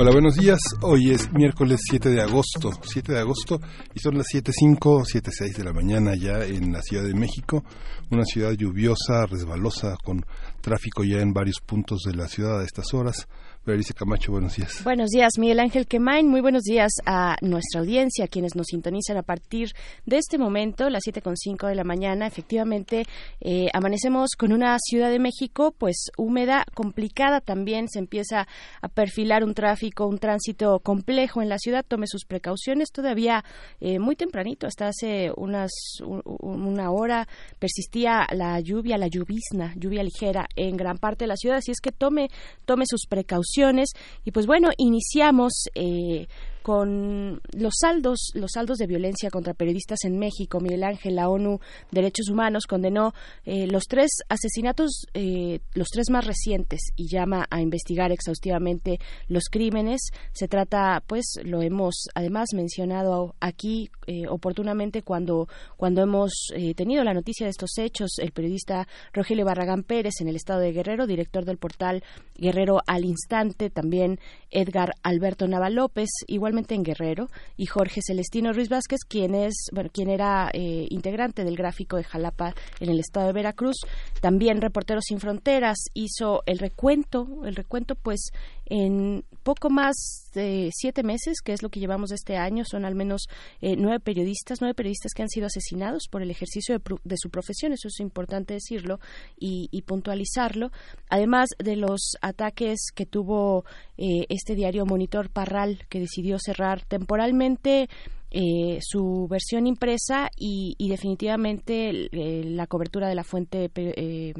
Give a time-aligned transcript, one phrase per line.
[0.00, 0.60] Hola, buenos días.
[0.82, 3.58] Hoy es miércoles 7 de agosto, 7 de agosto
[3.92, 7.64] y son las 7.05, 7.06 de la mañana ya en la Ciudad de México,
[8.08, 10.24] una ciudad lluviosa, resbalosa, con
[10.60, 13.26] tráfico ya en varios puntos de la ciudad a estas horas.
[14.32, 14.82] Buenos días.
[14.82, 16.26] Buenos días, Miguel Ángel Quemain.
[16.26, 19.72] Muy buenos días a nuestra audiencia, quienes nos sintonizan a partir
[20.06, 22.26] de este momento, las 7.05 de la mañana.
[22.26, 23.04] Efectivamente,
[23.42, 27.88] eh, amanecemos con una Ciudad de México, pues húmeda, complicada también.
[27.90, 28.48] Se empieza
[28.80, 31.84] a perfilar un tráfico, un tránsito complejo en la ciudad.
[31.86, 32.90] Tome sus precauciones.
[32.90, 33.44] Todavía
[33.80, 35.72] eh, muy tempranito, hasta hace unas
[36.40, 41.58] una hora, persistía la lluvia, la lluvizna, lluvia ligera en gran parte de la ciudad.
[41.58, 42.30] Así es que tome,
[42.64, 43.57] tome sus precauciones
[44.24, 46.26] y pues bueno, iniciamos eh,
[46.68, 50.60] con los saldos, los saldos de violencia contra periodistas en México.
[50.60, 51.60] Miguel Ángel, la ONU
[51.90, 53.14] Derechos Humanos condenó
[53.46, 59.44] eh, los tres asesinatos, eh, los tres más recientes, y llama a investigar exhaustivamente los
[59.50, 60.10] crímenes.
[60.32, 67.14] Se trata, pues, lo hemos además mencionado aquí eh, oportunamente cuando, cuando hemos tenido la
[67.14, 68.18] noticia de estos hechos.
[68.18, 72.04] El periodista Rogelio Barragán Pérez en el estado de Guerrero, director del portal
[72.36, 78.68] Guerrero al Instante, también Edgar Alberto Nava López, igualmente en Guerrero, y Jorge Celestino Ruiz
[78.68, 83.28] Vázquez, quien es, bueno, quien era eh, integrante del gráfico de Jalapa en el estado
[83.28, 83.76] de Veracruz,
[84.20, 88.30] también Reporteros sin Fronteras hizo el recuento, el recuento pues
[88.70, 92.84] en poco más de siete meses, que es lo que llevamos de este año, son
[92.84, 93.28] al menos
[93.60, 97.72] eh, nueve periodistas, nueve periodistas que han sido asesinados por el ejercicio de, su profesión,
[97.72, 99.00] eso es importante decirlo
[99.38, 100.70] y, puntualizarlo,
[101.08, 103.64] además de los ataques que tuvo
[103.96, 107.88] eh, este diario Monitor Parral, que decidió cerrar temporalmente
[108.30, 114.34] eh, su versión impresa y, definitivamente la cobertura de la fuente eh,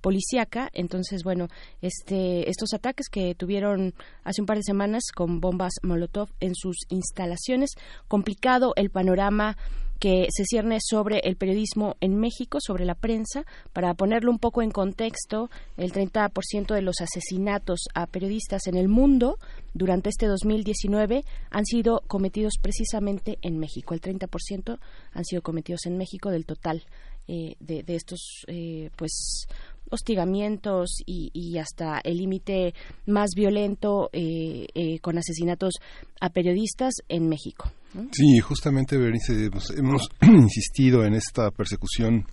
[0.00, 0.70] policíaca.
[0.72, 1.48] Entonces, bueno,
[1.82, 6.76] este, estos ataques que tuvieron hace un par de semanas con bombas Molotov en sus
[6.88, 7.70] instalaciones,
[8.08, 9.56] complicado el panorama
[10.04, 13.46] que se cierne sobre el periodismo en México, sobre la prensa.
[13.72, 15.48] Para ponerlo un poco en contexto,
[15.78, 19.38] el 30% de los asesinatos a periodistas en el mundo
[19.72, 23.94] durante este 2019 han sido cometidos precisamente en México.
[23.94, 24.78] El 30%
[25.12, 26.84] han sido cometidos en México del total
[27.26, 29.46] eh, de, estos eh, pues
[29.90, 32.74] hostigamientos y, hasta el límite
[33.06, 35.74] más violento eh, con asesinatos
[36.20, 37.70] a periodistas en México.
[38.12, 42.26] Sí, justamente, Berenice, hemos, insistido en esta persecución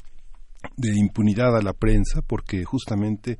[0.76, 3.38] de impunidad a la prensa porque justamente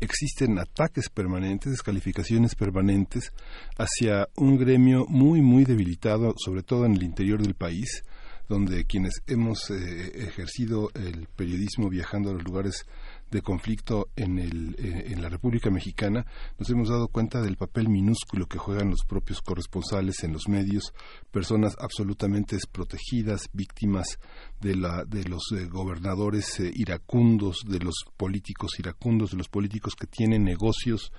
[0.00, 3.32] existen ataques permanentes, descalificaciones permanentes
[3.76, 8.02] hacia un gremio muy, muy debilitado, sobre todo en el interior del país,
[8.48, 12.86] donde quienes hemos eh, ejercido el periodismo viajando a los lugares
[13.30, 16.26] de conflicto en, el, eh, en la República Mexicana,
[16.58, 20.92] nos hemos dado cuenta del papel minúsculo que juegan los propios corresponsales en los medios,
[21.30, 24.18] personas absolutamente desprotegidas, víctimas
[24.60, 29.94] de, la, de los eh, gobernadores eh, iracundos, de los políticos iracundos, de los políticos
[29.94, 31.12] que tienen negocios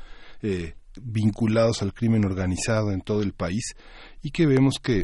[1.02, 3.75] vinculados al crimen organizado en todo el país
[4.22, 5.03] y que vemos que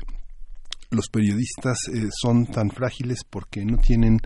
[0.90, 4.20] los periodistas eh, son tan frágiles porque no tienen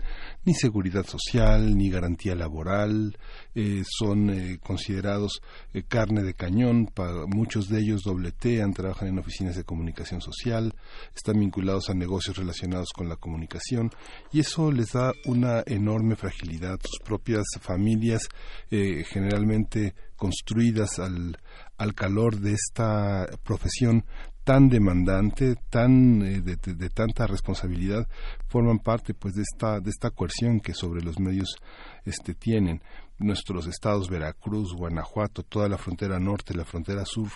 [0.44, 3.18] ni seguridad social ni garantía laboral,
[3.54, 5.40] eh, son eh, considerados
[5.88, 10.74] carne de cañón, para, muchos de ellos dobletean, trabajan en oficinas de comunicación social,
[11.14, 13.90] están vinculados a negocios relacionados con la comunicación
[14.32, 16.78] y eso les da una enorme fragilidad.
[16.82, 18.28] Sus propias familias,
[18.70, 21.38] generalmente construidas al,
[21.78, 24.04] al calor de esta profesión,
[24.44, 28.08] tan demandante, tan eh, de, tanta responsabilidad,
[28.48, 31.56] forman parte pues de esta de esta coerción que sobre los medios
[32.04, 32.82] este tienen.
[33.18, 37.28] Nuestros estados Veracruz, Guanajuato, toda la frontera norte, la frontera sur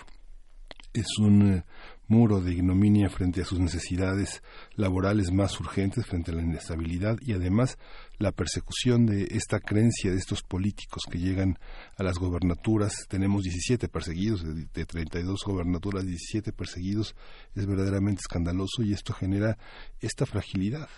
[0.93, 1.63] es un eh,
[2.07, 4.41] muro de ignominia frente a sus necesidades
[4.75, 7.77] laborales más urgentes, frente a la inestabilidad y además
[8.17, 11.57] la persecución de esta creencia de estos políticos que llegan
[11.97, 12.93] a las gobernaturas.
[13.07, 17.15] Tenemos 17 perseguidos, de 32 gobernaturas, 17 perseguidos.
[17.55, 19.57] Es verdaderamente escandaloso y esto genera
[19.99, 20.89] esta fragilidad,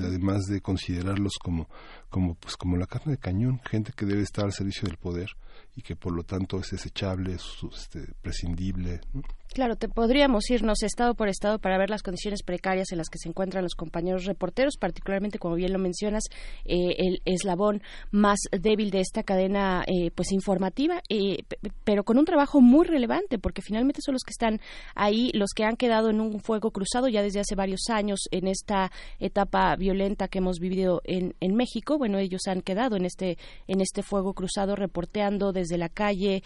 [0.00, 1.68] además de considerarlos como,
[2.08, 5.30] como, pues, como la carne de cañón, gente que debe estar al servicio del poder
[5.76, 9.00] y que por lo tanto es desechable, es este, prescindible.
[9.54, 13.18] Claro, te podríamos irnos estado por estado para ver las condiciones precarias en las que
[13.18, 16.24] se encuentran los compañeros reporteros, particularmente, como bien lo mencionas,
[16.64, 17.80] eh, el eslabón
[18.10, 21.44] más débil de esta cadena eh, pues informativa, eh,
[21.84, 24.60] pero con un trabajo muy relevante, porque finalmente son los que están
[24.96, 28.48] ahí, los que han quedado en un fuego cruzado ya desde hace varios años en
[28.48, 28.90] esta
[29.20, 31.96] etapa violenta que hemos vivido en, en México.
[31.96, 36.42] Bueno, ellos han quedado en este, en este fuego cruzado reporteando desde la calle,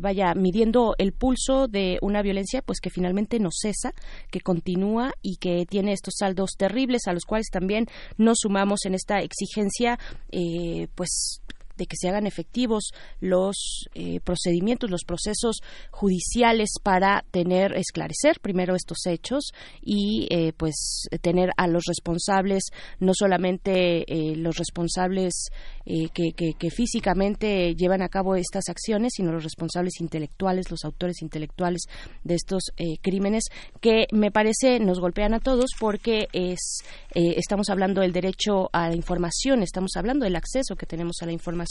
[0.00, 3.92] vaya, midiendo el pulso de una violencia pues que finalmente no cesa,
[4.30, 7.86] que continúa y que tiene estos saldos terribles a los cuales también
[8.16, 9.98] nos sumamos en esta exigencia,
[10.30, 11.40] eh, pues
[11.76, 12.90] de que se hagan efectivos
[13.20, 19.52] los eh, procedimientos, los procesos judiciales para tener, esclarecer primero estos hechos
[19.82, 22.64] y eh, pues tener a los responsables,
[22.98, 25.48] no solamente eh, los responsables
[25.86, 31.82] que, que, físicamente llevan a cabo estas acciones, sino los responsables intelectuales, los autores intelectuales
[32.24, 32.72] de estos
[33.02, 33.44] crímenes
[33.80, 36.78] que me parece nos golpean a todos porque es,
[37.14, 41.32] estamos hablando del derecho a la información, estamos hablando del acceso que tenemos a la
[41.32, 41.65] información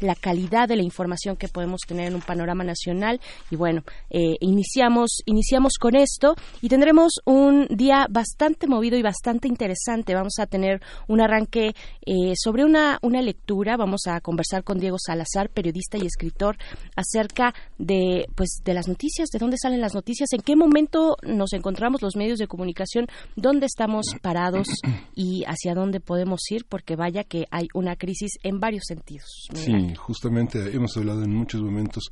[0.00, 3.20] la calidad de la información que podemos tener en un panorama nacional.
[3.50, 9.48] Y bueno, eh, iniciamos, iniciamos con esto y tendremos un día bastante movido y bastante
[9.48, 10.14] interesante.
[10.14, 11.74] Vamos a tener un arranque
[12.06, 13.76] eh, sobre una, una lectura.
[13.76, 16.56] Vamos a conversar con Diego Salazar, periodista y escritor,
[16.96, 21.52] acerca de, pues, de las noticias, de dónde salen las noticias, en qué momento nos
[21.52, 23.06] encontramos los medios de comunicación,
[23.36, 24.68] dónde estamos parados
[25.14, 29.39] y hacia dónde podemos ir, porque vaya que hay una crisis en varios sentidos.
[29.54, 32.04] Sí, justamente hemos hablado en muchos momentos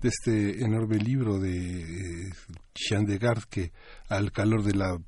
[0.00, 2.32] de este enorme libro de eh,
[2.74, 3.72] Jean Degarde que
[4.08, 4.98] al calor de la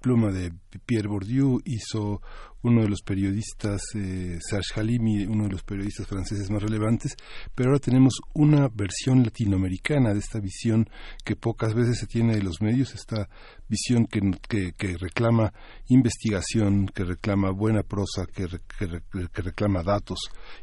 [0.00, 0.52] pluma de
[0.86, 2.22] Pierre Bourdieu hizo
[2.62, 7.14] uno de los periodistas, eh, Serge Halimi, uno de los periodistas franceses más relevantes,
[7.54, 10.88] pero ahora tenemos una versión latinoamericana de esta visión
[11.24, 13.28] que pocas veces se tiene de los medios, esta
[13.68, 15.52] visión que, que, reclama
[15.88, 18.46] investigación, que reclama buena prosa, que,
[18.78, 20.18] que, reclama datos,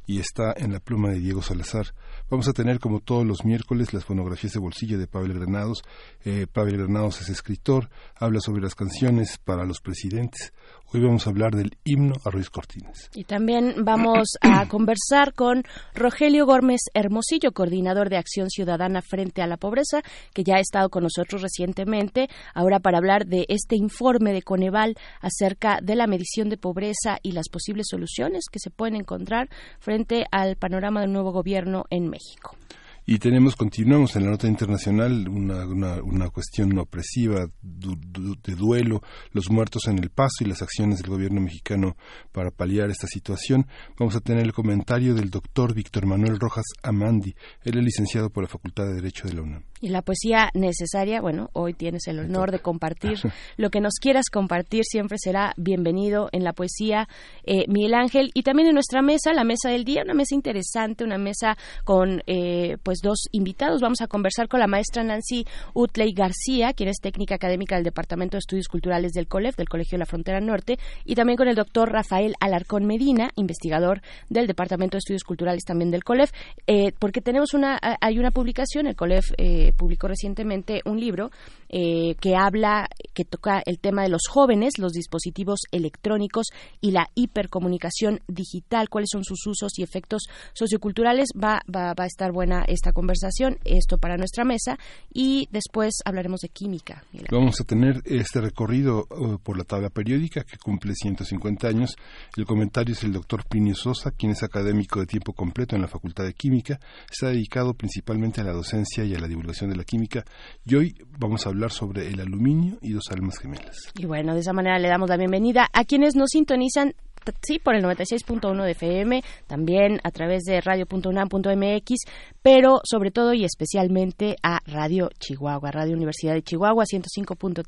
[0.05, 1.87] y está en la pluma de Diego Salazar.
[2.29, 5.83] Vamos a tener, como todos los miércoles, las fonografías de bolsillo de Pavel Granados.
[6.23, 10.53] Eh, Pavel Granados es escritor, habla sobre las canciones para los presidentes.
[10.95, 13.09] Hoy vamos a hablar del himno a Ruiz Cortines.
[13.15, 15.63] Y también vamos a conversar con
[15.95, 20.03] Rogelio Gómez Hermosillo, coordinador de Acción Ciudadana frente a la pobreza,
[20.35, 24.95] que ya ha estado con nosotros recientemente, ahora para hablar de este informe de Coneval
[25.21, 29.49] acerca de la medición de pobreza y las posibles soluciones que se pueden encontrar
[29.79, 32.57] frente al panorama del nuevo gobierno en México.
[33.05, 39.01] Y tenemos, continuamos en la nota internacional, una, una, una cuestión opresiva de duelo,
[39.31, 41.97] los muertos en el paso y las acciones del gobierno mexicano
[42.31, 43.67] para paliar esta situación.
[43.99, 47.35] Vamos a tener el comentario del doctor Víctor Manuel Rojas Amandi.
[47.63, 49.63] Él es licenciado por la Facultad de Derecho de la UNAM.
[49.83, 53.17] Y la poesía necesaria, bueno, hoy tienes el honor de compartir.
[53.57, 57.09] Lo que nos quieras compartir siempre será bienvenido en la poesía,
[57.43, 58.31] eh, Miguel Ángel.
[58.33, 62.23] Y también en nuestra mesa, la mesa del día, una mesa interesante, una mesa con
[62.27, 63.81] eh, pues dos invitados.
[63.81, 68.37] Vamos a conversar con la maestra Nancy Utley García, quien es técnica académica del Departamento
[68.37, 71.55] de Estudios Culturales del COLEF, del Colegio de la Frontera Norte, y también con el
[71.55, 76.31] doctor Rafael Alarcón Medina, investigador del Departamento de Estudios Culturales también del COLEF,
[76.67, 79.25] eh, porque tenemos una, hay una publicación, el COLEF
[79.73, 81.31] publicó recientemente un libro
[81.75, 86.49] eh, que habla, que toca el tema de los jóvenes, los dispositivos electrónicos
[86.81, 91.29] y la hipercomunicación digital, cuáles son sus usos y efectos socioculturales.
[91.35, 94.77] Va, va, va a estar buena esta conversación, esto para nuestra mesa,
[95.11, 97.03] y después hablaremos de química.
[97.31, 101.95] Vamos a tener este recorrido uh, por la tabla periódica que cumple 150 años.
[102.37, 105.87] El comentario es el doctor Plinio Sosa, quien es académico de tiempo completo en la
[105.87, 106.79] Facultad de Química.
[107.09, 110.23] Está dedicado principalmente a la docencia y a la divulgación de la química
[110.65, 113.91] y hoy vamos a hablar sobre el aluminio y dos almas gemelas.
[113.97, 116.93] Y bueno, de esa manera le damos la bienvenida a quienes nos sintonizan
[117.41, 121.95] sí, por el 96.1 de FM, también a través de radio.unam.mx,
[122.41, 127.63] pero sobre todo y especialmente a Radio Chihuahua, Radio Universidad de Chihuahua, 105.3,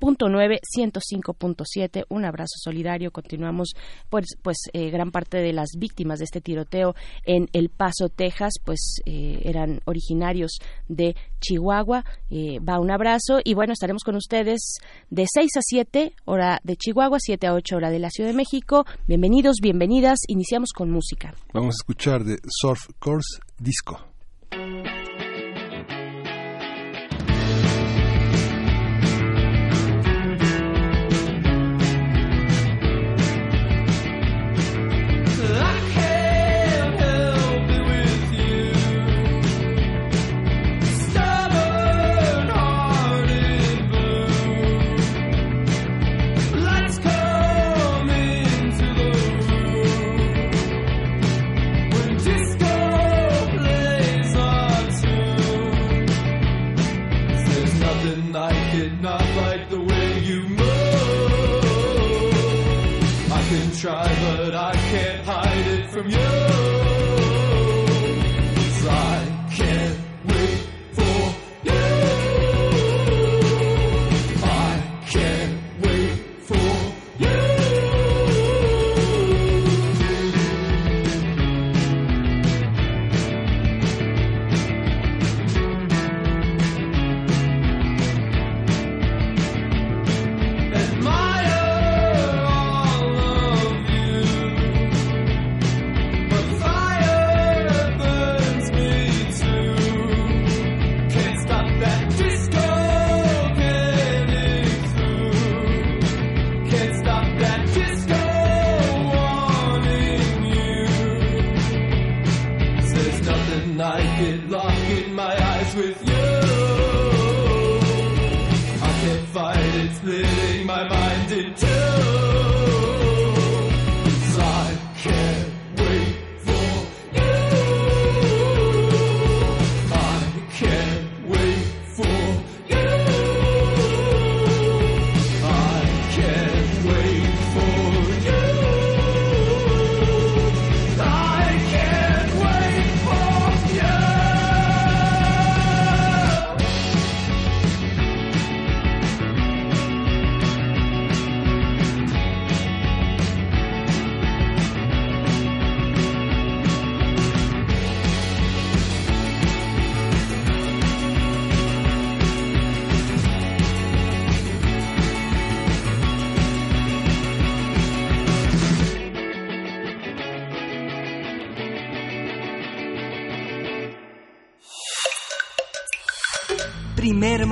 [0.00, 2.04] 106.9, 105.7.
[2.08, 3.10] Un abrazo solidario.
[3.10, 3.74] Continuamos,
[4.08, 8.54] pues, pues eh, gran parte de las víctimas de este tiroteo en El Paso, Texas,
[8.64, 12.04] pues eh, eran originarios de Chihuahua.
[12.30, 14.78] Eh, va un abrazo y bueno, estaremos con ustedes
[15.10, 18.36] de 6 a 7, hora de Chihuahua, 7 a 8, hora de la Ciudad de
[18.36, 18.84] México.
[19.06, 20.18] Bienvenidos, bienvenidas.
[20.28, 21.34] Iniciamos con música.
[21.52, 24.07] Vamos a escuchar de Surf Course Disco.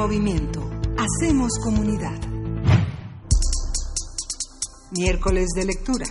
[0.07, 0.63] Movimiento.
[0.97, 2.17] Hacemos comunidad.
[4.93, 6.07] Miércoles de lectura.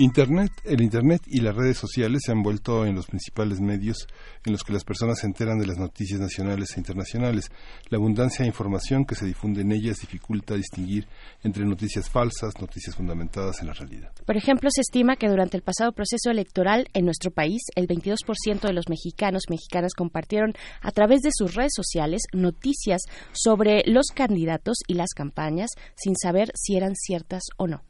[0.00, 4.06] Internet, el Internet y las redes sociales se han vuelto en los principales medios
[4.46, 7.50] en los que las personas se enteran de las noticias nacionales e internacionales.
[7.88, 11.08] La abundancia de información que se difunde en ellas dificulta distinguir
[11.42, 14.12] entre noticias falsas, noticias fundamentadas en la realidad.
[14.24, 18.60] Por ejemplo, se estima que durante el pasado proceso electoral en nuestro país, el 22%
[18.60, 23.02] de los mexicanos mexicanas compartieron a través de sus redes sociales noticias
[23.32, 27.87] sobre los candidatos y las campañas sin saber si eran ciertas o no.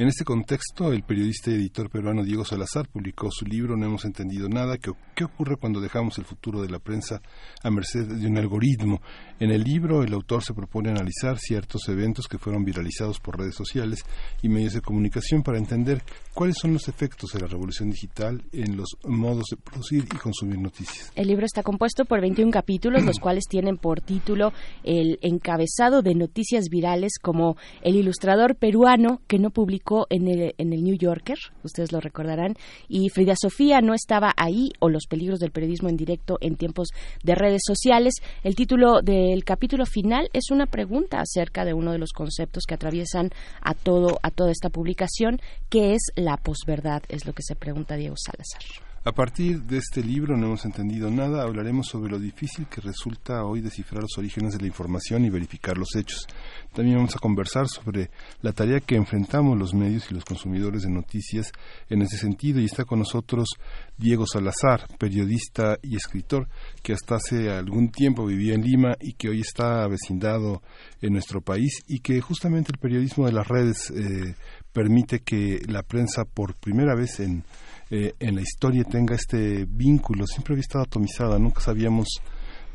[0.00, 4.06] En este contexto, el periodista y editor peruano Diego Salazar publicó su libro No hemos
[4.06, 7.20] entendido nada, ¿qué ocurre cuando dejamos el futuro de la prensa
[7.62, 9.02] a merced de un algoritmo?
[9.38, 13.54] En el libro, el autor se propone analizar ciertos eventos que fueron viralizados por redes
[13.54, 14.02] sociales
[14.40, 16.02] y medios de comunicación para entender
[16.32, 20.60] cuáles son los efectos de la revolución digital en los modos de producir y consumir
[20.60, 21.12] noticias.
[21.14, 26.14] El libro está compuesto por 21 capítulos, los cuales tienen por título el encabezado de
[26.14, 31.38] noticias virales como el ilustrador peruano que no publicó en el, en el New Yorker,
[31.64, 32.54] ustedes lo recordarán,
[32.88, 36.88] y Frida Sofía no estaba ahí, o los peligros del periodismo en directo en tiempos
[37.22, 38.14] de redes sociales.
[38.44, 42.74] El título del capítulo final es una pregunta acerca de uno de los conceptos que
[42.74, 43.30] atraviesan
[43.60, 47.96] a todo a toda esta publicación, que es la posverdad, es lo que se pregunta
[47.96, 48.89] Diego Salazar.
[49.02, 53.44] A partir de este libro, No hemos entendido nada, hablaremos sobre lo difícil que resulta
[53.46, 56.26] hoy descifrar los orígenes de la información y verificar los hechos.
[56.74, 58.10] También vamos a conversar sobre
[58.42, 61.50] la tarea que enfrentamos los medios y los consumidores de noticias
[61.88, 63.48] en ese sentido y está con nosotros
[63.96, 66.46] Diego Salazar, periodista y escritor
[66.82, 70.60] que hasta hace algún tiempo vivía en Lima y que hoy está vecindado
[71.00, 74.34] en nuestro país y que justamente el periodismo de las redes eh,
[74.74, 77.44] permite que la prensa por primera vez en
[77.90, 80.26] eh, en la historia tenga este vínculo.
[80.26, 82.20] Siempre había estado atomizada, nunca sabíamos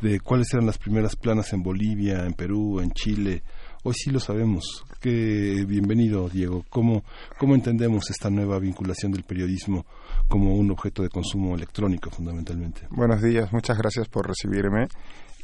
[0.02, 3.42] de cuáles eran las primeras planas en Bolivia, en Perú, en Chile.
[3.84, 4.84] Hoy sí lo sabemos.
[5.00, 6.66] Qué bienvenido, Diego.
[6.70, 7.04] ¿Cómo,
[7.38, 9.86] ¿Cómo entendemos esta nueva vinculación del periodismo
[10.28, 12.82] como un objeto de consumo electrónico, fundamentalmente?
[12.90, 14.88] Buenos días, muchas gracias por recibirme.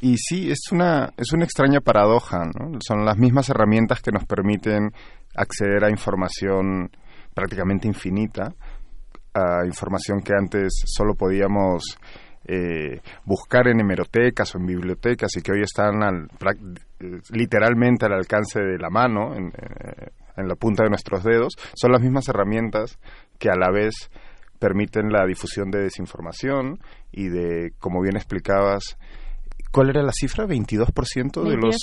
[0.00, 2.44] Y sí, es una, es una extraña paradoja.
[2.44, 2.78] ¿no?
[2.86, 4.92] Son las mismas herramientas que nos permiten
[5.34, 6.90] acceder a información
[7.34, 8.54] prácticamente infinita,
[9.34, 11.98] a información que antes solo podíamos
[12.44, 16.28] eh, buscar en hemerotecas o en bibliotecas y que hoy están al,
[17.30, 22.00] literalmente al alcance de la mano, eh, en la punta de nuestros dedos, son las
[22.00, 22.98] mismas herramientas
[23.38, 24.10] que a la vez
[24.58, 26.78] permiten la difusión de desinformación
[27.10, 28.96] y de, como bien explicabas,
[29.72, 30.46] ¿Cuál era la cifra?
[30.46, 31.76] 22%, de los...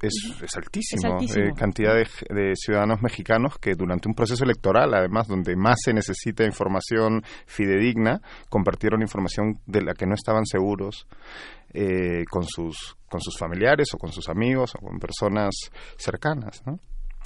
[0.00, 1.20] Es, es altísimo.
[1.20, 5.92] Es eh, cantidad de, ciudadanos mexicanos que durante un proceso electoral, además, donde más se
[5.92, 11.06] necesita información fidedigna, compartieron información de la que no estaban seguros
[11.74, 15.54] eh, con, sus, con sus familiares o con sus amigos o con personas
[15.98, 16.80] cercanas, ¿no?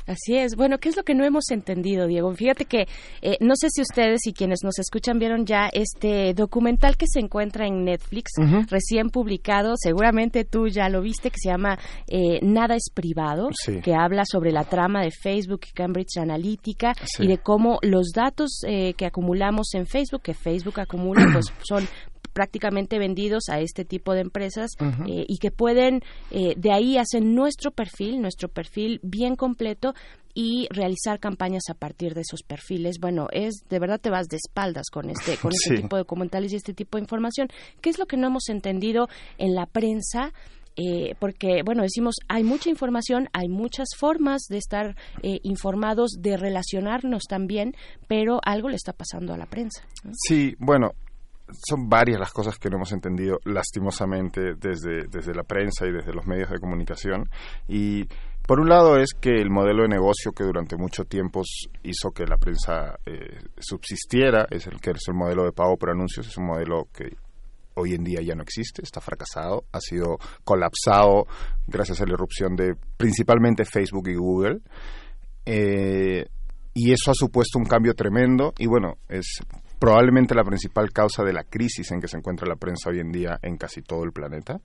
[0.06, 0.56] Así es.
[0.56, 2.32] Bueno, ¿qué es lo que no hemos entendido, Diego?
[2.35, 2.87] Fíjate que
[3.21, 7.21] eh, no sé si ustedes y quienes nos escuchan vieron ya este documental que se
[7.21, 8.32] encuentra en Netflix,
[8.68, 9.75] recién publicado.
[9.76, 11.78] Seguramente tú ya lo viste, que se llama
[12.09, 13.50] eh, Nada es privado,
[13.82, 18.62] que habla sobre la trama de Facebook y Cambridge Analytica y de cómo los datos
[18.66, 21.87] eh, que acumulamos en Facebook, que Facebook acumula, pues son
[22.32, 27.34] prácticamente vendidos a este tipo de empresas eh, y que pueden, eh, de ahí hacen
[27.34, 29.94] nuestro perfil, nuestro perfil bien completo
[30.34, 32.98] y realizar campañas a partir de esos perfiles.
[33.00, 36.52] Bueno, es de verdad te vas de espaldas con este con este tipo de documentales
[36.52, 37.48] y este tipo de información.
[37.80, 40.32] ¿Qué es lo que no hemos entendido en la prensa?
[40.74, 44.96] Eh, porque, bueno, decimos, hay mucha información, hay muchas formas de estar
[45.42, 47.74] informados, de relacionarnos también,
[48.08, 49.82] pero algo le está pasando a la prensa.
[50.26, 50.92] Sí, bueno,
[51.52, 56.12] son varias las cosas que no hemos entendido lastimosamente desde, desde la prensa y desde
[56.12, 57.28] los medios de comunicación.
[57.68, 58.06] Y
[58.47, 61.42] por un lado es que el modelo de negocio que durante mucho tiempo
[61.85, 65.90] hizo que la prensa eh, subsistiera, es el que es el modelo de pago por
[65.90, 67.16] anuncios, es un modelo que
[67.75, 71.26] hoy en día ya no existe, está fracasado, ha sido colapsado
[71.66, 74.61] gracias a la irrupción de principalmente Facebook y Google.
[75.47, 76.26] Eh,
[76.75, 79.40] y eso ha supuesto un cambio tremendo y bueno, es
[79.82, 83.10] probablemente la principal causa de la crisis en que se encuentra la prensa hoy en
[83.10, 84.60] día en casi todo el planeta.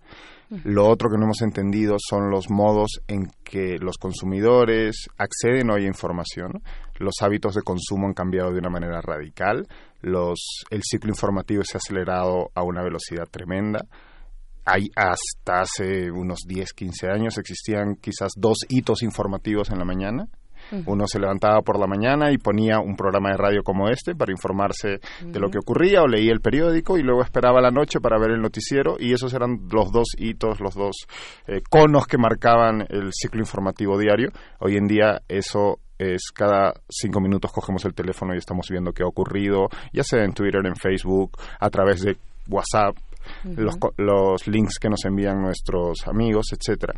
[0.63, 5.85] Lo otro que no hemos entendido son los modos en que los consumidores acceden hoy
[5.85, 6.61] a información.
[6.99, 9.67] Los hábitos de consumo han cambiado de una manera radical.
[10.01, 13.87] Los, el ciclo informativo se ha acelerado a una velocidad tremenda.
[14.65, 20.27] Hay, hasta hace unos 10, 15 años existían quizás dos hitos informativos en la mañana
[20.85, 24.31] uno se levantaba por la mañana y ponía un programa de radio como este para
[24.31, 28.19] informarse de lo que ocurría o leía el periódico y luego esperaba la noche para
[28.19, 31.07] ver el noticiero y esos eran los dos hitos, los dos
[31.47, 34.29] eh, conos que marcaban el ciclo informativo diario.
[34.59, 39.03] Hoy en día eso es cada cinco minutos cogemos el teléfono y estamos viendo qué
[39.03, 42.17] ha ocurrido, ya sea en Twitter, en Facebook, a través de
[42.49, 42.95] WhatsApp,
[43.43, 46.93] los, los links que nos envían nuestros amigos, etcétera.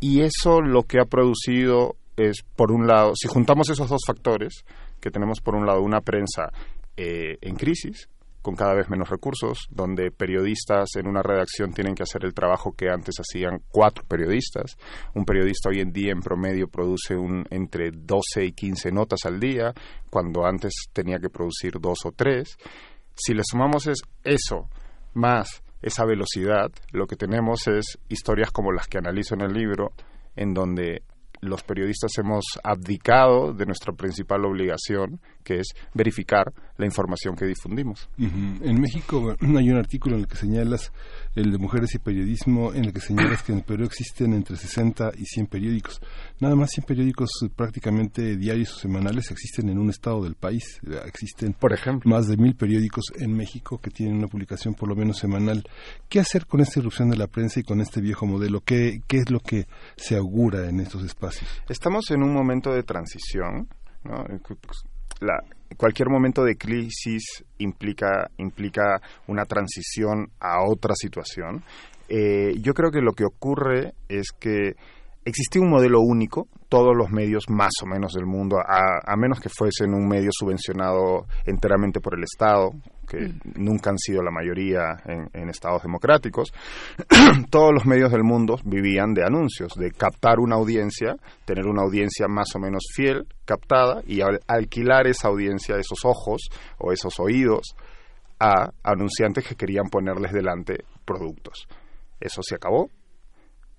[0.00, 4.64] Y eso lo que ha producido es, por un lado, si juntamos esos dos factores,
[5.00, 6.50] que tenemos por un lado una prensa
[6.96, 8.08] eh, en crisis,
[8.46, 12.76] con cada vez menos recursos, donde periodistas en una redacción tienen que hacer el trabajo
[12.76, 14.76] que antes hacían cuatro periodistas.
[15.14, 19.40] Un periodista hoy en día en promedio produce un, entre 12 y 15 notas al
[19.40, 19.74] día,
[20.10, 22.56] cuando antes tenía que producir dos o tres.
[23.16, 24.68] Si le sumamos es eso
[25.14, 29.90] más esa velocidad, lo que tenemos es historias como las que analizo en el libro,
[30.36, 31.02] en donde
[31.40, 38.08] los periodistas hemos abdicado de nuestra principal obligación, que es verificar la información que difundimos.
[38.18, 40.92] En México hay un artículo en el que señalas
[41.36, 44.56] el de Mujeres y Periodismo, en el que señalas que en el Perú existen entre
[44.56, 46.00] 60 y 100 periódicos.
[46.40, 50.80] Nada más 100 periódicos prácticamente diarios o semanales existen en un estado del país.
[51.06, 54.96] Existen, por ejemplo, más de mil periódicos en México que tienen una publicación por lo
[54.96, 55.62] menos semanal.
[56.08, 58.62] ¿Qué hacer con esta irrupción de la prensa y con este viejo modelo?
[58.62, 61.48] ¿Qué, qué es lo que se augura en estos espacios?
[61.68, 63.68] Estamos en un momento de transición.
[64.02, 64.24] ¿no?
[65.20, 65.42] La,
[65.76, 71.62] cualquier momento de crisis implica, implica una transición a otra situación.
[72.08, 74.76] Eh, yo creo que lo que ocurre es que
[75.26, 79.48] existía un modelo único, todos los medios más o menos del mundo, a, menos que
[79.48, 82.70] fuesen un medio subvencionado enteramente por el Estado,
[83.08, 83.40] que mm.
[83.56, 86.52] nunca han sido la mayoría en, estados democráticos,
[87.50, 92.28] todos los medios del mundo vivían de anuncios, de captar una audiencia, tener una audiencia
[92.28, 97.74] más o menos fiel, captada, y alquilar esa audiencia, esos ojos o esos oídos,
[98.38, 101.66] a anunciantes que querían ponerles delante productos.
[102.20, 102.90] Eso se acabó,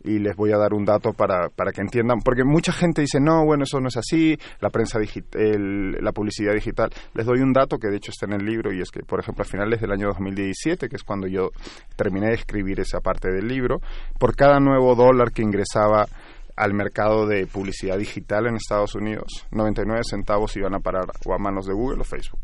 [0.08, 3.20] y les voy a dar un dato para, para que entiendan, porque mucha gente dice,
[3.20, 6.90] no, bueno, eso no es así, la prensa digital, la publicidad digital.
[7.14, 9.20] Les doy un dato que de hecho está en el libro y es que, por
[9.20, 11.50] ejemplo, a finales del año 2017, que es cuando yo
[11.96, 13.80] terminé de escribir esa parte del libro,
[14.18, 16.06] por cada nuevo dólar que ingresaba
[16.56, 21.38] al mercado de publicidad digital en Estados Unidos, 99 centavos iban a parar o a
[21.38, 22.42] manos de Google o Facebook.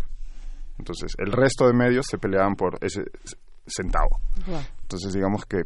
[0.77, 3.03] Entonces, el resto de medios se peleaban por ese
[3.65, 4.19] centavo.
[4.81, 5.63] Entonces, digamos que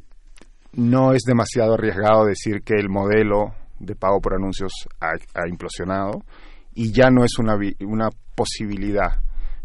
[0.77, 6.23] no es demasiado arriesgado decir que el modelo de pago por anuncios ha, implosionado
[6.73, 9.21] y ya no es una, una posibilidad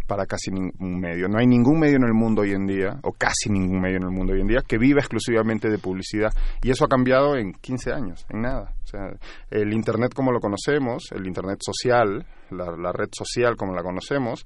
[0.07, 1.29] para casi ningún medio.
[1.29, 4.05] No hay ningún medio en el mundo hoy en día, o casi ningún medio en
[4.05, 6.33] el mundo hoy en día, que viva exclusivamente de publicidad.
[6.62, 8.75] Y eso ha cambiado en 15 años, en nada.
[8.83, 9.11] O sea,
[9.51, 14.44] el Internet como lo conocemos, el Internet social, la red social como la conocemos,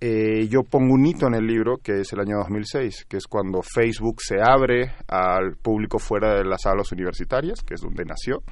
[0.00, 3.26] eh, yo pongo un hito en el libro que es el año 2006, que es
[3.26, 8.42] cuando Facebook se abre al público fuera de las aulas universitarias, que es donde nació,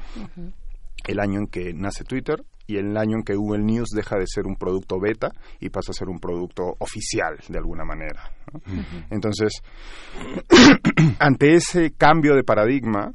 [1.06, 4.26] el año en que nace Twitter y el año en que Google News deja de
[4.26, 8.32] ser un producto beta y pasa a ser un producto oficial de alguna manera.
[9.10, 9.62] Entonces,
[11.18, 13.12] ante ese cambio de paradigma,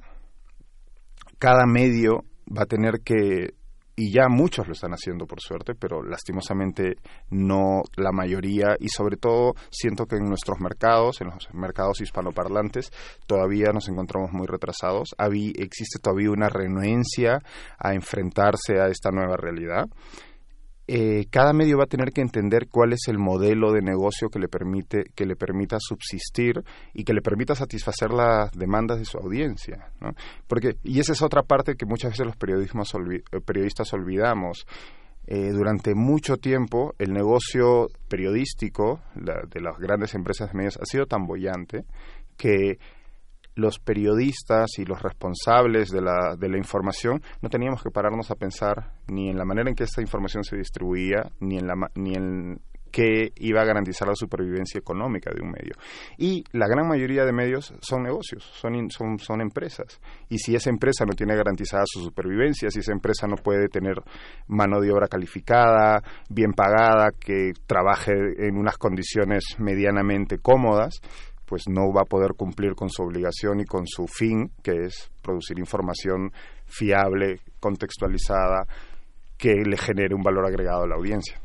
[1.39, 3.55] cada medio va a tener que
[3.99, 6.95] y ya muchos lo están haciendo por suerte, pero lastimosamente
[7.31, 12.93] no la mayoría y sobre todo siento que en nuestros mercados, en los mercados hispanoparlantes,
[13.27, 15.09] todavía nos encontramos muy retrasados.
[15.19, 17.41] existe todavía una renuencia
[17.77, 19.89] a enfrentarse a esta nueva realidad
[20.91, 24.39] eh, cada medio va a tener que entender cuál es el modelo de negocio que
[24.39, 26.63] le permite que le permita subsistir
[26.95, 30.13] y que le permita satisfacer las demandas de su audiencia ¿no?
[30.47, 34.65] porque y esa es otra parte que muchas veces los periodismos eh, periodistas olvidamos
[35.27, 41.05] eh, durante mucho tiempo el negocio periodístico de las grandes empresas de medios ha sido
[41.05, 41.85] tan bollante
[42.35, 42.79] que
[43.59, 48.35] los periodistas y los responsables de la, de la información no teníamos que pararnos a
[48.35, 52.15] pensar ni en la manera en que esta información se distribuía, ni en, la, ni
[52.15, 55.73] en qué iba a garantizar la supervivencia económica de un medio.
[56.17, 59.99] Y la gran mayoría de medios son negocios, son, son, son empresas.
[60.29, 63.95] Y si esa empresa no tiene garantizada su supervivencia, si esa empresa no puede tener
[64.47, 70.99] mano de obra calificada, bien pagada, que trabaje en unas condiciones medianamente cómodas,
[71.49, 75.09] pues no va a poder cumplir con su obligación y con su fin, que es
[75.23, 76.31] producir información
[76.67, 78.67] fiable, contextualizada,
[79.35, 81.39] que le genere un valor agregado a la audiencia.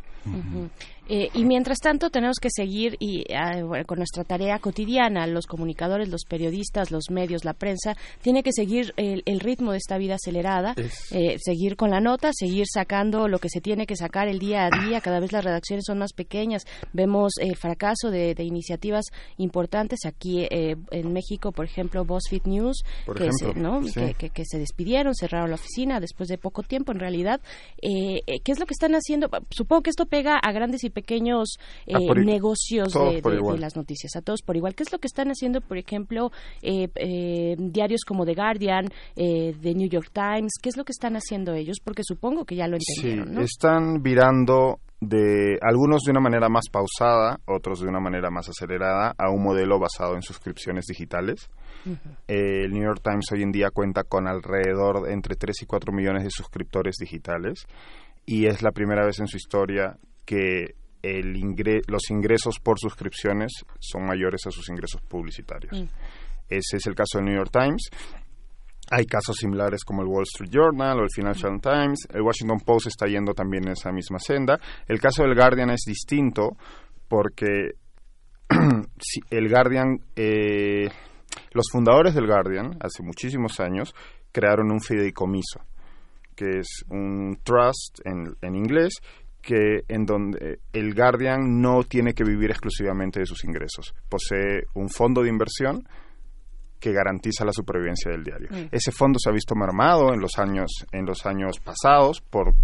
[1.09, 6.09] Eh, y mientras tanto tenemos que seguir y, ah, con nuestra tarea cotidiana, los comunicadores,
[6.09, 10.75] los periodistas, los medios, la prensa, tiene que seguir el, ritmo de esta vida acelerada,
[11.11, 14.67] eh, seguir con la nota, seguir sacando lo que se tiene que sacar el día
[14.67, 19.05] a día, cada vez las redacciones son más pequeñas, vemos el fracaso de, iniciativas
[19.37, 20.01] importantes.
[20.07, 22.83] Aquí eh, en México, por ejemplo, BuzzFeed News,
[23.17, 26.93] que, se, que, se despidieron, cerraron la oficina después de poco tiempo.
[26.93, 27.41] En realidad.
[27.83, 29.29] ¿Qué es lo que están haciendo?
[29.51, 33.21] Supongo que esto pega a grandes y pequeños eh, negocios de,
[33.59, 34.75] las noticias, a todos por igual.
[34.75, 36.31] ¿Qué es lo que están haciendo, por ejemplo,
[36.63, 40.53] eh, eh, diarios como The Guardian, The New York Times?
[40.63, 41.79] ¿Qué es lo que están haciendo ellos?
[41.85, 43.37] Porque supongo que ya lo entendieron.
[43.37, 48.49] Sí, están virando de algunos de una manera más pausada, otros de una manera más
[48.49, 51.51] acelerada, a un modelo basado en suscripciones digitales.
[52.27, 55.93] el New York Times hoy en día cuenta con alrededor de entre 3 y 4
[55.93, 57.67] millones de suscriptores digitales
[58.27, 64.07] y es la primera vez en su historia que el los ingresos por suscripciones son
[64.07, 65.83] mayores a sus ingresos publicitarios.
[65.83, 65.87] Mm.
[66.49, 67.91] Ese es el caso del New York Times.
[68.91, 72.07] Hay casos similares como el Wall Street Journal o el Financial Times.
[72.13, 74.59] El Washington Post está yendo también en esa misma senda.
[74.87, 76.57] El caso del Guardian es distinto
[77.09, 77.73] porque
[79.31, 80.89] el Guardian, eh,
[81.53, 83.95] los fundadores del Guardian, hace muchísimos años,
[84.33, 85.61] crearon un fideicomiso,
[86.35, 88.95] que es un trust en, en inglés,
[89.45, 93.95] que en donde el Guardian no tiene que vivir exclusivamente de sus ingresos.
[94.09, 95.87] Posee un fondo de inversión
[96.81, 98.49] que garantiza la supervivencia del diario.
[98.51, 98.69] Mm.
[98.71, 102.55] Ese fondo se ha visto mermado en los años en los años pasados por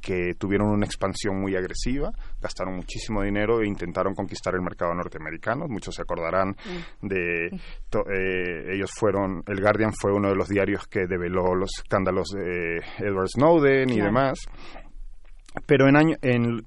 [0.00, 5.66] que tuvieron una expansión muy agresiva, gastaron muchísimo dinero e intentaron conquistar el mercado norteamericano.
[5.68, 7.06] Muchos se acordarán mm.
[7.06, 12.30] de eh, ellos fueron, el Guardian fue uno de los diarios que develó los escándalos
[12.30, 14.38] de Edward Snowden y demás.
[15.66, 16.64] Pero en, año, en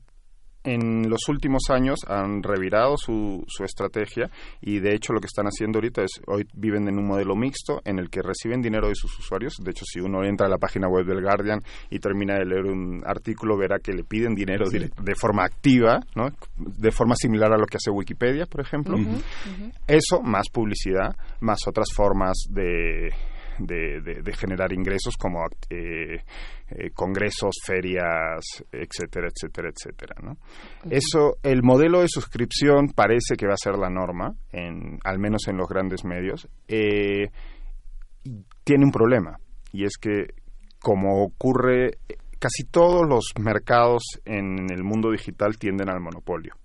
[0.64, 4.30] en los últimos años han revirado su, su estrategia
[4.62, 7.82] y de hecho lo que están haciendo ahorita es hoy viven en un modelo mixto
[7.84, 9.56] en el que reciben dinero de sus usuarios.
[9.62, 12.66] De hecho, si uno entra a la página web del Guardian y termina de leer
[12.66, 16.30] un artículo, verá que le piden dinero de forma activa, ¿no?
[16.58, 18.98] de forma similar a lo que hace Wikipedia, por ejemplo.
[19.88, 23.10] Eso más publicidad, más otras formas de
[23.60, 26.18] de, generar ingresos como eh,
[26.70, 30.16] eh, congresos, ferias, etcétera, etcétera, etcétera.
[30.22, 30.38] ¿no?
[30.90, 35.48] Eso, el modelo de suscripción parece que va a ser la norma, en, al menos
[35.48, 36.48] en los grandes medios.
[36.68, 37.30] Eh,
[38.64, 39.38] tiene un problema
[39.72, 40.28] y es que
[40.80, 41.98] como ocurre
[42.40, 46.56] casi todos los mercados en el mundo digital tienden al monopolio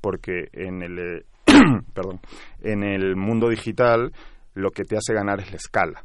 [0.00, 1.26] porque en el
[1.94, 2.20] perdón
[2.60, 4.12] en el mundo digital
[4.54, 6.04] lo que te hace ganar es la escala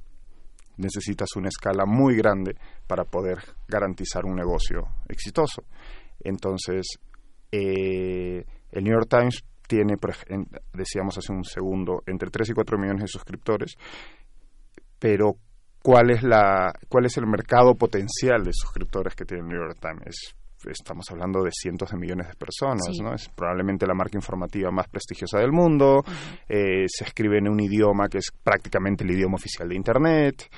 [0.78, 2.56] necesitas una escala muy grande
[2.88, 5.64] para poder garantizar un negocio exitoso.
[6.20, 7.00] Entonces,
[7.52, 9.96] eh, el New York Times tiene,
[10.74, 13.76] decíamos hace un segundo, entre 3 y 4 millones de suscriptores,
[15.00, 15.36] pero
[15.82, 19.80] ¿cuál es, la, cuál es el mercado potencial de suscriptores que tiene el New York
[19.80, 20.36] Times?
[20.70, 23.14] Estamos hablando de cientos de millones de personas, ¿no?
[23.14, 26.04] Es probablemente la marca informativa más prestigiosa del mundo,
[26.48, 30.50] eh, se escribe en un idioma que es prácticamente el idioma oficial de Internet,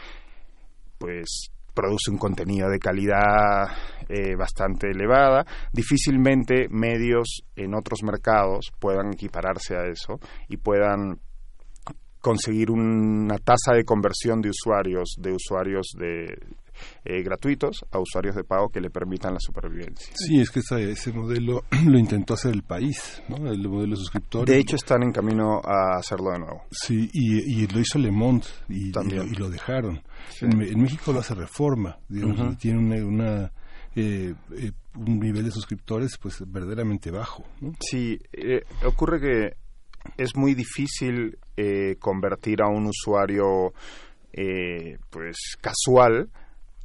[0.98, 3.66] pues produce un contenido de calidad
[4.08, 5.46] eh, bastante elevada.
[5.72, 11.20] Difícilmente medios en otros mercados puedan equipararse a eso y puedan
[12.20, 16.38] conseguir una tasa de conversión de usuarios de usuarios de
[17.06, 20.14] eh, gratuitos a usuarios de pago que le permitan la supervivencia.
[20.16, 23.52] Sí, es que ese modelo lo intentó hacer el país, ¿no?
[23.52, 24.48] el modelo suscriptor.
[24.48, 26.64] De hecho, están en camino a hacerlo de nuevo.
[26.72, 30.02] Sí, y, lo hizo Le Monde y, y, lo, dejaron.
[30.40, 33.52] En, México lo hace Reforma, digamos, tiene una,
[33.96, 37.44] eh, eh, un nivel de suscriptores pues verdaderamente bajo.
[37.82, 38.18] Sí,
[38.86, 39.58] ocurre que
[40.18, 41.38] es muy difícil
[42.00, 43.74] convertir a un usuario
[45.10, 46.30] pues casual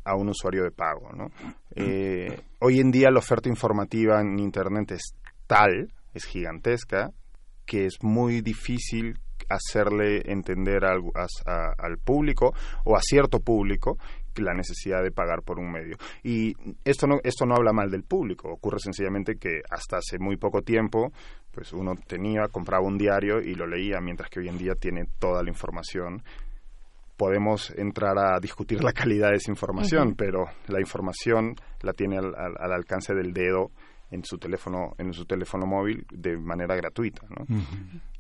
[0.09, 1.11] a un usuario de pago.
[1.13, 1.31] ¿no?
[1.75, 5.15] Eh, hoy en día la oferta informativa en Internet es
[5.47, 7.13] tal, es gigantesca,
[7.67, 9.19] que es muy difícil
[9.49, 11.03] hacerle entender al,
[11.45, 12.53] al público
[12.85, 13.99] o a cierto público
[14.41, 15.97] la necesidad de pagar por un medio.
[16.23, 20.37] Y esto no, esto no habla mal del público, ocurre sencillamente que hasta hace muy
[20.37, 21.13] poco tiempo
[21.51, 25.07] pues uno tenía, compraba un diario y lo leía, mientras que hoy en día tiene
[25.19, 26.23] toda la información
[27.19, 32.73] podemos entrar a discutir la calidad de esa información, pero la información la tiene al,
[32.73, 33.73] alcance del dedo
[34.11, 37.45] en su teléfono en su teléfono móvil de manera gratuita ¿no?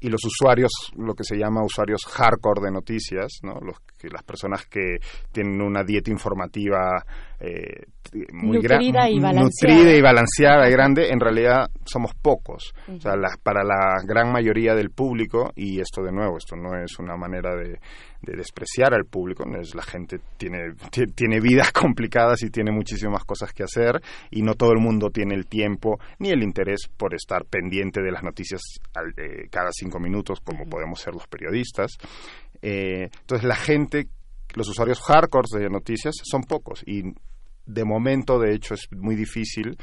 [0.00, 4.22] Y los usuarios lo que se llama usuarios hardcore de noticias no los que las
[4.22, 4.98] personas que
[5.32, 7.04] tienen una dieta informativa
[7.40, 7.84] eh,
[8.32, 9.42] muy nutrida y balanceada.
[9.42, 12.72] nutrida y balanceada y grande en realidad somos pocos.
[12.88, 16.98] O sea para la gran mayoría del público y esto de nuevo esto no es
[16.98, 17.78] una manera de
[18.22, 19.44] de despreciar al público.
[19.60, 20.74] Es, la gente tiene,
[21.14, 25.34] tiene vidas complicadas y tiene muchísimas cosas que hacer y no todo el mundo tiene
[25.34, 28.60] el tiempo ni el interés por estar pendiente de las noticias
[29.50, 31.92] cada cinco minutos como podemos ser los periodistas.
[32.60, 34.08] Eh, entonces la gente,
[34.54, 37.02] los usuarios hardcore de noticias son pocos y
[37.64, 39.76] de momento de hecho es muy difícil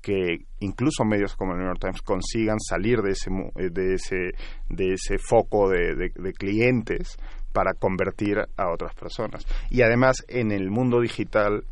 [0.00, 4.30] que incluso medios como el New York Times consigan salir de ese de ese
[4.68, 7.18] de ese foco de clientes
[7.52, 9.44] para convertir a otras personas.
[9.70, 11.64] Y además, en el mundo digital,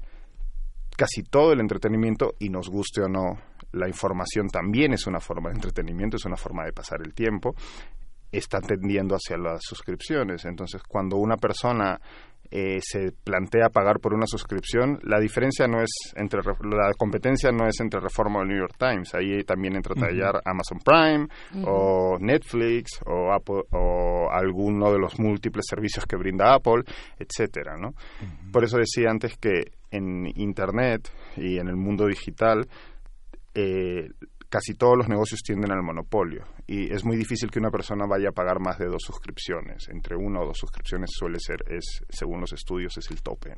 [0.96, 3.38] casi todo el entretenimiento, y nos guste o no,
[3.73, 7.55] la información también es una forma de entretenimiento, es una forma de pasar el tiempo,
[8.31, 10.45] está tendiendo hacia las suscripciones.
[10.45, 11.99] Entonces, cuando una persona
[12.51, 17.67] eh, se plantea pagar por una suscripción, la diferencia no es entre la competencia no
[17.67, 21.27] es entre Reforma o New York Times, ahí también entra a tallar Amazon Prime
[21.65, 26.83] o Netflix o Apple o alguno de los múltiples servicios que brinda Apple,
[27.19, 27.95] etcétera, ¿no?
[28.53, 32.69] Por eso decía antes que en Internet y en el mundo digital
[33.57, 34.11] eh,
[34.49, 38.29] casi todos los negocios tienden al monopolio y es muy difícil que una persona vaya
[38.31, 39.88] a pagar más de dos suscripciones.
[39.88, 43.55] Entre una o dos suscripciones suele ser, es según los estudios, es el tope.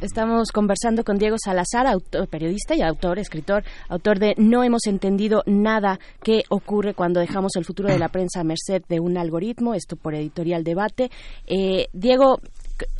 [0.00, 5.42] Estamos conversando con Diego Salazar, autor, periodista y autor, escritor, autor de No hemos entendido
[5.46, 9.74] nada que ocurre cuando dejamos el futuro de la prensa a merced de un algoritmo,
[9.74, 11.10] esto por editorial debate.
[11.46, 12.40] Eh, Diego,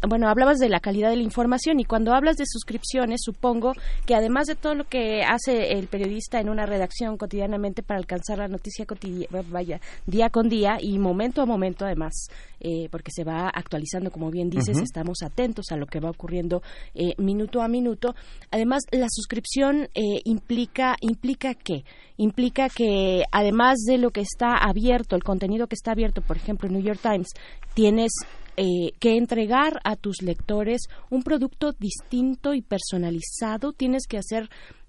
[0.09, 3.73] bueno, hablabas de la calidad de la información y cuando hablas de suscripciones, supongo
[4.07, 8.39] que además de todo lo que hace el periodista en una redacción cotidianamente para alcanzar
[8.39, 12.29] la noticia cotidiana, vaya, día con día y momento a momento además,
[12.61, 16.63] eh, porque se va actualizando, como bien dices, estamos atentos a lo que va ocurriendo
[16.95, 18.15] eh, minuto a minuto.
[18.51, 21.85] Además, la suscripción eh, implica, implica qué?
[22.17, 26.69] Implica que además de lo que está abierto, el contenido que está abierto, por ejemplo,
[26.69, 27.29] en New York Times,
[27.75, 28.13] tienes
[28.57, 34.49] eh, que entregar a tus lectores un producto distinto y personalizado, tienes que hacer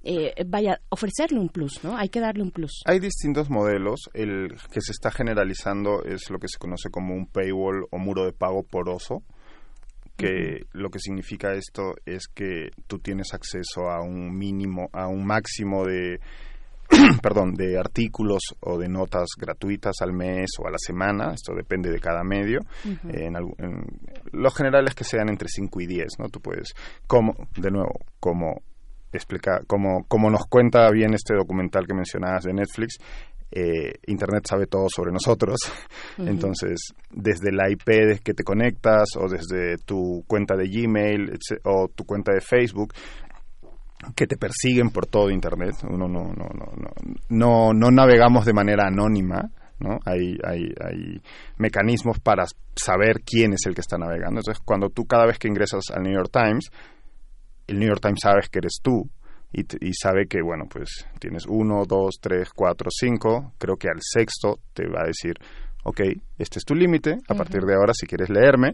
[0.10, 1.98] eh, vaya, ofrecerle un plus, ¿no?
[1.98, 2.82] Hay que darle un plus.
[2.86, 4.10] Hay distintos modelos.
[4.14, 8.24] El que se está generalizando es lo que se conoce como un paywall o muro
[8.24, 9.24] de pago poroso,
[10.16, 15.26] que lo que significa esto es que tú tienes acceso a un mínimo, a un
[15.26, 16.22] máximo de
[17.22, 21.92] perdón, de artículos o de notas gratuitas al mes o a la semana, esto depende
[21.92, 22.60] de cada medio.
[22.84, 23.34] en,
[24.32, 26.30] lo general es que sean entre 5 y 10, ¿no?
[26.30, 26.74] Tú puedes,
[27.08, 28.62] como, de nuevo, como
[29.12, 32.98] explica, como, como nos cuenta bien este documental que mencionabas de Netflix,
[33.50, 35.58] eh, Internet sabe todo sobre nosotros.
[36.18, 41.32] Entonces, desde la IP que te conectas o desde tu cuenta de Gmail
[41.64, 42.94] o tu cuenta de Facebook,
[44.16, 45.76] que te persiguen por todo Internet.
[45.84, 46.94] Uno no, no, no,
[47.30, 49.50] no, no, navegamos de manera anónima.
[49.80, 50.00] ¿no?
[50.06, 51.22] Hay, hay, hay
[51.58, 54.40] mecanismos para saber quién es el que está navegando.
[54.40, 56.72] Entonces, cuando tú cada vez que ingresas al New York Times,
[57.68, 59.08] el New York Times sabe que eres tú
[59.54, 63.54] y, y sabe que, bueno, pues tienes uno, dos, tres, cuatro, cinco.
[63.60, 65.36] Creo que al sexto te va a decir,
[65.84, 66.02] ok,
[66.38, 67.18] este es tu límite.
[67.28, 68.72] A partir de ahora, si quieres leerme,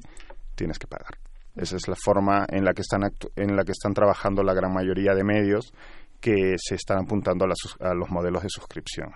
[0.55, 1.17] tienes que pagar.
[1.55, 3.03] Esa es la forma en la que están,
[3.35, 5.73] en la que están trabajando la gran mayoría de medios
[6.19, 9.09] que se están apuntando a, los modelos de suscripción.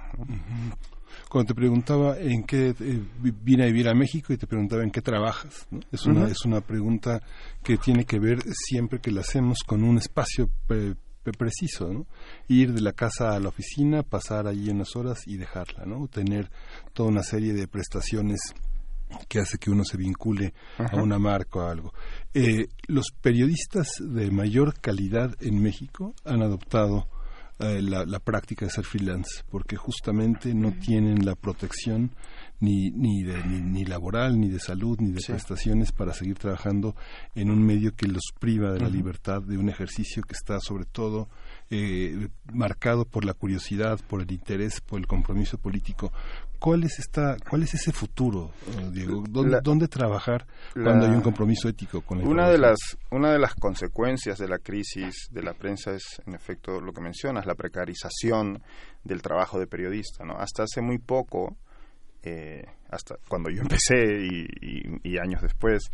[1.30, 4.92] Cuando te preguntaba en qué eh, vine a vivir a México y te preguntaba en
[4.92, 7.22] qué trabajas, es, una, es una pregunta
[7.64, 10.50] que tiene que ver siempre que la hacemos con un espacio
[11.32, 12.06] preciso, ¿no?
[12.48, 16.08] Ir de la casa a la oficina, pasar allí unas horas y dejarla, ¿no?
[16.08, 16.50] Tener
[16.94, 18.40] toda una serie de prestaciones
[19.28, 21.94] que hace que uno se vincule a una marca o algo.
[22.34, 27.08] Eh, los periodistas de mayor calidad en México han adoptado
[27.60, 32.12] eh, la, práctica de ser freelance porque justamente no tienen la protección
[32.60, 36.96] ni, ni, ni, laboral, ni de salud, ni de prestaciones para seguir trabajando
[37.34, 40.86] en un medio que los priva de la libertad de un ejercicio que está sobre
[40.86, 41.30] todo
[41.72, 46.12] eh, marcado por la curiosidad, por el interés, por el compromiso político.
[46.60, 49.24] ¿Cuál es, esta, cuál es ese futuro, eh, Diego?
[49.30, 52.78] ¿Dónde, trabajar cuando hay un compromiso ético con la una de las
[53.12, 57.02] Una de las consecuencias de la crisis de la prensa es, en efecto, lo que
[57.02, 58.62] mencionas, la precarización
[59.04, 60.26] del trabajo de periodista.
[60.26, 60.34] ¿no?
[60.38, 61.58] Hasta hace muy poco,
[62.24, 64.28] eh, hasta cuando yo empecé
[65.04, 65.90] y, años después,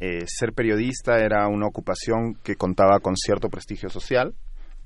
[0.00, 4.34] eh, ser periodista era una ocupación que contaba con cierto prestigio social,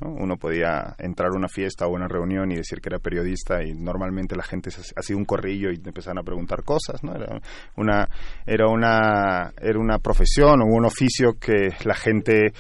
[0.07, 3.75] uno podía entrar a una fiesta o una reunión y decir que era periodista y
[3.75, 7.15] normalmente la gente hacía un corrillo y empezaban a preguntar cosas, ¿no?
[7.15, 7.41] Era
[7.77, 8.09] una,
[8.47, 12.53] era una, era una profesión o un oficio que la gente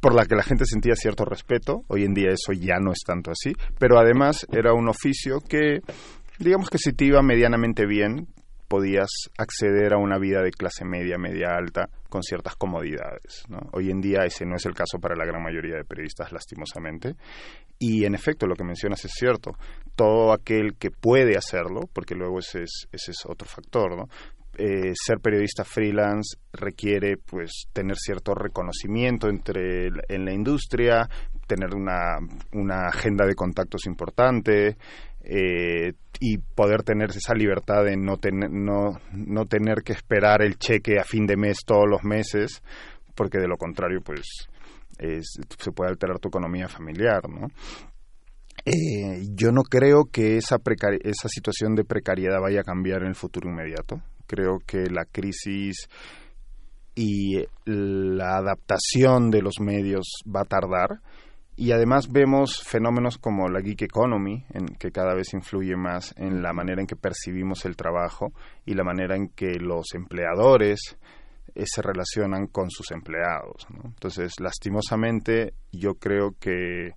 [0.00, 1.82] por la que la gente sentía cierto respeto.
[1.88, 5.80] Hoy en día eso ya no es tanto así, pero además era un oficio que
[6.38, 8.28] digamos que si te iba medianamente bien,
[8.68, 13.44] podías acceder a una vida de clase media, media alta, con ciertas comodidades.
[13.72, 17.14] Hoy en día ese no es el caso para la gran mayoría de periodistas, lastimosamente.
[17.78, 19.52] Y en efecto, lo que mencionas es cierto.
[19.96, 24.08] Todo aquel que puede hacerlo, porque luego ese es, otro factor, ¿no?
[24.56, 31.08] Eh, ser periodista freelance requiere pues tener cierto reconocimiento entre en la industria,
[31.48, 32.18] tener una,
[32.52, 34.76] una agenda de contactos importante,
[35.24, 40.58] eh, y poder tener esa libertad de no, tener no, no tener que esperar el
[40.58, 42.62] cheque a fin de mes todos los meses,
[43.14, 44.48] porque de lo contrario, pues
[44.98, 47.48] se puede alterar tu economía familiar, ¿no?
[48.64, 50.56] Eh, yo no creo que esa,
[51.02, 54.02] esa situación de precariedad vaya a cambiar en el futuro inmediato.
[54.26, 55.88] Creo que la crisis
[56.94, 61.00] y la adaptación de los medios va a tardar
[61.58, 66.40] y además vemos fenómenos como la geek economy, en, que cada vez influye más en
[66.40, 68.32] la manera en que percibimos el trabajo
[68.64, 70.96] y la manera en que los empleadores
[71.56, 73.66] eh, se relacionan con sus empleados.
[73.82, 76.92] Entonces, lastimosamente, yo creo que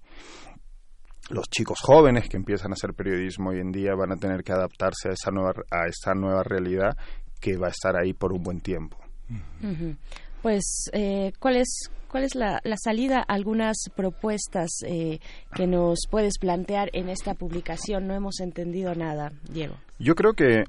[1.31, 4.51] los chicos jóvenes que empiezan a hacer periodismo hoy en día van a tener que
[4.51, 6.95] adaptarse a esa nueva, a esta nueva realidad
[7.39, 8.99] que va a estar ahí por un buen tiempo.
[10.41, 13.21] Pues, eh, ¿cuál es ¿Cuál es la, salida?
[13.21, 15.19] Algunas propuestas eh,
[15.55, 18.05] que nos puedes plantear en esta publicación.
[18.05, 19.77] No hemos entendido nada, Diego.
[19.97, 20.65] Yo creo que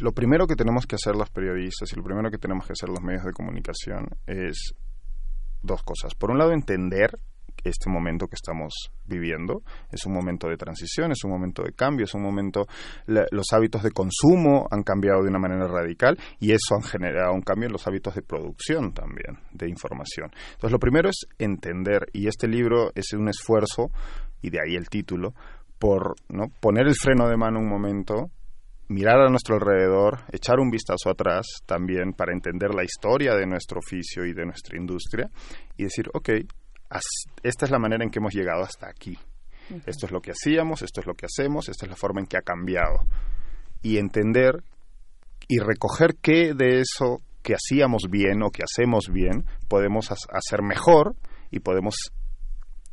[0.00, 2.88] lo primero que tenemos que hacer los periodistas y lo primero que tenemos que hacer
[2.88, 4.72] los medios de comunicación es
[5.60, 6.14] dos cosas.
[6.14, 7.18] Por un lado, entender
[7.64, 9.62] este momento que estamos viviendo.
[9.90, 12.66] Es un momento de transición, es un momento de cambio, es un momento...
[13.06, 17.42] los hábitos de consumo han cambiado de una manera radical y eso ha generado un
[17.42, 20.30] cambio en los hábitos de producción también de información.
[20.52, 23.90] Entonces, lo primero es entender, y este libro es un esfuerzo,
[24.42, 25.34] y de ahí el título,
[25.78, 26.48] por ¿no?
[26.60, 28.30] poner el freno de mano un momento
[28.90, 33.78] mirar a nuestro alrededor, echar un vistazo atrás también para entender la historia de nuestro
[33.78, 35.30] oficio y de nuestra industria
[35.76, 36.30] y decir, ok,
[37.42, 39.18] esta es la manera en que hemos llegado hasta aquí.
[39.86, 42.26] Esto es lo que hacíamos, esto es lo que hacemos, esta es la forma en
[42.26, 43.04] que ha cambiado.
[43.82, 44.62] Y entender
[45.48, 51.16] y recoger qué de eso que hacíamos bien o que hacemos bien podemos hacer mejor
[51.50, 51.94] y podemos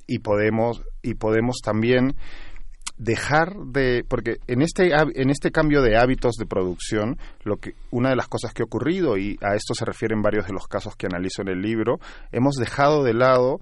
[0.08, 2.16] y podemos y podemos también
[2.98, 8.10] dejar de porque en este en este cambio de hábitos de producción lo que una
[8.10, 10.96] de las cosas que ha ocurrido y a esto se refieren varios de los casos
[10.96, 12.00] que analizo en el libro
[12.32, 13.60] hemos dejado de lado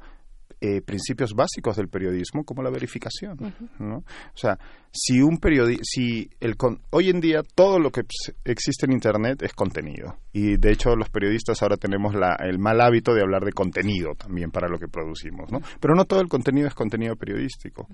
[0.62, 3.38] eh, principios básicos del periodismo como la verificación
[3.80, 3.98] ¿no?
[3.98, 4.58] o sea
[4.92, 6.56] si un periodi si el
[6.92, 8.04] hoy en día todo lo que
[8.46, 10.18] existe en internet es contenido.
[10.32, 14.14] Y de hecho los periodistas ahora tenemos la, el mal hábito de hablar de contenido
[14.16, 17.88] también para lo que producimos no pero no todo el contenido es contenido periodístico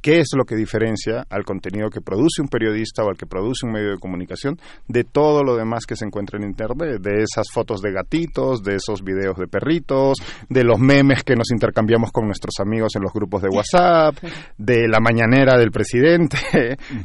[0.00, 3.66] qué es lo que diferencia al contenido que produce un periodista o al que produce
[3.66, 7.50] un medio de comunicación de todo lo demás que se encuentra en Internet, de esas
[7.52, 12.26] fotos de gatitos, de esos videos de perritos, de los memes que nos intercambiamos con
[12.26, 14.16] nuestros amigos en los grupos de WhatsApp,
[14.58, 16.38] de la mañanera del presidente,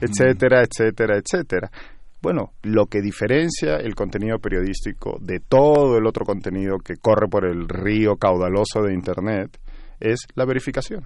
[0.02, 1.72] etcétera, etcétera, etcétera.
[2.22, 7.46] Bueno, lo que diferencia el contenido periodístico de todo el otro contenido que corre por
[7.46, 9.60] el río caudaloso de Internet
[10.00, 11.06] es la verificación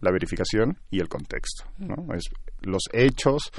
[0.00, 1.64] la verificación y el contexto.
[1.78, 2.14] ¿no?
[2.14, 2.24] Es
[2.62, 3.50] los hechos,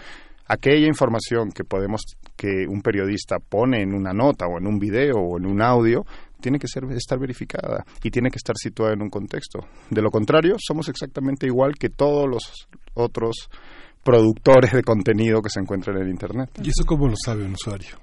[0.48, 2.02] aquella información que podemos
[2.36, 6.06] que un periodista pone en una nota o en un video o en un audio
[6.40, 9.60] tiene que ser, estar verificada y tiene que estar situada en un contexto.
[9.90, 13.50] De lo contrario, somos exactamente igual que todos los otros
[14.04, 16.52] productores de contenido que se encuentran en Internet.
[16.64, 17.98] ¿Y eso cómo lo sabe un usuario?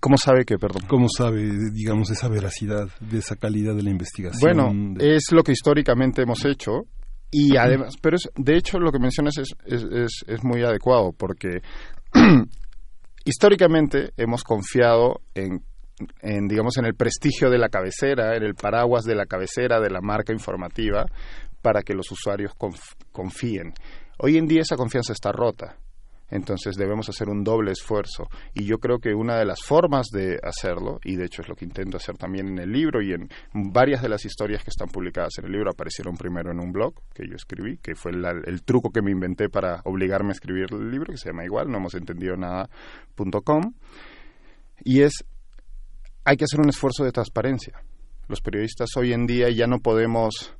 [0.00, 0.84] ¿Cómo sabe que, perdón?
[0.88, 4.40] ¿Cómo sabe, digamos, esa veracidad, de esa calidad de la investigación?
[4.40, 6.86] Bueno, es lo que históricamente hemos hecho
[7.34, 11.62] y además, pero es, de hecho lo que mencionas es, es, es, muy adecuado porque
[13.24, 15.64] históricamente hemos confiado en,
[16.20, 19.88] en, digamos, en el prestigio de la cabecera, en el paraguas de la cabecera de
[19.88, 21.06] la marca informativa
[21.62, 22.52] para que los usuarios
[23.12, 23.72] confíen.
[24.18, 25.78] Hoy en día esa confianza está rota.
[26.32, 28.28] Entonces debemos hacer un doble esfuerzo.
[28.54, 31.54] Y yo creo que una de las formas de hacerlo, y de hecho es lo
[31.54, 34.88] que intento hacer también en el libro y en varias de las historias que están
[34.88, 38.62] publicadas en el libro, aparecieron primero en un blog que yo escribí, que fue el,
[38.62, 41.76] truco que me inventé para obligarme a escribir el libro, que se llama igual, no
[41.76, 43.74] hemos entendido nada.com.
[44.84, 45.12] Y es,
[46.24, 47.74] hay que hacer un esfuerzo de transparencia.
[48.26, 50.56] Los periodistas hoy en día ya no podemos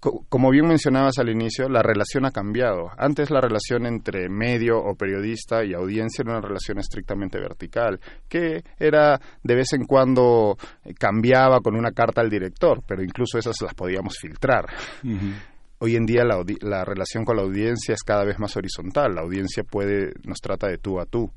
[0.00, 2.90] como bien mencionabas al inicio, la relación ha cambiado.
[2.96, 8.64] Antes la relación entre medio o periodista y audiencia era una relación estrictamente vertical, que
[8.78, 13.60] era de vez en cuando eh, cambiaba con una carta al director, pero incluso esas
[13.60, 14.66] las podíamos filtrar.
[15.78, 19.14] Hoy en día la, la, relación con la audiencia es cada vez más horizontal.
[19.14, 21.30] La audiencia puede nos trata de tú a tú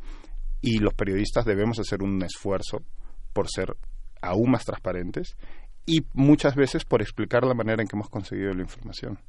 [0.61, 2.82] y los periodistas debemos hacer un esfuerzo
[3.34, 3.76] por ser
[4.22, 5.36] aún más transparentes
[5.86, 9.20] y muchas veces por explicar la manera en que hemos conseguido la información.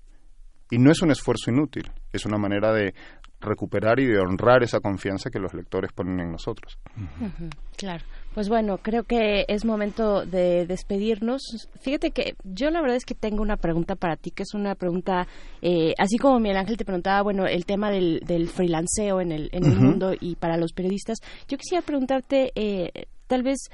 [0.71, 2.95] Y no es un esfuerzo inútil, es una manera de
[3.45, 6.79] recuperar y de honrar esa confianza que los lectores ponen en nosotros.
[7.77, 8.05] claro.
[8.35, 11.69] Pues bueno, creo que es momento de despedirnos.
[11.81, 14.75] Fíjate que yo la verdad es que tengo una pregunta para ti, que es una
[14.75, 15.29] pregunta,
[15.63, 19.51] eh, así como Miguel Ángel te preguntaba, bueno, el tema del, del freelanceo en el,
[19.53, 21.19] en el mundo y para los periodistas.
[21.47, 23.69] Yo quisiera preguntarte, eh, tal vez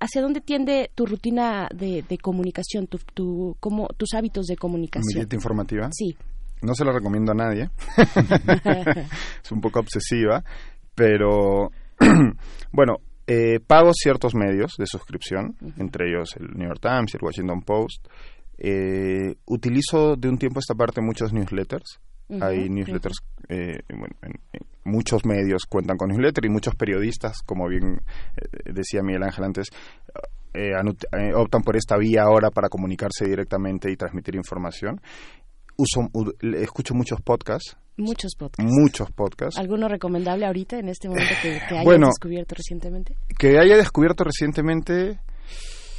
[0.00, 5.14] ¿Hacia dónde tiende tu rutina de, comunicación, tu, tu, como, tus hábitos de comunicación?
[5.14, 5.88] ¿Mi dieta informativa?
[5.92, 6.16] Sí.
[6.62, 7.70] No se la recomiendo a nadie.
[9.44, 10.42] es un poco obsesiva,
[10.94, 11.70] pero
[12.72, 12.96] bueno,
[13.26, 17.62] eh, pago ciertos medios de suscripción, entre ellos el New York Times y el Washington
[17.62, 18.06] Post.
[18.58, 22.00] Eh, utilizo de un tiempo a esta parte muchos newsletters
[22.40, 23.18] hay newsletters,
[23.48, 23.80] eh,
[24.84, 28.00] muchos medios cuentan con newsletters y muchos periodistas, como bien
[28.36, 29.68] eh, decía Miguel Ángel antes,
[30.54, 30.72] eh,
[31.34, 35.00] optan por esta vía ahora para comunicarse directamente y transmitir información.
[35.76, 36.08] Uso,
[36.58, 37.76] escucho muchos podcasts.
[37.98, 38.72] Muchos podcasts.
[38.72, 39.58] Muchos podcasts.
[39.58, 43.16] ¿Alguno recomendable ahorita, en este momento, que, que hayas descubierto recientemente?
[43.38, 45.20] Que haya descubierto recientemente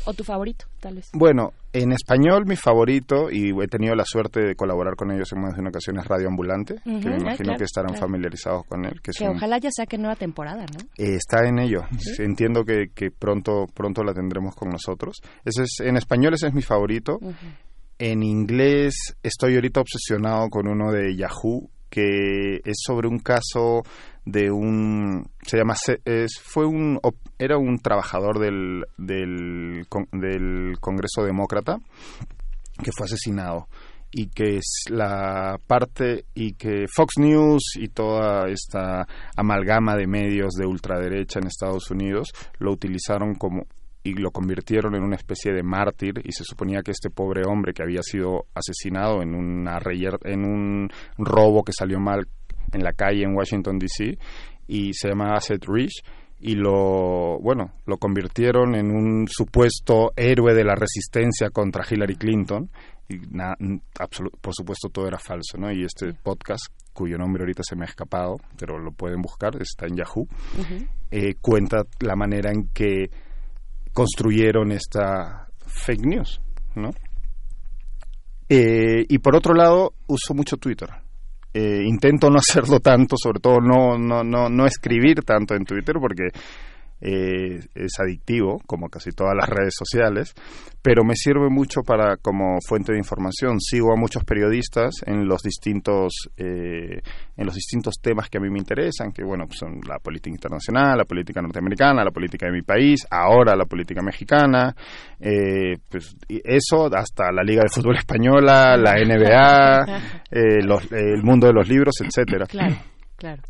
[0.08, 1.10] ¿O tu favorito, tal vez?
[1.14, 5.42] Bueno, en español mi favorito, y he tenido la suerte de colaborar con ellos en
[5.42, 8.06] más de una ocasión, es Radio Ambulante, que me Ah, imagino claro, que estarán claro.
[8.08, 9.02] familiarizados con él.
[9.02, 10.80] Que, es Que un- ojalá ya saque nueva temporada, ¿no?
[10.98, 11.82] Eh, está en ello.
[12.20, 15.18] Entiendo que, que pronto, pronto la tendremos con nosotros.
[15.44, 17.20] Ese es, en español ese es mi favorito.
[18.00, 23.82] En inglés estoy ahorita obsesionado con uno de Yahoo que es sobre un caso
[24.26, 25.74] de un se llama
[26.06, 27.00] es, fue un
[27.40, 31.80] era un trabajador del del, del Congreso Demócrata
[32.84, 33.68] que fue asesinado
[34.12, 40.54] y que es la parte y que Fox News y toda esta amalgama de medios
[40.54, 42.30] de ultraderecha en Estados Unidos
[42.60, 43.66] lo utilizaron como
[44.04, 47.74] y lo convirtieron en una especie de mártir y se suponía que este pobre hombre
[47.74, 49.80] que había sido asesinado en una
[50.24, 52.26] en un robo que salió mal
[52.72, 54.18] en la calle en Washington DC
[54.68, 56.04] y se llamaba Seth Rich
[56.40, 62.70] y lo bueno lo convirtieron en un supuesto héroe de la resistencia contra Hillary Clinton.
[63.10, 63.56] Y na-
[64.42, 67.88] por supuesto todo era falso no y este podcast cuyo nombre ahorita se me ha
[67.88, 70.28] escapado pero lo pueden buscar está en Yahoo
[71.10, 73.10] eh, cuenta la manera en que
[73.94, 76.42] construyeron esta fake news
[76.76, 76.90] no
[78.50, 80.90] Eh, y por otro lado uso mucho Twitter
[81.54, 85.96] eh, intento no hacerlo tanto, sobre todo no, no, no, no escribir tanto en Twitter
[86.00, 86.30] porque
[87.02, 90.34] eh, es adictivo, como casi todas las redes sociales,
[90.82, 93.60] pero me sirve mucho para como fuente de información.
[93.60, 97.02] Sigo a muchos periodistas en los distintos eh,
[97.36, 100.34] en los distintos temas que a mí me interesan, que bueno, pues son la política
[100.34, 104.76] internacional, la política norteamericana, la política de mi país, ahora la política mexicana,
[105.20, 109.86] eh, pues eso hasta la Liga de Fútbol Española, la NBA,
[110.32, 112.46] eh, los- el mundo de los libros, etcétera.
[112.48, 112.76] Claro,
[113.18, 113.42] claro.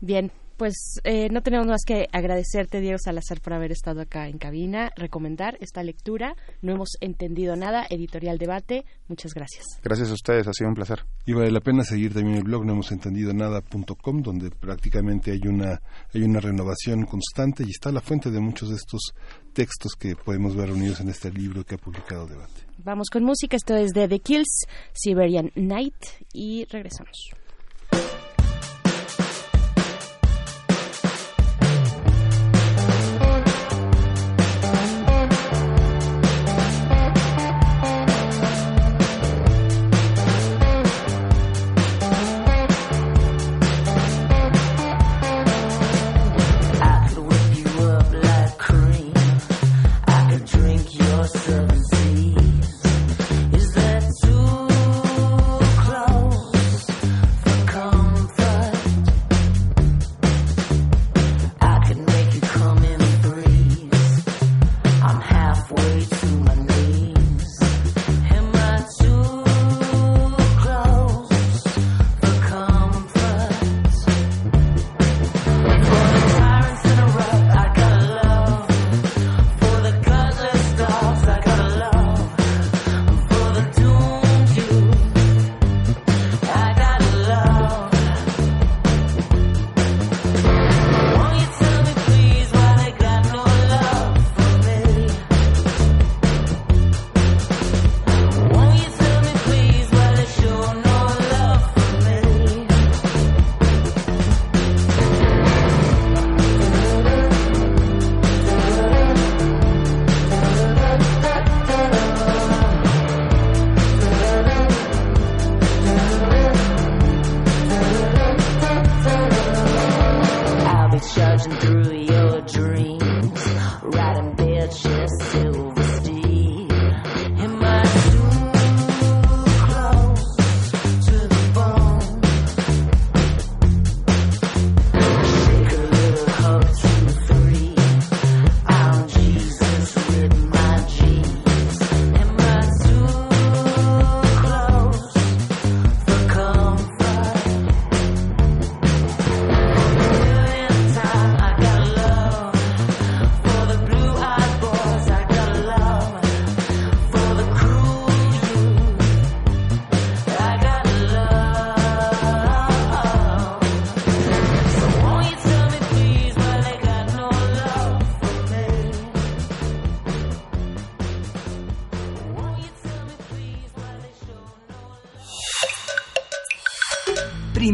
[0.00, 0.30] Bien,
[0.62, 4.92] pues eh, no tenemos más que agradecerte, Diego Salazar, por haber estado acá en cabina,
[4.94, 6.36] recomendar esta lectura.
[6.60, 8.84] No hemos entendido nada, editorial debate.
[9.08, 9.64] Muchas gracias.
[9.82, 11.00] Gracias a ustedes, ha sido un placer.
[11.26, 15.40] Y vale la pena seguir también el blog no hemos entendido nada.com donde prácticamente hay
[15.48, 15.80] una
[16.14, 19.14] hay una renovación constante y está la fuente de muchos de estos
[19.52, 22.68] textos que podemos ver reunidos en este libro que ha publicado Debate.
[22.78, 23.56] Vamos con música.
[23.56, 25.96] Esto es de The Kills, Siberian Night,
[26.32, 27.32] y regresamos.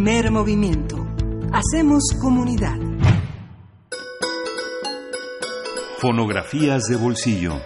[0.08, 1.06] Primer movimiento.
[1.52, 2.78] Hacemos comunidad.
[5.98, 7.60] Fonografías de bolsillo.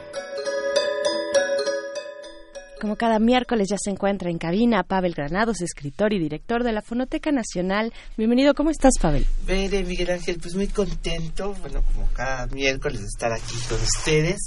[2.80, 6.82] Como cada miércoles ya se encuentra en cabina Pavel Granados, escritor y director de la
[6.82, 7.92] Fonoteca Nacional.
[8.16, 9.24] Bienvenido, ¿cómo estás, Pavel?
[9.46, 14.40] Mire, Miguel Ángel, pues muy contento, bueno, como cada miércoles de estar aquí con ustedes.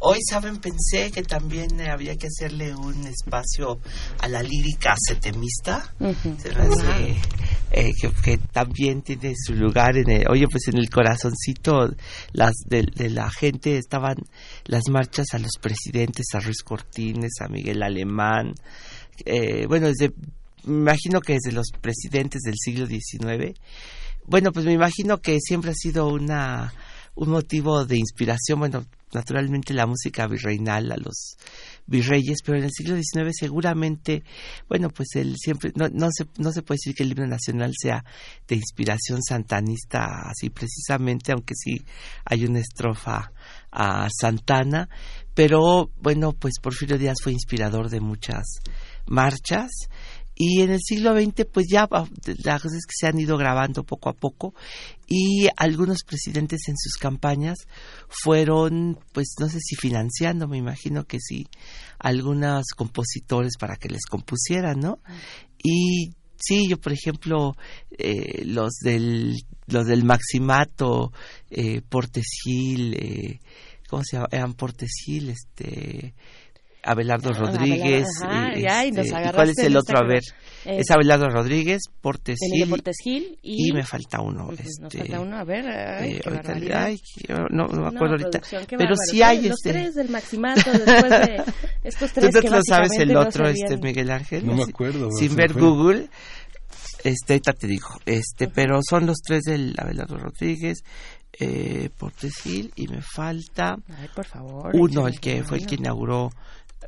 [0.00, 3.78] Hoy, saben, pensé que también eh, había que hacerle un espacio
[4.20, 5.94] a la lírica setemista.
[6.38, 7.16] Se me hace,
[7.70, 11.88] eh, que, que también tiene su lugar en el, oye, pues en el corazoncito
[12.32, 13.78] las de, de la gente.
[13.78, 14.16] Estaban
[14.64, 18.54] las marchas a los presidentes, a Ruiz Cortines, a Miguel Alemán,
[19.24, 20.12] eh, bueno, desde,
[20.64, 23.58] me imagino que desde los presidentes del siglo XIX,
[24.26, 26.72] bueno, pues me imagino que siempre ha sido una
[27.14, 31.36] un motivo de inspiración, bueno, naturalmente la música virreinal a los
[31.86, 34.24] virreyes, pero en el siglo XIX seguramente,
[34.68, 37.72] bueno, pues él siempre, no, no, se, no se puede decir que el himno nacional
[37.78, 38.04] sea
[38.46, 41.84] de inspiración santanista así precisamente, aunque sí
[42.24, 43.32] hay una estrofa
[43.70, 44.88] a Santana,
[45.34, 48.44] pero bueno, pues Porfirio Díaz fue inspirador de muchas
[49.06, 49.70] marchas
[50.34, 52.06] y en el siglo XX pues ya ah,
[52.44, 54.54] las cosas que se han ido grabando poco a poco
[55.06, 57.58] y algunos presidentes en sus campañas
[58.08, 61.46] fueron pues no sé si financiando me imagino que sí
[61.98, 65.00] algunos compositores para que les compusieran no
[65.62, 67.54] y sí yo por ejemplo
[67.90, 71.12] eh, los del los del Maximato
[71.50, 73.40] eh, Portes Gil eh,
[73.88, 76.14] cómo se llama eran Portes Gil este
[76.84, 78.06] Abelardo Ah, Rodríguez.
[78.24, 79.98] Ajá, ya, y nos este, agarraste ¿Cuál es el otro?
[79.98, 80.22] A ver,
[80.64, 82.38] Eh, es Abelardo Rodríguez, Portes
[83.02, 84.48] Gil, y, y me falta uno.
[84.50, 87.86] Nos este, falta uno, a ver, ay, eh, qué ahorita- ay, no, no me No,
[87.88, 88.40] acuerdo ahorita.
[88.50, 88.96] Pero bárbaro.
[88.96, 89.72] sí hay Los este.
[89.72, 91.42] tres del Maximato, después de
[91.84, 93.76] estos ¿Tú tres que sabes el otro, este.
[93.78, 94.46] Miguel Ángel?
[94.46, 95.08] No me acuerdo.
[95.12, 95.52] Sin ver.
[95.52, 96.08] Google,
[97.04, 100.82] este, ahorita te digo, este, pero son los tres del Abelardo Rodríguez,
[101.40, 104.70] eh, Portes Gil y me falta Ay, por favor.
[104.74, 106.30] uno, el que fue el que inauguró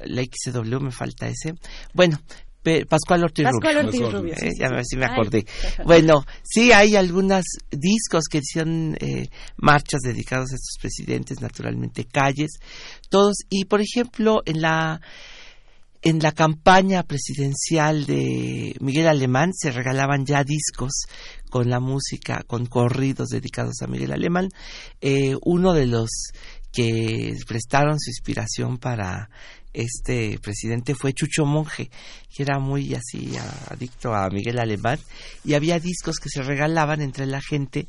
[0.04, 1.54] la XW, me falta ese.
[1.92, 2.18] Bueno,
[2.62, 4.06] pe- Pascual Ortiz Pascual Rubio.
[4.06, 4.34] Ortiz Rubio.
[4.34, 5.12] Eh, sí, me, Ay.
[5.12, 5.46] acordé.
[5.84, 12.52] Bueno, sí hay algunos discos que hicieron eh, marchas dedicados a estos presidentes, naturalmente calles,
[13.08, 13.36] todos.
[13.50, 15.00] Y por ejemplo, en la
[16.06, 21.06] en la campaña presidencial de Miguel Alemán se regalaban ya discos
[21.48, 24.50] con la música, con corridos dedicados a Miguel Alemán.
[25.00, 26.10] Eh, uno de los
[26.72, 29.30] que prestaron su inspiración para
[29.74, 31.90] este presidente fue Chucho Monje,
[32.34, 33.32] que era muy así
[33.68, 34.98] adicto a Miguel Alemán,
[35.44, 37.86] y había discos que se regalaban entre la gente,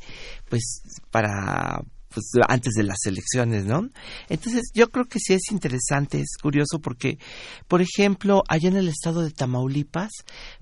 [0.50, 0.82] pues
[1.12, 1.82] para
[2.16, 3.90] pues antes de las elecciones, ¿no?
[4.30, 7.20] Entonces yo creo que sí es interesante, es curioso porque,
[7.68, 10.12] por ejemplo, allá en el estado de Tamaulipas,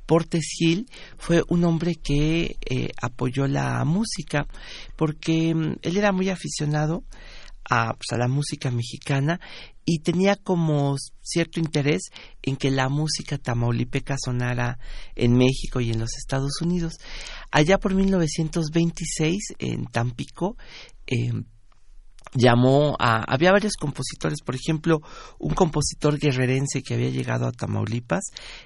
[0.07, 0.87] Portes Gil
[1.19, 4.47] fue un hombre que eh, apoyó la música
[4.95, 7.03] porque mm, él era muy aficionado
[7.69, 9.39] a, pues, a la música mexicana
[9.85, 12.03] y tenía como cierto interés
[12.41, 14.79] en que la música tamaulipeca sonara
[15.15, 16.93] en México y en los Estados Unidos.
[17.51, 20.57] Allá por 1926, en Tampico,
[21.07, 21.31] eh,
[22.33, 23.23] llamó a...
[23.23, 25.01] Había varios compositores, por ejemplo,
[25.39, 28.23] un compositor guerrerense que había llegado a Tamaulipas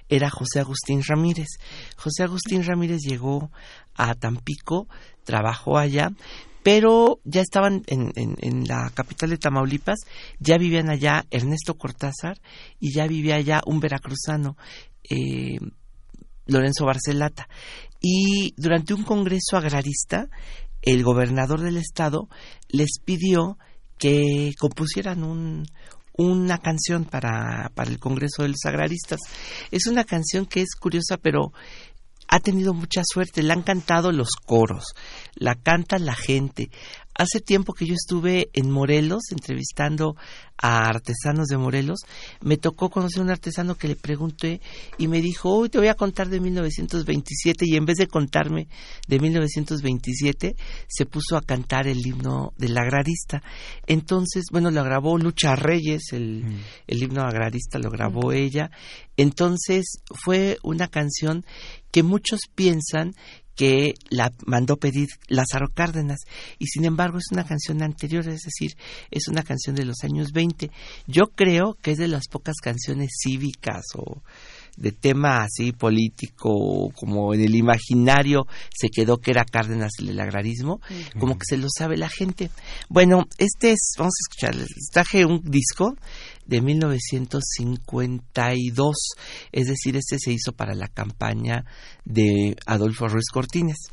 [0.07, 1.47] era José Agustín Ramírez.
[1.95, 3.51] José Agustín Ramírez llegó
[3.95, 4.87] a Tampico,
[5.23, 6.11] trabajó allá,
[6.67, 9.99] pero ya estaban en, en- la capital de Tamaulipas,
[10.37, 12.41] ya vivían allá Ernesto Cortázar
[12.77, 14.57] y ya vivía allá un veracruzano,
[15.09, 15.59] eh,
[16.45, 17.47] Lorenzo Barcelata.
[18.01, 20.27] Y durante un congreso agrarista,
[20.81, 22.27] el gobernador del estado
[22.67, 23.57] les pidió
[23.97, 25.67] que compusieran un,
[26.17, 29.21] una canción para, para el Congreso de los Agraristas.
[29.71, 31.53] Es una canción que es curiosa, pero
[32.27, 33.43] ha tenido mucha suerte.
[33.43, 34.93] La han cantado los coros,
[35.35, 36.69] la canta la gente.
[37.17, 40.15] Hace tiempo que yo estuve en Morelos entrevistando
[40.55, 42.01] a artesanos de Morelos,
[42.41, 44.61] me tocó conocer a un artesano que le pregunté
[44.99, 48.67] y me dijo, hoy te voy a contar de 1927 y en vez de contarme
[49.07, 50.55] de 1927
[50.87, 53.41] se puso a cantar el himno del agrarista.
[53.87, 56.43] Entonces, bueno, lo grabó Lucha Reyes, el,
[56.85, 58.69] el himno agrarista lo grabó ella.
[59.15, 61.45] Entonces fue una canción
[61.91, 63.13] que muchos piensan
[63.57, 66.19] que la mandó pedir Lázaro Cárdenas
[66.59, 68.77] y sin embargo es una canción anterior, es decir,
[69.09, 70.69] es una canción de los años 20.
[71.07, 74.21] Yo creo que es de las pocas canciones cívicas o
[74.77, 80.19] de tema así político, como en el imaginario se quedó que era Cárdenas el del
[80.19, 80.79] agrarismo,
[81.19, 82.51] como que se lo sabe la gente.
[82.87, 85.95] Bueno, este es, vamos a escuchar, traje un disco
[86.47, 88.95] de 1952,
[89.51, 91.65] es decir, este se hizo para la campaña
[92.05, 93.91] de Adolfo Ruiz Cortines.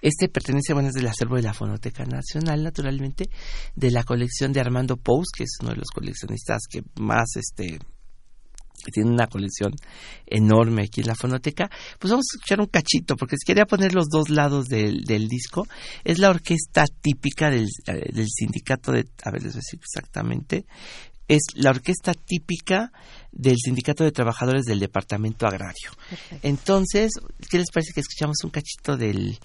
[0.00, 3.30] Este pertenece, bueno, es del acervo de la Fonoteca Nacional, naturalmente,
[3.74, 7.78] de la colección de Armando Pous, que es uno de los coleccionistas que más, este,
[8.90, 9.72] tiene una colección
[10.26, 13.94] enorme aquí en la fonoteca, pues vamos a escuchar un cachito, porque si quería poner
[13.94, 15.66] los dos lados del, del disco,
[16.04, 19.80] es la orquesta típica del, eh, del sindicato de, a ver, les voy a decir
[19.80, 20.66] exactamente,
[21.28, 22.92] es la orquesta típica
[23.30, 25.90] del sindicato de trabajadores del departamento agrario.
[26.42, 27.12] Entonces,
[27.50, 29.38] ¿qué les parece que escuchamos un cachito del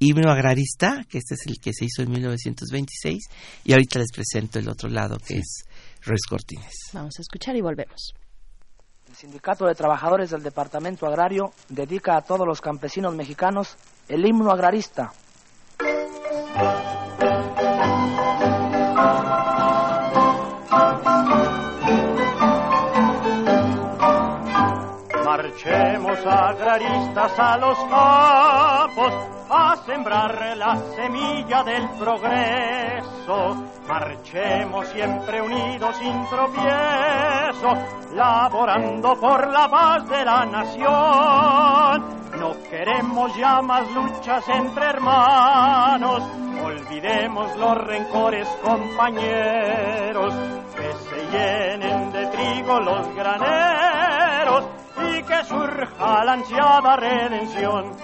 [0.00, 3.28] himno agrarista, que este es el que se hizo en 1926,
[3.64, 5.64] y ahorita les presento el otro lado, que es
[6.02, 6.90] Ruiz Cortines.
[6.92, 8.14] Vamos a escuchar y volvemos.
[9.08, 13.76] El Sindicato de Trabajadores del Departamento Agrario dedica a todos los campesinos mexicanos
[14.08, 15.12] el himno agrarista.
[25.62, 29.12] Marchemos agraristas a los campos
[29.50, 33.66] a sembrar la semilla del progreso.
[33.86, 37.74] Marchemos siempre unidos sin tropiezo,
[38.14, 40.80] laborando por la paz de la nación.
[42.38, 46.22] No queremos ya más luchas entre hermanos,
[46.64, 50.32] olvidemos los rencores compañeros,
[50.74, 57.94] que se llenen de trigo los graneros y que surja la ansiada redención.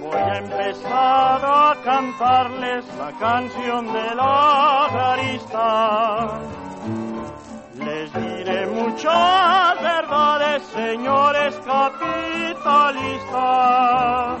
[0.00, 6.40] Voy a empezar a cantarles la canción de la agrarista.
[7.74, 14.40] Les diré muchas verdades, señores capitalistas.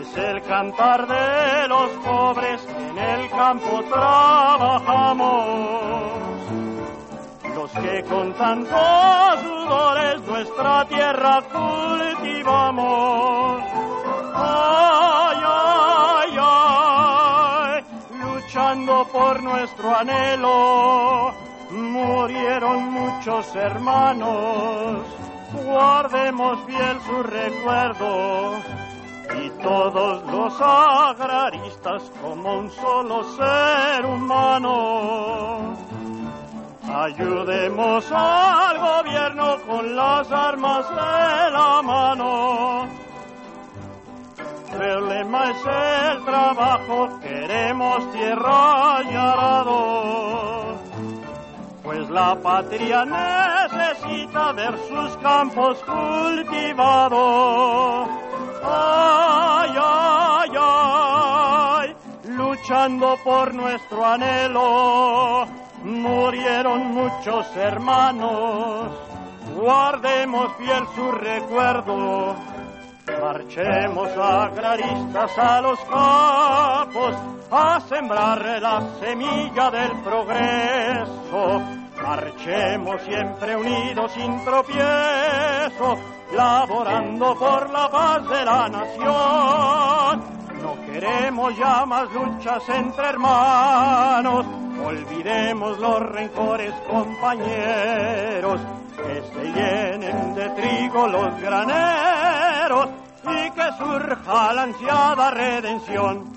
[0.00, 5.44] Es el cantar de los pobres que en el campo trabajamos.
[7.64, 12.92] Los que con tantos sudores nuestra tierra cultivamos.
[14.34, 17.84] Ay, ay, ay,
[18.20, 21.32] luchando por nuestro anhelo,
[21.70, 25.06] murieron muchos hermanos.
[25.64, 28.56] Guardemos fiel su recuerdo
[29.42, 35.74] y todos los agraristas como un solo ser humano.
[36.92, 42.86] Ayudemos al gobierno con las armas de la mano.
[44.80, 50.74] El lema es el trabajo, queremos tierra y arado.
[51.82, 56.48] Pues la patria necesita ver sus campos cultivados.
[58.62, 61.96] Ay, ay, ay,
[62.28, 65.46] luchando por nuestro anhelo,
[65.84, 68.90] murieron muchos hermanos.
[69.54, 72.34] Guardemos fiel su recuerdo.
[73.20, 77.14] Marchemos agraristas a los campos
[77.50, 81.60] a sembrar la semilla del progreso.
[82.02, 85.98] Marchemos siempre unidos sin tropiezo,
[86.34, 90.43] laborando por la paz de la nación.
[90.64, 94.46] No queremos ya más luchas entre hermanos,
[94.82, 98.62] olvidemos los rencores compañeros,
[98.96, 102.88] que se llenen de trigo los graneros
[103.24, 106.32] y que surja la ansiada redención.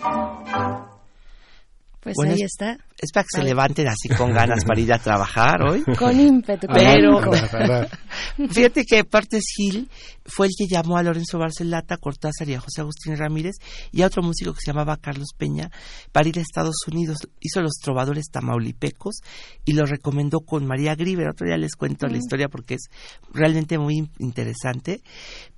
[2.08, 2.78] Pues Bueno, ahí es- está.
[3.00, 5.84] Es para que se levanten así con ganas para ir a trabajar hoy.
[6.00, 6.66] Con ímpetu.
[6.66, 7.20] con Pero
[8.52, 9.88] fíjate que Partes Gil
[10.26, 13.56] fue el que llamó a Lorenzo Barcelata, a Cortázar y a José Agustín Ramírez
[13.92, 15.70] y a otro músico que se llamaba Carlos Peña
[16.12, 17.18] para ir a Estados Unidos.
[17.40, 19.18] Hizo los trovadores tamaulipecos
[19.64, 21.30] y lo recomendó con María Griver.
[21.30, 22.20] Otro día les cuento la Mm.
[22.22, 22.88] historia porque es
[23.32, 25.02] realmente muy in- interesante.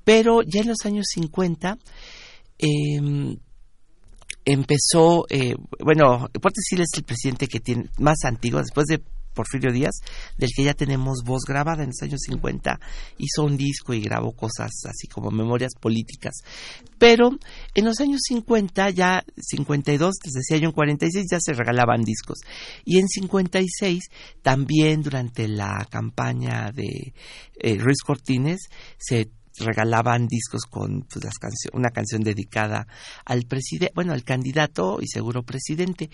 [0.04, 1.78] Pero ya en los años 50
[2.58, 3.38] em,
[4.52, 9.02] empezó, eh, bueno, Portes Gil es el presidente que tiene más antiguo, después de
[9.34, 10.02] Porfirio Díaz,
[10.38, 12.80] del que ya tenemos voz grabada en los años 50,
[13.20, 16.34] hizo un disco y grabó cosas así como memorias políticas.
[16.98, 17.38] Pero
[17.74, 22.40] en los años 50, ya 52, les decía yo en 46, ya se regalaban discos.
[22.84, 24.04] Y en 56,
[24.42, 27.14] también durante la campaña de
[27.60, 29.30] eh, Ruiz Cortines, se
[29.60, 31.36] regalaban discos con pues, las
[31.74, 32.88] una canción dedicada
[33.26, 36.10] al presidente, bueno, al candidato y seguro presidente.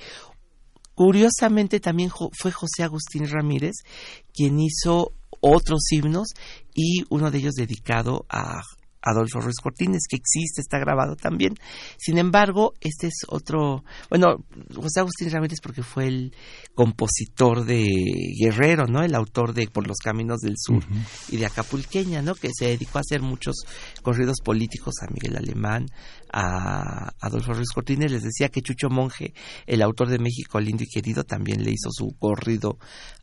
[0.93, 3.75] Curiosamente también fue José Agustín Ramírez
[4.33, 6.29] quien hizo otros himnos
[6.73, 8.61] y uno de ellos dedicado a
[9.05, 11.55] Adolfo Ruiz Cortines, que existe, está grabado también.
[11.97, 14.43] Sin embargo, este es otro, bueno,
[14.75, 16.35] José Agustín Ramírez porque fue el
[16.73, 17.85] compositor de
[18.39, 19.03] Guerrero, ¿no?
[19.03, 20.83] El autor de Por los Caminos del Sur
[21.29, 22.33] y de Acapulqueña, ¿no?
[22.35, 23.55] Que se dedicó a hacer muchos
[24.01, 25.85] corridos políticos a Miguel Alemán,
[26.33, 28.11] a Adolfo Ruiz Cortines.
[28.11, 29.33] Les decía que Chucho Monje,
[29.67, 32.79] el autor de México lindo y querido, también le hizo su corrido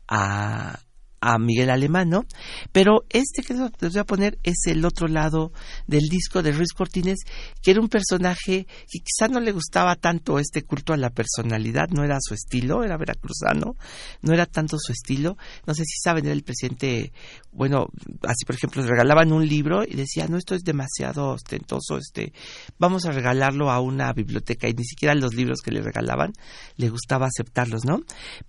[0.07, 0.79] a
[1.23, 2.25] a Miguel Alemán, ¿no?
[2.73, 5.53] Pero este que les voy a poner es el otro lado
[5.87, 7.19] del disco de Ruiz Cortines,
[7.61, 11.87] que era un personaje que quizá no le gustaba tanto este culto a la personalidad,
[11.89, 13.77] no era su estilo, era veracruzano,
[14.21, 15.37] no era tanto su estilo.
[15.65, 17.13] No sé si saben, era el presidente,
[17.53, 17.87] bueno,
[18.23, 22.33] así por ejemplo, regalaban un libro y decía, no, esto es demasiado ostentoso, este,
[22.77, 26.33] vamos a regalarlo a una biblioteca y ni siquiera los libros que le regalaban
[26.75, 28.01] le gustaba aceptarlos, ¿no?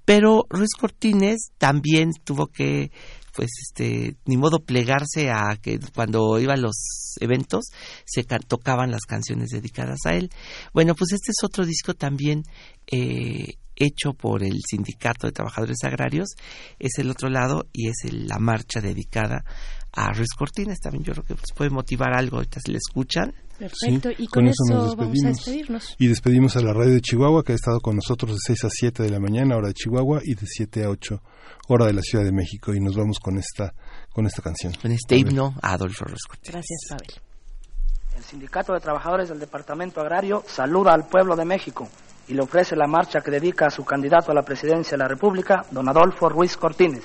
[0.05, 2.64] Pero Ruiz Cortines también tuvo que
[3.35, 6.77] pues este ni modo plegarse a que cuando iba a los
[7.21, 7.65] eventos
[8.05, 10.31] se ca- tocaban las canciones dedicadas a él.
[10.73, 12.43] Bueno, pues este es otro disco también
[12.87, 16.29] eh, hecho por el Sindicato de Trabajadores Agrarios,
[16.79, 19.45] es el otro lado y es el- la marcha dedicada
[19.93, 20.79] a Ruiz Cortines.
[20.81, 23.33] También yo creo que pues, puede motivar algo, ahorita si le escuchan.
[23.59, 25.95] Perfecto, Sí, y con, eso, nos vamos a despedirnos.
[25.99, 28.69] Y despedimos a la radio de Chihuahua, que ha estado con nosotros de 6 a
[28.71, 31.23] 7 de la mañana, hora de Chihuahua, y de 7 a 8,
[31.69, 32.75] hora de la Ciudad de México.
[32.75, 33.73] Y nos vamos con esta,
[34.13, 34.73] con esta canción.
[34.81, 36.53] Con este himno a Adolfo Ruiz Cortines.
[36.53, 37.23] Gracias, Pavel.
[38.17, 41.89] El Sindicato de Trabajadores del Departamento Agrario saluda al pueblo de México
[42.29, 45.09] y le ofrece la marcha que dedica a su candidato a la presidencia de la
[45.09, 47.05] República, don Adolfo Ruiz Cortines.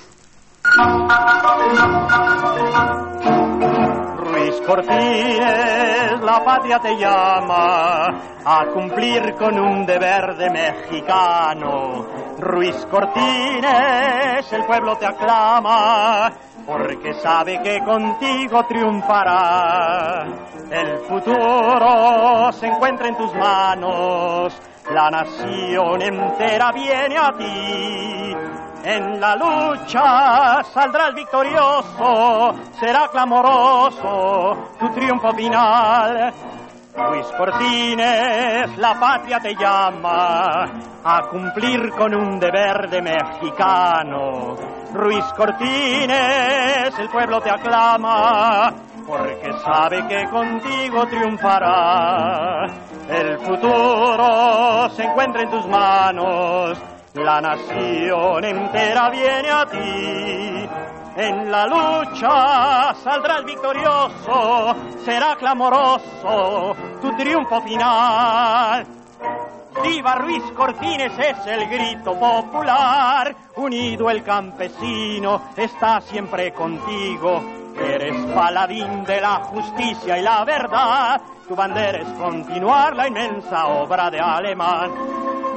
[4.50, 8.08] Ruiz Cortines, la patria te llama
[8.44, 12.04] a cumplir con un deber de mexicano.
[12.36, 16.32] Ruiz Cortines, el pueblo te aclama
[16.66, 20.26] porque sabe que contigo triunfará.
[20.68, 24.60] El futuro se encuentra en tus manos,
[24.92, 28.59] la nación entera viene a ti.
[28.82, 36.32] En la lucha saldrás victorioso, será clamoroso tu triunfo final.
[36.96, 40.64] Luis Cortines, la patria te llama
[41.04, 44.56] a cumplir con un deber de mexicano.
[44.92, 48.72] Ruiz Cortines, el pueblo te aclama
[49.06, 52.66] porque sabe que contigo triunfará.
[53.08, 56.80] El futuro se encuentra en tus manos,
[57.14, 60.68] la nación entera viene a ti.
[61.16, 68.86] En la lucha saldrás victorioso, será clamoroso tu triunfo final.
[69.82, 77.42] Viva Ruiz Cortines es el grito popular, unido el campesino está siempre contigo.
[77.76, 81.20] Eres paladín de la justicia y la verdad,
[81.50, 84.92] tu bandera es continuar la inmensa obra de Alemán.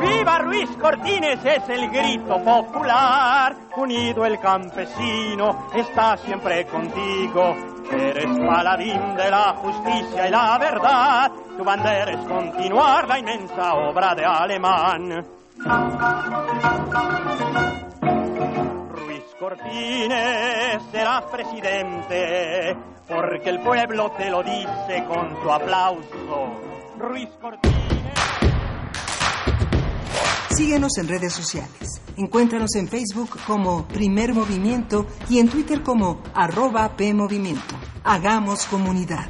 [0.02, 7.56] Viva Ruiz Cortines es el grito popular, unido el campesino está siempre contigo.
[7.92, 14.16] Eres paladín de la justicia y la verdad, tu bandera es continuar la inmensa obra
[14.16, 15.24] de Alemán.
[18.96, 22.76] Ruiz Cortines serás presidente,
[23.08, 26.62] porque el pueblo te lo dice con su aplauso.
[26.98, 27.74] Ruiz Cortines.
[30.56, 32.02] Síguenos en redes sociales.
[32.16, 37.76] Encuéntranos en Facebook como Primer Movimiento y en Twitter como arroba PMovimiento.
[38.04, 39.28] Hagamos comunidad.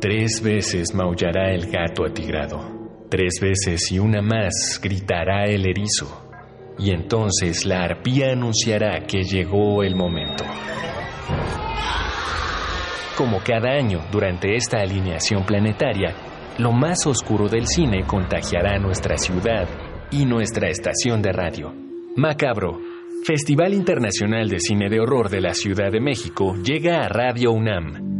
[0.00, 2.60] Tres veces maullará el gato atigrado.
[3.08, 6.23] Tres veces y una más gritará el erizo.
[6.78, 10.44] Y entonces la arpía anunciará que llegó el momento.
[13.16, 16.14] Como cada año durante esta alineación planetaria,
[16.58, 19.68] lo más oscuro del cine contagiará nuestra ciudad
[20.10, 21.72] y nuestra estación de radio.
[22.16, 22.80] Macabro,
[23.24, 28.14] Festival Internacional de Cine de Horror de la Ciudad de México, llega a Radio UNAM.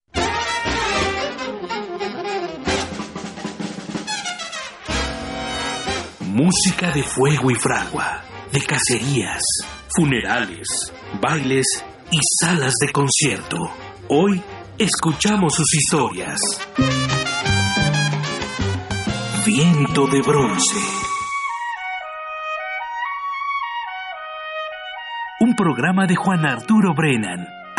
[6.19, 9.41] Música de fuego y fragua, de cacerías,
[9.95, 10.67] funerales,
[11.21, 11.65] bailes
[12.09, 13.57] y salas de concierto.
[14.07, 14.41] Hoy
[14.77, 16.39] escuchamos sus historias.
[19.45, 20.79] Viento de bronce.
[25.39, 27.60] Un programa de Juan Arturo Brennan.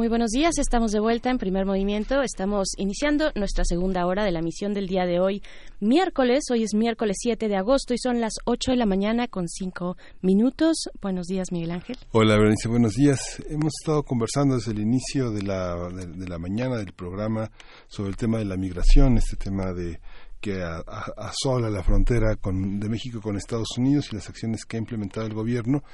[0.00, 2.22] Muy buenos días, estamos de vuelta en primer movimiento.
[2.22, 5.42] Estamos iniciando nuestra segunda hora de la misión del día de hoy,
[5.78, 6.44] miércoles.
[6.50, 9.98] Hoy es miércoles 7 de agosto y son las 8 de la mañana con 5
[10.22, 10.88] minutos.
[11.02, 11.98] Buenos días, Miguel Ángel.
[12.12, 13.42] Hola, Berenice, buenos días.
[13.50, 17.50] Hemos estado conversando desde el inicio de la, de, de la mañana del programa
[17.86, 20.00] sobre el tema de la migración, este tema de
[20.40, 24.80] que asola la frontera con, de México con Estados Unidos y las acciones que ha
[24.80, 25.84] implementado el gobierno.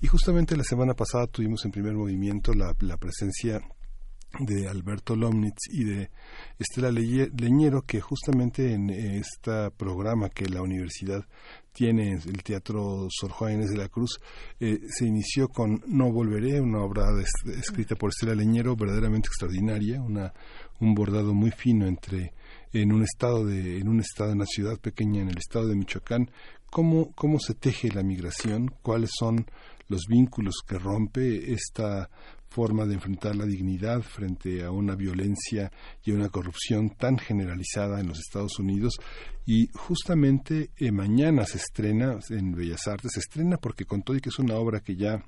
[0.00, 3.60] Y justamente la semana pasada tuvimos en primer movimiento la, la presencia
[4.38, 6.10] de Alberto Lomnitz y de
[6.58, 11.24] Estela Leñero, que justamente en este programa que la universidad
[11.72, 14.18] tiene, el Teatro Sor Inés de la Cruz,
[14.60, 17.06] eh, se inició con No Volveré, una obra
[17.58, 20.32] escrita por Estela Leñero, verdaderamente extraordinaria, una,
[20.80, 22.32] un bordado muy fino entre
[22.72, 25.76] en un estado de en un estado en una ciudad pequeña en el estado de
[25.76, 26.30] Michoacán.
[26.70, 29.46] Cómo cómo se teje la migración cuáles son
[29.88, 32.08] los vínculos que rompe esta
[32.48, 35.70] forma de enfrentar la dignidad frente a una violencia
[36.04, 38.94] y a una corrupción tan generalizada en los Estados Unidos.
[39.44, 44.20] Y justamente eh, mañana se estrena en Bellas Artes se estrena porque con todo y
[44.20, 45.24] que es una obra que ya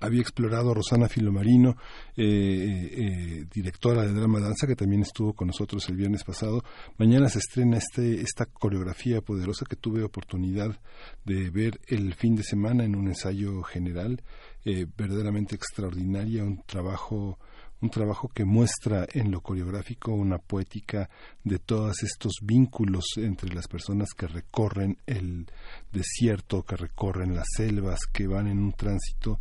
[0.00, 1.76] había explorado Rosana Filomarino,
[2.16, 6.62] eh, eh, directora de Drama Danza, que también estuvo con nosotros el viernes pasado.
[6.98, 10.78] Mañana se estrena este, esta coreografía poderosa que tuve oportunidad
[11.24, 14.22] de ver el fin de semana en un ensayo general,
[14.64, 17.38] eh, verdaderamente extraordinaria, un trabajo
[17.80, 21.08] un trabajo que muestra en lo coreográfico una poética
[21.44, 25.46] de todos estos vínculos entre las personas que recorren el
[25.92, 29.38] desierto, que recorren las selvas, que van en un tránsito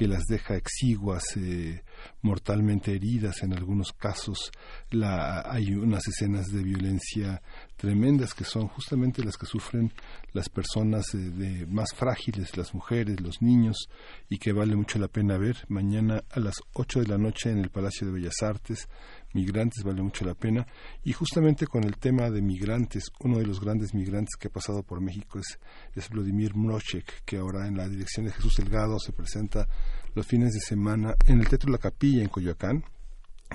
[0.00, 1.84] que las deja exiguas, eh,
[2.22, 4.50] mortalmente heridas en algunos casos.
[5.44, 7.42] Hay unas escenas de violencia
[7.76, 9.92] tremendas que son justamente las que sufren
[10.32, 13.90] las personas eh, más frágiles, las mujeres, los niños,
[14.30, 15.66] y que vale mucho la pena ver.
[15.68, 18.88] Mañana a las 8 de la noche en el Palacio de Bellas Artes,
[19.32, 20.66] Migrantes vale mucho la pena.
[21.04, 24.82] Y justamente con el tema de migrantes, uno de los grandes migrantes que ha pasado
[24.82, 29.68] por México es, Vladimir Mrochek, que ahora en la dirección de Jesús Delgado se presenta
[30.14, 32.84] los fines de semana en el Teatro La Capilla en Coyoacán.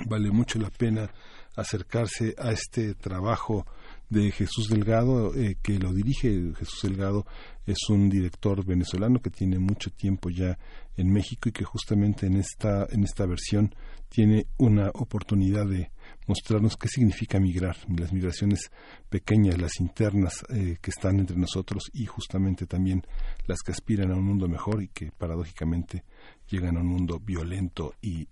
[0.07, 1.09] Vale mucho la pena
[1.55, 3.65] acercarse a este trabajo
[4.09, 7.25] de Jesús Delgado, eh, que lo dirige Jesús Delgado,
[7.65, 10.57] es un director venezolano que tiene mucho tiempo ya
[10.97, 13.73] en México y que justamente en esta, en esta versión
[14.09, 15.91] tiene una oportunidad de
[16.27, 18.71] mostrarnos qué significa migrar, las migraciones
[19.09, 23.03] pequeñas, las internas eh, que están entre nosotros y justamente también
[23.47, 26.03] las que aspiran a un mundo mejor y que paradójicamente
[26.49, 28.27] llegan a un mundo violento y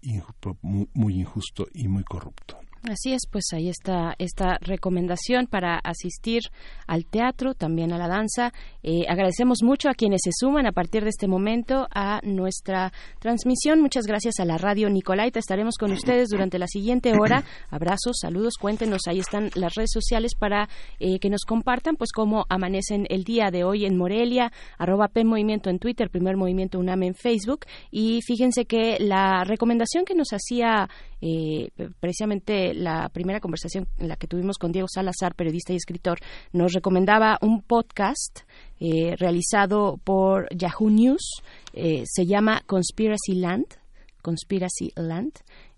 [0.93, 2.57] muy injusto y muy corrupto.
[2.89, 6.41] Así es, pues ahí está esta recomendación para asistir
[6.86, 8.51] al teatro, también a la danza.
[8.84, 13.79] Eh, agradecemos mucho a quienes se suman a partir de este momento a nuestra transmisión.
[13.79, 15.39] Muchas gracias a la radio Nicolaita.
[15.39, 17.45] Estaremos con ustedes durante la siguiente hora.
[17.69, 19.07] Abrazos, saludos, cuéntenos.
[19.07, 20.67] Ahí están las redes sociales para
[20.99, 25.23] eh, que nos compartan, pues cómo amanecen el día de hoy en Morelia, arroba P
[25.23, 27.61] Movimiento en Twitter, Primer Movimiento UNAM en Facebook.
[27.91, 30.89] Y fíjense que la recomendación que nos hacía
[31.26, 31.69] eh,
[32.01, 36.19] precisamente la primera conversación en la que tuvimos con Diego Salazar, periodista y escritor,
[36.51, 38.41] nos recomendaba un podcast
[38.82, 41.41] eh, realizado por Yahoo News.
[41.71, 43.67] Eh, se llama Conspiracy Land.
[44.21, 45.32] Conspiracy Land.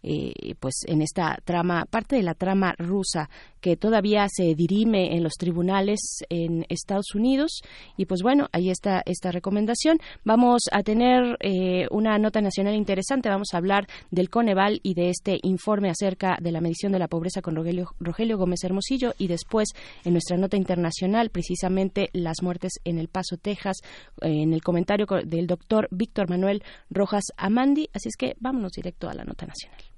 [0.07, 3.29] Eh, pues en esta trama, parte de la trama rusa
[3.59, 5.99] que todavía se dirime en los tribunales
[6.29, 7.61] en Estados Unidos.
[7.97, 9.97] Y pues bueno, ahí está esta recomendación.
[10.23, 13.29] Vamos a tener eh, una nota nacional interesante.
[13.29, 17.07] Vamos a hablar del Coneval y de este informe acerca de la medición de la
[17.07, 19.13] pobreza con Rogelio, Rogelio Gómez Hermosillo.
[19.17, 19.69] Y después,
[20.03, 23.77] en nuestra nota internacional, precisamente las muertes en El Paso, Texas,
[24.21, 27.89] en el comentario co- del doctor Víctor Manuel Rojas Amandi.
[27.93, 29.94] Así es que vámonos directo a la nota nacional.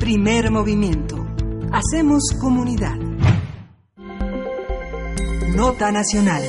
[0.00, 1.16] Primer movimiento.
[1.72, 2.96] Hacemos comunidad.
[5.54, 6.42] Nota nacional.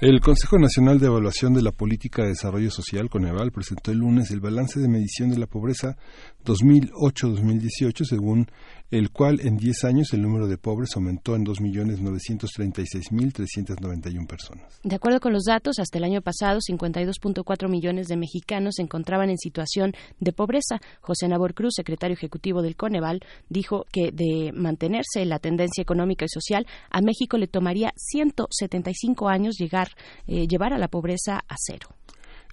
[0.00, 4.30] El Consejo Nacional de Evaluación de la Política de Desarrollo Social, Coneval, presentó el lunes
[4.30, 5.96] el balance de medición de la pobreza
[6.44, 8.46] 2008-2018, según
[8.90, 14.80] el cual en 10 años el número de pobres aumentó en 2.936.391 personas.
[14.82, 19.30] De acuerdo con los datos, hasta el año pasado, 52.4 millones de mexicanos se encontraban
[19.30, 20.80] en situación de pobreza.
[21.00, 26.28] José Nabor Cruz, secretario ejecutivo del Coneval, dijo que de mantenerse la tendencia económica y
[26.28, 29.88] social, a México le tomaría 175 años llegar,
[30.26, 31.88] eh, llevar a la pobreza a cero.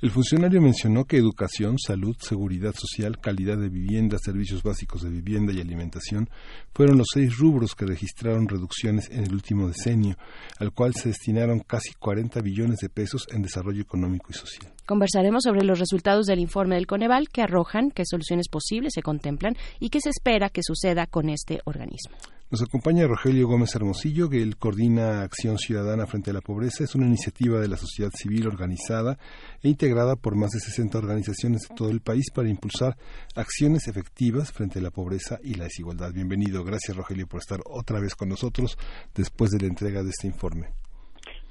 [0.04, 5.54] El funcionario mencionó que educación, salud, seguridad social, calidad de vivienda, servicios básicos de vivienda
[5.54, 6.30] y alimentación
[6.74, 10.18] fueron los seis rubros que registraron reducciones en el último decenio,
[10.60, 14.74] al cual se destinaron casi 40 billones de pesos en desarrollo económico y social.
[14.86, 19.56] Conversaremos sobre los resultados del informe del Coneval que arrojan qué soluciones posibles se contemplan
[19.80, 22.18] y qué se espera que suceda con este organismo.
[22.54, 26.84] Nos acompaña Rogelio Gómez Hermosillo, que él coordina Acción Ciudadana frente a la Pobreza.
[26.84, 29.18] Es una iniciativa de la sociedad civil organizada
[29.64, 32.96] e integrada por más de 60 organizaciones de todo el país para impulsar
[33.34, 36.14] acciones efectivas frente a la pobreza y la desigualdad.
[36.14, 36.64] Bienvenido.
[36.64, 38.78] Gracias, Rogelio, por estar otra vez con nosotros
[39.16, 40.83] después de la entrega de este informe.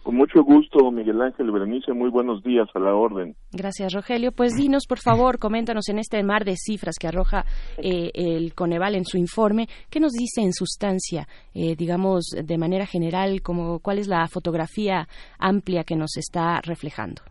[0.03, 3.37] Con mucho gusto, Miguel Ángel Berenice, muy buenos días a la orden.
[3.53, 4.33] Gracias, Rogelio.
[4.33, 7.45] Pues dinos, por favor, coméntanos en este mar de cifras que arroja
[7.79, 12.85] eh, el Coneval en su informe, ¿qué nos dice en sustancia, eh, digamos, de manera
[12.85, 15.07] general, como cuál es la fotografía
[15.39, 17.23] amplia que nos está reflejando?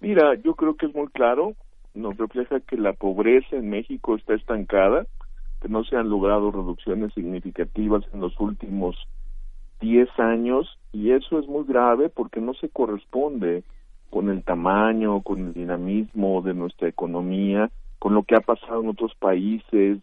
[0.00, 1.54] Mira, yo creo que es muy claro,
[1.94, 5.06] nos refleja que la pobreza en México está estancada,
[5.62, 8.96] que no se han logrado reducciones significativas en los últimos
[9.82, 13.64] 10 años y eso es muy grave porque no se corresponde
[14.10, 18.88] con el tamaño, con el dinamismo de nuestra economía, con lo que ha pasado en
[18.90, 19.98] otros países,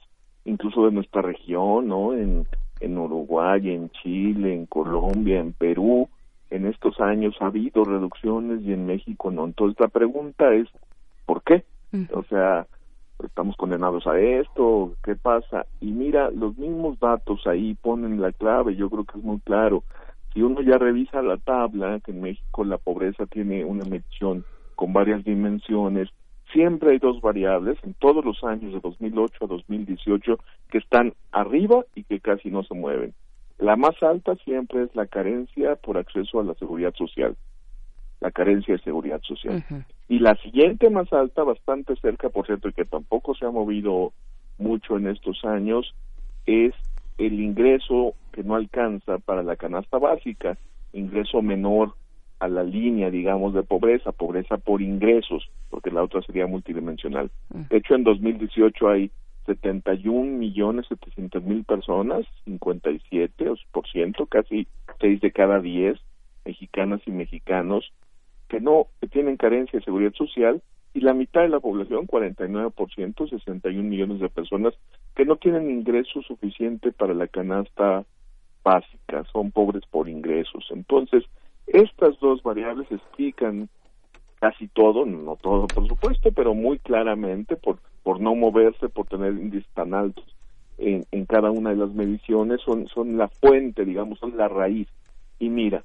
[0.45, 2.13] incluso de nuestra región, ¿no?
[2.13, 2.45] En,
[2.81, 6.09] en Uruguay, en Chile, en Colombia, en Perú,
[6.49, 9.45] en estos años ha habido reducciones y en México no.
[9.45, 10.67] Entonces la pregunta es,
[11.25, 11.63] ¿por qué?
[12.13, 12.67] O sea,
[13.25, 15.65] estamos condenados a esto, ¿qué pasa?
[15.81, 19.83] Y mira, los mismos datos ahí ponen la clave, yo creo que es muy claro.
[20.33, 24.45] Si uno ya revisa la tabla, que en México la pobreza tiene una medición
[24.75, 26.09] con varias dimensiones,
[26.53, 30.39] siempre hay dos variables en todos los años de 2008 a 2018
[30.69, 33.13] que están arriba y que casi no se mueven.
[33.57, 37.35] La más alta siempre es la carencia por acceso a la seguridad social,
[38.21, 39.63] la carencia de seguridad social.
[40.07, 44.11] Y la siguiente más alta, bastante cerca, por cierto, y que tampoco se ha movido
[44.57, 45.93] mucho en estos años,
[46.45, 46.73] es
[47.17, 50.57] el ingreso que no alcanza para la canasta básica,
[50.93, 51.93] ingreso menor
[52.39, 57.29] a la línea, digamos, de pobreza, pobreza por ingresos, porque la otra sería multidimensional.
[57.49, 59.11] De hecho, en 2018 hay
[59.45, 64.67] 71 millones 700 mil personas, 57 por ciento, casi
[64.99, 65.99] 6 de cada 10
[66.45, 67.91] mexicanas y mexicanos
[68.49, 70.61] que no que tienen carencia de seguridad social
[70.93, 74.73] y la mitad de la población, 49%, 61 millones de personas
[75.15, 78.03] que no tienen ingreso suficiente para la canasta
[78.63, 80.65] básica, son pobres por ingresos.
[80.71, 81.23] Entonces,
[81.67, 83.69] estas dos variables explican
[84.39, 89.33] casi todo, no todo por supuesto, pero muy claramente por por no moverse, por tener
[89.33, 90.25] índices tan altos
[90.77, 94.87] en, en cada una de las mediciones, son, son la fuente, digamos, son la raíz.
[95.37, 95.83] Y mira,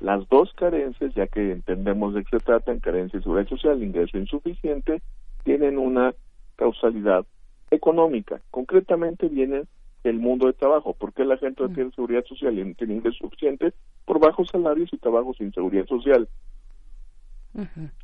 [0.00, 4.18] las dos carencias, ya que entendemos de qué se tratan, carencia de seguridad social, ingreso
[4.18, 5.02] insuficiente,
[5.44, 6.14] tienen una
[6.56, 7.24] causalidad
[7.70, 8.40] económica.
[8.50, 9.66] Concretamente vienen
[10.04, 10.94] del mundo de trabajo.
[10.94, 13.72] ¿Por qué la gente no tiene seguridad social y no tiene ingreso suficiente?
[14.04, 16.28] Por bajos salarios y trabajos sin seguridad social.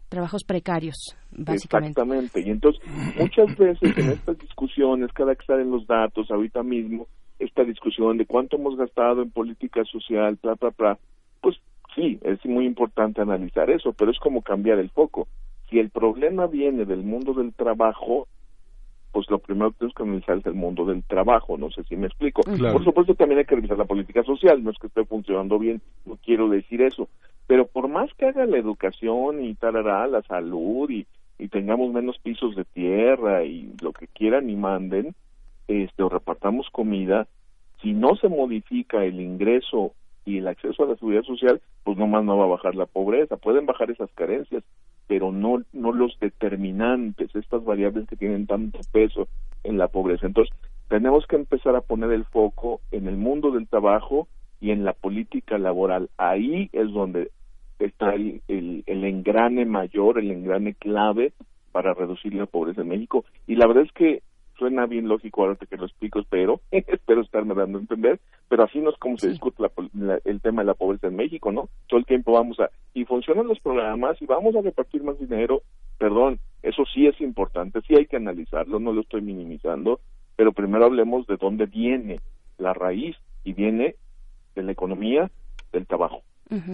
[0.09, 2.01] Trabajos precarios, básicamente.
[2.01, 2.41] Exactamente.
[2.41, 2.83] Y entonces,
[3.19, 7.07] muchas veces en estas discusiones, cada que salen los datos, ahorita mismo,
[7.39, 10.99] esta discusión de cuánto hemos gastado en política social, bla, bla, bla,
[11.41, 11.57] pues
[11.95, 15.29] sí, es muy importante analizar eso, pero es como cambiar el foco.
[15.69, 18.29] Si el problema viene del mundo del trabajo,
[19.13, 21.97] pues lo primero que tenemos que analizar es el mundo del trabajo, no sé si
[21.97, 22.43] me explico.
[22.43, 22.75] Claro.
[22.75, 25.81] Por supuesto también hay que revisar la política social, no es que esté funcionando bien,
[26.07, 27.09] no quiero decir eso,
[27.47, 31.07] pero por más que haga la educación y tarará, la salud y,
[31.39, 35.15] y tengamos menos pisos de tierra y lo que quieran y manden,
[35.69, 37.29] este, o repartamos comida,
[37.83, 39.93] si no se modifica el ingreso
[40.25, 43.37] y el acceso a la seguridad social, pues nomás no va a bajar la pobreza,
[43.37, 44.63] pueden bajar esas carencias,
[45.07, 49.29] pero no, no los determinantes, estas variables que tienen tanto peso
[49.65, 50.27] en la pobreza.
[50.27, 50.55] Entonces,
[50.89, 54.29] tenemos que empezar a poner el foco en el mundo del trabajo
[54.61, 56.11] y en la política laboral.
[56.19, 57.31] Ahí es donde
[57.79, 61.33] está el, el, el engrane mayor, el engrane clave
[61.73, 63.25] para reducir la pobreza en México.
[63.47, 64.23] Y la verdad es que
[64.59, 68.79] suena bien lógico ahora que lo explico, espero, espero estarme dando a entender, pero así
[68.81, 71.69] no es como se discute la la- el tema de la pobreza en México, ¿no?
[71.89, 75.63] Todo el tiempo vamos a, y funcionan los programas y vamos a repartir más dinero,
[75.99, 80.01] perdón, eso sí es importante, sí hay que analizarlo, no lo estoy minimizando,
[80.37, 82.21] pero primero hablemos de dónde viene
[82.59, 83.97] la raíz y viene
[84.55, 85.31] de la economía
[85.73, 86.23] del trabajo.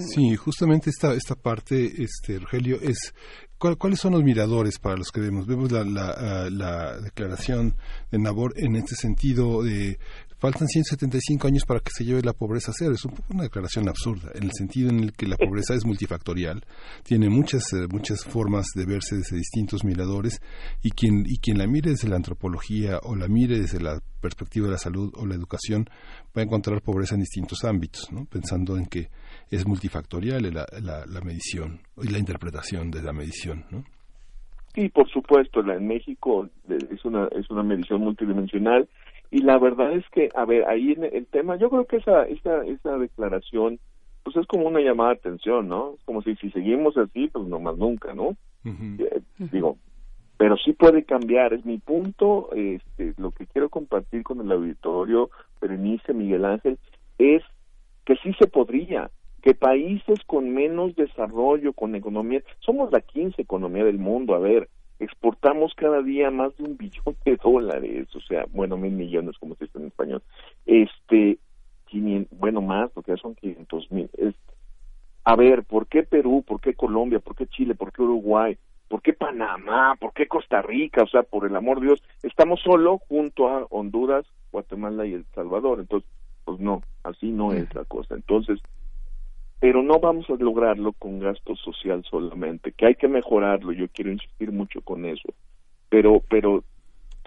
[0.00, 3.14] Sí, justamente esta, esta parte, este, Rogelio, es
[3.58, 5.46] ¿cuál- cuáles son los miradores para los que vemos.
[5.46, 7.74] Vemos la, la, ah, la declaración
[8.10, 9.98] de Nabor en este sentido de
[10.40, 12.92] faltan 175 años para que se lleve la pobreza a cero.
[12.94, 15.84] Es un poco una declaración absurda, en el sentido en el que la pobreza es
[15.84, 16.64] multifactorial,
[17.02, 20.40] tiene muchas, eh, muchas formas de verse desde distintos miradores
[20.80, 24.66] y quien, y quien la mire desde la antropología o la mire desde la perspectiva
[24.66, 25.86] de la salud o la educación
[26.36, 28.24] va a encontrar pobreza en distintos ámbitos, ¿no?
[28.26, 29.10] pensando en que
[29.50, 33.64] es multifactorial la, la, la medición y la interpretación de la medición.
[33.70, 33.84] ¿no?
[34.74, 38.88] Sí, por supuesto, la en México eh, es una es una medición multidimensional
[39.30, 42.22] y la verdad es que, a ver, ahí en el tema, yo creo que esa
[42.24, 43.78] esa esa declaración
[44.22, 45.94] pues es como una llamada de atención, ¿no?
[45.94, 48.36] Es como si si seguimos así, pues no más nunca, ¿no?
[48.64, 49.20] Eh,
[49.50, 49.78] digo,
[50.36, 55.30] pero sí puede cambiar, es mi punto, este, lo que quiero compartir con el auditorio,
[55.60, 56.78] Berenice, Miguel Ángel,
[57.18, 57.42] es
[58.04, 59.10] que sí se podría,
[59.42, 64.68] que países con menos desarrollo, con economía, somos la 15 economía del mundo, a ver,
[64.98, 69.54] exportamos cada día más de un billón de dólares, o sea, bueno, mil millones como
[69.54, 70.22] se dice en español,
[70.66, 71.38] este,
[71.86, 74.34] 500, bueno, más, porque ya son 500 mil, es,
[75.24, 76.42] a ver, ¿por qué Perú?
[76.46, 77.18] ¿Por qué Colombia?
[77.18, 77.74] ¿Por qué Chile?
[77.74, 78.56] ¿Por qué Uruguay?
[78.88, 79.94] ¿Por qué Panamá?
[80.00, 81.02] ¿Por qué Costa Rica?
[81.02, 85.26] O sea, por el amor de Dios, estamos solo junto a Honduras, Guatemala y El
[85.34, 85.80] Salvador.
[85.80, 86.08] Entonces,
[86.46, 88.14] pues no, así no es la cosa.
[88.14, 88.58] Entonces,
[89.60, 94.12] pero no vamos a lograrlo con gasto social solamente, que hay que mejorarlo, yo quiero
[94.12, 95.34] insistir mucho con eso,
[95.88, 96.62] pero, pero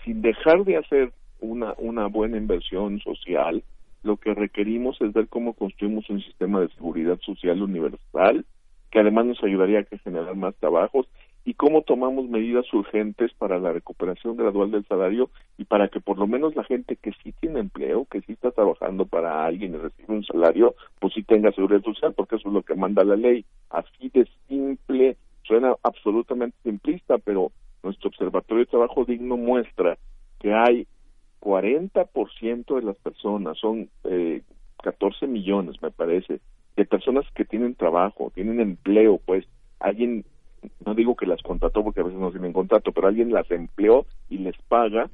[0.04, 3.64] sin dejar de hacer una, una buena inversión social,
[4.04, 8.46] lo que requerimos es ver cómo construimos un sistema de seguridad social universal,
[8.90, 11.08] que además nos ayudaría a generar más trabajos,
[11.44, 16.18] y cómo tomamos medidas urgentes para la recuperación gradual del salario y para que por
[16.18, 19.78] lo menos la gente que sí tiene empleo, que sí está trabajando para alguien y
[19.78, 23.16] recibe un salario, pues sí tenga seguridad social, porque eso es lo que manda la
[23.16, 23.44] ley.
[23.70, 27.52] Así de simple, suena absolutamente simplista, pero
[27.84, 29.98] nuestro Observatorio de Trabajo Digno muestra
[30.40, 30.86] que hay
[31.42, 34.44] 40% de las personas, son eh,
[34.84, 36.40] 14 millones me parece,
[36.76, 39.46] de personas que tienen trabajo, tienen empleo, pues
[39.80, 40.24] alguien
[40.86, 44.06] no digo que las contrató porque a veces no tienen contrato, pero alguien las empleó
[44.30, 45.10] y les paga,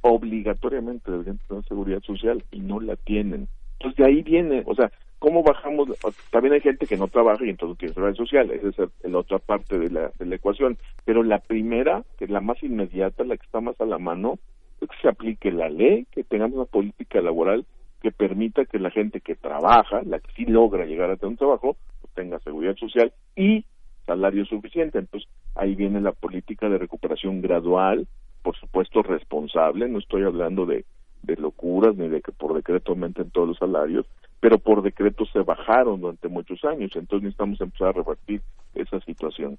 [0.00, 3.48] obligatoriamente deberían tener seguridad social y no la tienen.
[3.74, 5.88] Entonces de ahí viene, o sea, ¿cómo bajamos?
[6.30, 9.38] También hay gente que no trabaja y entonces tiene seguridad social, esa es la otra
[9.38, 10.78] parte de la, de la ecuación.
[11.04, 14.38] Pero la primera, que es la más inmediata, la que está más a la mano,
[14.80, 17.64] es que se aplique la ley, que tengamos una política laboral
[18.02, 21.36] que permita que la gente que trabaja, la que sí logra llegar a tener un
[21.36, 23.64] trabajo, pues tenga seguridad social y
[24.06, 24.98] salario suficiente.
[24.98, 28.06] Entonces, ahí viene la política de recuperación gradual,
[28.42, 30.84] por supuesto responsable, no estoy hablando de,
[31.36, 34.06] locuras ni de que por decreto aumenten todos los salarios,
[34.38, 38.40] pero por decreto se bajaron durante muchos años, entonces necesitamos empezar a revertir
[38.76, 39.58] esa situación.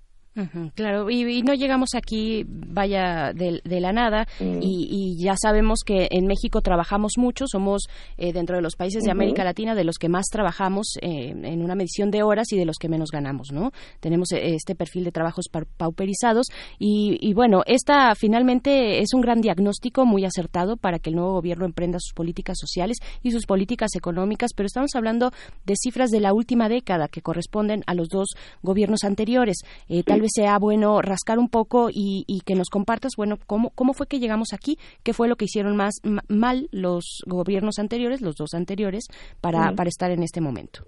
[0.76, 4.28] Claro, y, y no llegamos aquí, vaya, de, de la nada,
[4.62, 7.88] y, y ya sabemos que en México trabajamos mucho, somos
[8.18, 9.12] eh, dentro de los países de.
[9.18, 12.66] América Latina de los que más trabajamos eh, en una medición de horas y de
[12.66, 13.72] los que menos ganamos, ¿no?
[14.00, 16.46] Tenemos eh, este perfil de trabajos pa- pauperizados
[16.78, 21.34] y, y bueno, esta finalmente es un gran diagnóstico muy acertado para que el nuevo
[21.34, 25.32] gobierno emprenda sus políticas sociales y sus políticas económicas, pero estamos hablando
[25.66, 29.58] de cifras de la última década que corresponden a los dos gobiernos anteriores.
[29.90, 33.72] Eh, Tal vez sea bueno rascar un poco y, y que nos compartas, bueno, cómo,
[33.76, 37.80] cómo fue que llegamos aquí, qué fue lo que hicieron más ma- mal los gobiernos
[37.80, 39.08] anteriores, los dos anteriores,
[39.42, 40.82] para, para estar en este momento.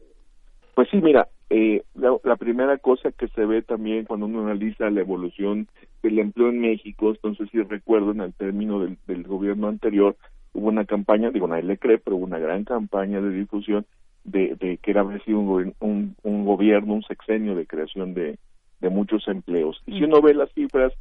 [0.76, 4.90] Pues sí, mira, eh, la, la primera cosa que se ve también cuando uno analiza
[4.90, 5.68] la evolución
[6.02, 10.16] del empleo en México, entonces si recuerdo en el término del, del gobierno anterior,
[10.54, 13.86] hubo una campaña, digo, nadie le cree, pero hubo una gran campaña de difusión
[14.24, 18.38] de, de que era haber sido un, un, un gobierno, un sexenio de creación de,
[18.80, 19.82] de muchos empleos.
[19.86, 20.94] Y si uno ve las cifras,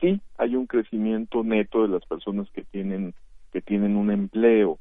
[0.00, 3.14] sí hay un crecimiento neto de las personas que tienen
[3.52, 4.78] que tienen un empleo.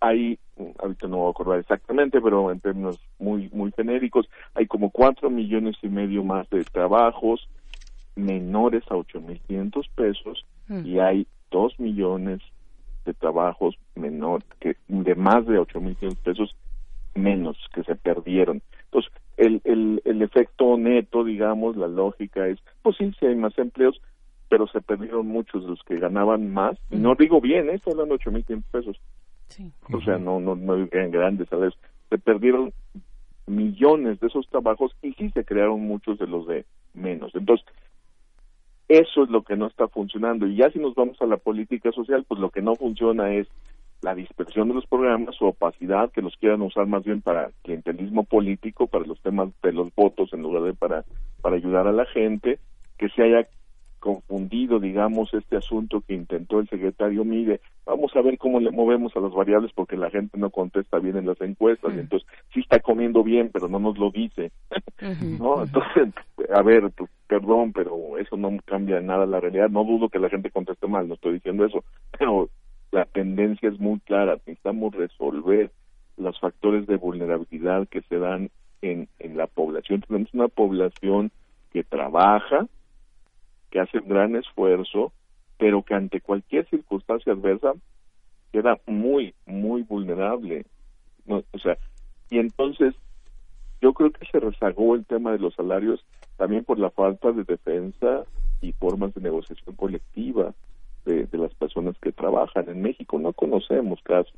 [0.00, 0.38] Hay
[0.78, 5.30] ahorita no voy a acordar exactamente pero en términos muy muy genéricos hay como cuatro
[5.30, 7.48] millones y medio más de trabajos
[8.16, 10.44] menores a ocho mil quinientos pesos
[10.84, 12.40] y hay dos millones
[13.04, 16.56] de trabajos menor que de más de ocho mil quinientos pesos
[17.18, 22.96] menos que se perdieron entonces el, el el efecto neto digamos la lógica es pues
[22.96, 24.00] sí sí hay más empleos
[24.48, 27.74] pero se perdieron muchos de los que ganaban más y no digo bien ¿eh?
[27.74, 29.00] estoy hablando de ocho mil quinientos pesos
[29.92, 31.74] o sea, no, no, no eran grandes, ¿sabes?
[32.10, 32.72] Se perdieron
[33.46, 37.34] millones de esos trabajos y sí se crearon muchos de los de menos.
[37.34, 37.66] Entonces,
[38.88, 40.46] eso es lo que no está funcionando.
[40.46, 43.48] Y ya si nos vamos a la política social, pues lo que no funciona es
[44.02, 48.24] la dispersión de los programas, su opacidad, que los quieran usar más bien para clientelismo
[48.24, 51.04] político, para los temas de los votos en lugar de para,
[51.42, 52.58] para ayudar a la gente,
[52.96, 53.48] que se haya
[53.98, 57.60] confundido, digamos, este asunto que intentó el secretario Mide.
[57.84, 61.16] Vamos a ver cómo le movemos a las variables porque la gente no contesta bien
[61.16, 61.94] en las encuestas.
[61.94, 64.52] y entonces, sí está comiendo bien, pero no nos lo dice.
[65.40, 65.64] ¿no?
[65.64, 66.14] Entonces,
[66.54, 69.68] a ver, pues, perdón, pero eso no cambia nada la realidad.
[69.68, 71.84] No dudo que la gente conteste mal, no estoy diciendo eso,
[72.18, 72.48] pero
[72.90, 74.34] la tendencia es muy clara.
[74.34, 75.70] Necesitamos resolver
[76.16, 78.50] los factores de vulnerabilidad que se dan
[78.82, 80.02] en, en la población.
[80.02, 81.30] Tenemos una población
[81.72, 82.66] que trabaja,
[83.70, 85.12] que hace un gran esfuerzo,
[85.58, 87.74] pero que ante cualquier circunstancia adversa
[88.52, 90.64] queda muy, muy vulnerable.
[91.26, 91.76] No, o sea,
[92.30, 92.94] y entonces
[93.80, 96.04] yo creo que se rezagó el tema de los salarios
[96.36, 98.24] también por la falta de defensa
[98.60, 100.54] y formas de negociación colectiva
[101.08, 103.18] de, de las personas que trabajan en México.
[103.18, 104.30] No conocemos casi,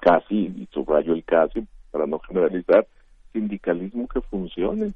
[0.00, 2.86] casi, y subrayo el casi para no generalizar,
[3.32, 4.92] sindicalismo que funcione.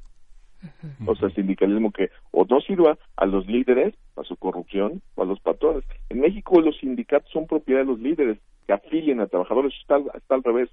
[1.05, 5.25] O sea, sindicalismo que o no sirva a los líderes, a su corrupción, o a
[5.25, 5.83] los patrones.
[6.09, 9.73] En México los sindicatos son propiedad de los líderes que afilien a trabajadores.
[9.81, 10.69] Está, está al revés.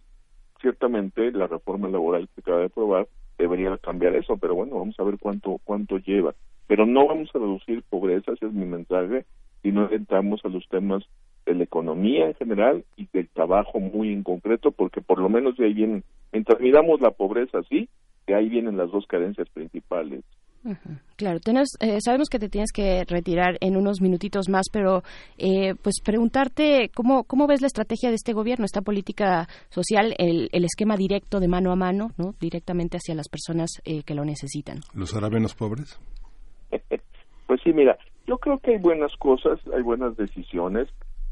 [0.60, 5.02] Ciertamente la reforma laboral que acaba de aprobar debería cambiar eso, pero bueno, vamos a
[5.02, 6.34] ver cuánto cuánto lleva.
[6.68, 9.24] Pero no vamos a reducir pobreza, ese es mi mensaje,
[9.62, 11.04] si no entramos a los temas
[11.46, 15.56] de la economía en general y del trabajo muy en concreto, porque por lo menos
[15.56, 17.88] de ahí vienen, mientras miramos la pobreza así,
[18.26, 20.24] de ahí vienen las dos carencias principales.
[21.16, 25.02] Claro, tenemos, eh, sabemos que te tienes que retirar en unos minutitos más, pero
[25.38, 30.50] eh, pues preguntarte cómo, cómo ves la estrategia de este gobierno, esta política social, el,
[30.52, 32.34] el esquema directo de mano a mano, ¿no?
[32.38, 34.80] directamente hacia las personas eh, que lo necesitan.
[34.94, 35.98] ¿Los hará menos pobres?
[37.46, 37.98] Pues sí, mira,
[38.30, 40.86] yo creo que hay buenas cosas, hay buenas decisiones,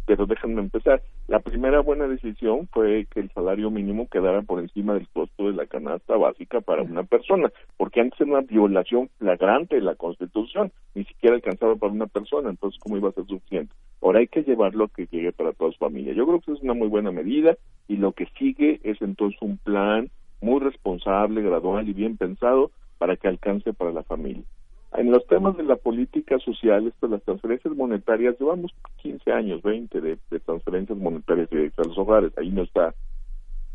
[0.04, 1.00] pero déjenme empezar.
[1.28, 5.52] La primera buena decisión fue que el salario mínimo quedara por encima del costo de
[5.52, 10.72] la canasta básica para una persona, porque antes era una violación flagrante de la Constitución,
[10.96, 13.72] ni siquiera alcanzaba para una persona, entonces ¿cómo iba a ser suficiente?
[14.02, 16.14] Ahora hay que llevarlo a que llegue para toda su familia.
[16.14, 17.56] Yo creo que es una muy buena medida
[17.86, 20.10] y lo que sigue es entonces un plan
[20.40, 24.42] muy responsable, gradual y bien pensado para que alcance para la familia.
[24.92, 30.00] En los temas de la política social, esto, las transferencias monetarias, llevamos 15 años, 20
[30.00, 32.36] de, transferencias monetarias directas a los hogares.
[32.38, 32.94] Ahí no está,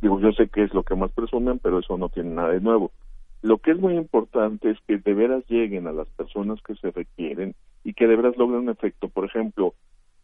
[0.02, 2.62] digo, yo sé que es lo que más presumen, pero eso no tiene nada de
[2.62, 2.92] nuevo.
[3.44, 6.92] Lo que es muy importante es que de veras lleguen a las personas que se
[6.92, 9.10] requieren y que de veras logren un efecto.
[9.10, 9.76] Por ejemplo,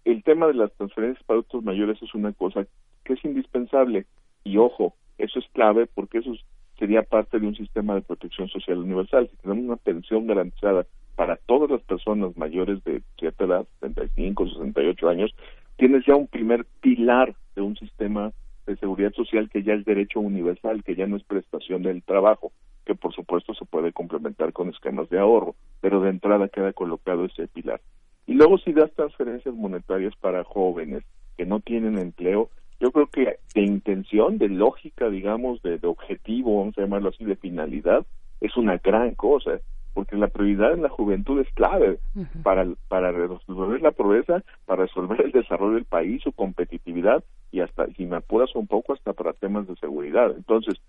[0.05, 2.65] el tema de las transferencias para adultos mayores es una cosa
[3.03, 4.05] que es indispensable.
[4.43, 6.45] Y ojo, eso es clave porque eso es-
[6.79, 9.29] sería parte de un sistema de protección social universal.
[9.29, 10.85] Si tenemos una pensión garantizada
[11.15, 15.35] para todas las personas mayores de cierta edad, 75, 68 años,
[15.75, 18.31] tienes ya un primer pilar de un sistema
[18.65, 22.51] de seguridad social que ya es derecho universal, que ya no es prestación del trabajo.
[22.85, 27.25] que por supuesto se puede complementar con esquemas de ahorro, pero de entrada queda colocado
[27.25, 27.81] ese pilar.
[28.25, 31.03] Y luego si das transferencias monetarias para jóvenes
[31.37, 32.49] que no tienen empleo,
[32.79, 37.25] yo creo que de intención, de lógica, digamos, de, de objetivo, vamos a llamarlo así,
[37.25, 38.05] de finalidad,
[38.41, 39.59] es una gran cosa,
[39.93, 41.99] porque la prioridad en la juventud es clave
[42.43, 47.87] para, para resolver la pobreza, para resolver el desarrollo del país, su competitividad y hasta,
[47.87, 50.33] si me apuras un poco, hasta para temas de seguridad.
[50.35, 50.79] Entonces,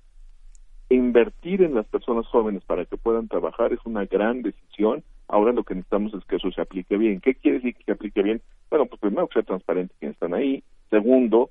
[0.90, 5.02] invertir en las personas jóvenes para que puedan trabajar es una gran decisión.
[5.28, 7.20] Ahora lo que necesitamos es que eso se aplique bien.
[7.20, 8.42] ¿Qué quiere decir que se aplique bien?
[8.68, 10.62] Bueno, pues primero que sea transparente quiénes están ahí.
[10.90, 11.50] Segundo,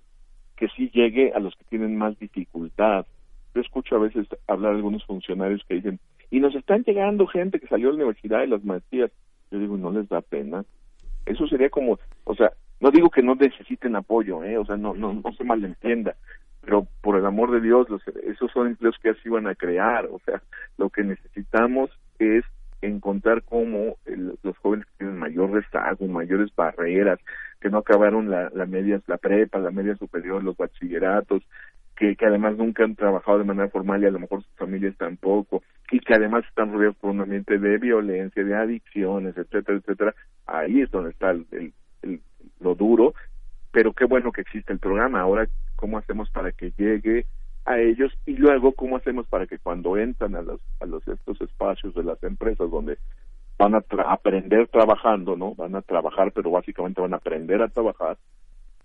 [0.59, 3.05] que sí llegue a los que tienen más dificultad.
[3.55, 5.99] Yo escucho a veces hablar a algunos funcionarios que dicen,
[6.29, 9.09] y nos están llegando gente que salió de la universidad y las maestrías.
[9.51, 10.65] Yo digo, no les da pena.
[11.25, 14.57] Eso sería como, o sea, no digo que no necesiten apoyo, ¿eh?
[14.57, 16.15] o sea, no, no, no se malentienda,
[16.61, 20.05] pero por el amor de Dios, los, esos son empleos que así van a crear,
[20.11, 20.41] o sea,
[20.77, 22.43] lo que necesitamos es
[22.81, 27.19] encontrar cómo el- los jóvenes que tienen mayor rezago, mayores barreras,
[27.59, 31.43] que no acabaron la, la media, la prepa, la media superior, los bachilleratos,
[31.95, 34.95] que, que además nunca han trabajado de manera formal y a lo mejor sus familias
[34.97, 40.15] tampoco, y que además están rodeados por un ambiente de violencia, de adicciones, etcétera, etcétera,
[40.45, 41.73] ahí es donde está el, el-
[42.03, 42.21] el-
[42.61, 43.13] lo duro,
[43.71, 45.21] pero qué bueno que existe el programa.
[45.21, 47.25] Ahora, ¿cómo hacemos para que llegue
[47.65, 48.11] a ellos?
[48.25, 52.03] Y luego, ¿cómo hacemos para que cuando entran a los, a los estos espacios de
[52.03, 52.97] las empresas donde
[53.59, 55.53] van a tra- aprender trabajando, ¿no?
[55.53, 58.17] Van a trabajar, pero básicamente van a aprender a trabajar,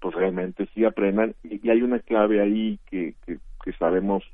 [0.01, 1.35] pues realmente sí aprendan.
[1.45, 4.25] Y, y hay una clave ahí que, que, que sabemos,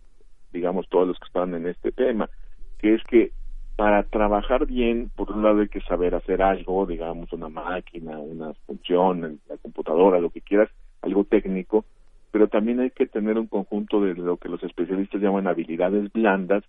[0.52, 2.30] digamos, todos los que están en este tema,
[2.78, 3.32] que es que
[3.76, 8.52] para trabajar bien, por un lado hay que saber hacer algo, digamos, una máquina, una
[8.66, 10.70] función, la computadora, lo que quieras,
[11.02, 11.84] algo técnico,
[12.30, 16.62] pero también hay que tener un conjunto de lo que los especialistas llaman habilidades blandas,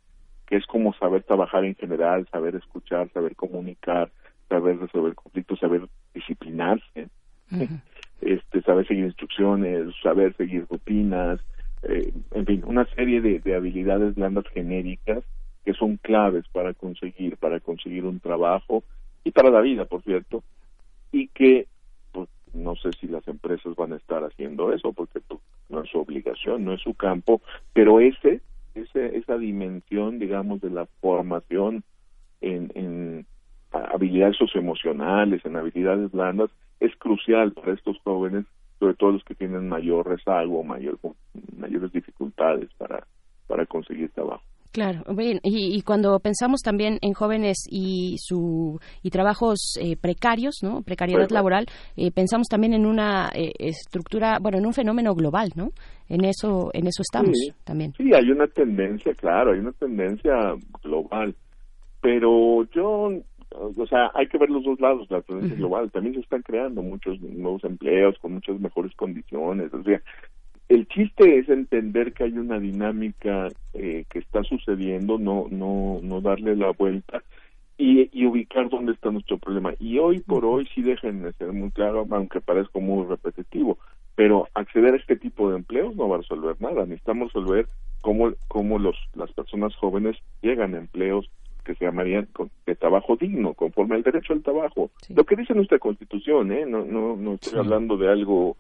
[0.52, 4.12] que es como saber trabajar en general, saber escuchar, saber comunicar,
[4.50, 7.08] saber resolver conflictos, saber disciplinarse,
[8.22, 11.40] este, saber seguir instrucciones, saber seguir rutinas,
[11.84, 15.24] eh, en fin, una serie de, de habilidades blandas genéricas
[15.64, 18.84] que son claves para conseguir, para conseguir un trabajo
[19.24, 20.44] y para la vida, por cierto,
[21.14, 21.68] y que
[22.12, 25.90] pues, no sé si las empresas van a estar haciendo eso porque pues, no es
[25.90, 27.40] su obligación, no es su campo,
[27.72, 28.42] pero ese,
[28.76, 31.84] ese esa dimensión, digamos, de la formación
[32.42, 33.26] en, en
[33.72, 36.50] habilidades socioemocionales, en habilidades blandas,
[36.80, 38.46] es crucial para estos jóvenes,
[38.80, 40.98] sobre todo los que tienen mayor rezago, mayor,
[41.58, 43.06] mayores dificultades para,
[43.48, 44.44] para conseguir trabajo.
[44.72, 50.60] Claro, bien, y, y cuando pensamos también en jóvenes y su y trabajos eh, precarios,
[50.64, 50.82] ¿no?
[50.82, 51.36] Precariedad Bueno.
[51.36, 51.66] laboral,
[51.98, 55.72] eh, pensamos también en una eh, estructura, bueno, en un fenómeno global, ¿no?
[56.08, 57.52] En eso, en eso estamos Sí.
[57.66, 57.94] también.
[57.98, 60.34] Sí, hay una tendencia, claro, hay una tendencia
[60.82, 61.36] global,
[62.00, 63.10] pero yo,
[63.52, 66.82] o sea, hay que ver los dos lados, la tendencia global, también se están creando
[66.82, 70.02] muchos nuevos empleos con muchas mejores condiciones, o sea,
[70.74, 76.22] el chiste es entender que hay una dinámica eh, que está sucediendo, no, no, no
[76.22, 77.22] darle la vuelta
[77.78, 79.74] y, y ubicar dónde está nuestro problema.
[79.80, 83.78] Y hoy por hoy sí dejen de ser muy claro, aunque parezca muy repetitivo,
[84.16, 86.86] pero acceder a este tipo de empleos no va a resolver nada.
[86.86, 87.68] Necesitamos resolver
[88.00, 91.30] cómo, cómo los, las personas jóvenes llegan a empleos
[91.66, 94.90] que se llamarían con- de trabajo digno, conforme al derecho al trabajo.
[95.14, 96.66] Lo que dice nuestra Constitución, ¿eh?
[96.66, 98.56] No, no, no estoy hablando de algo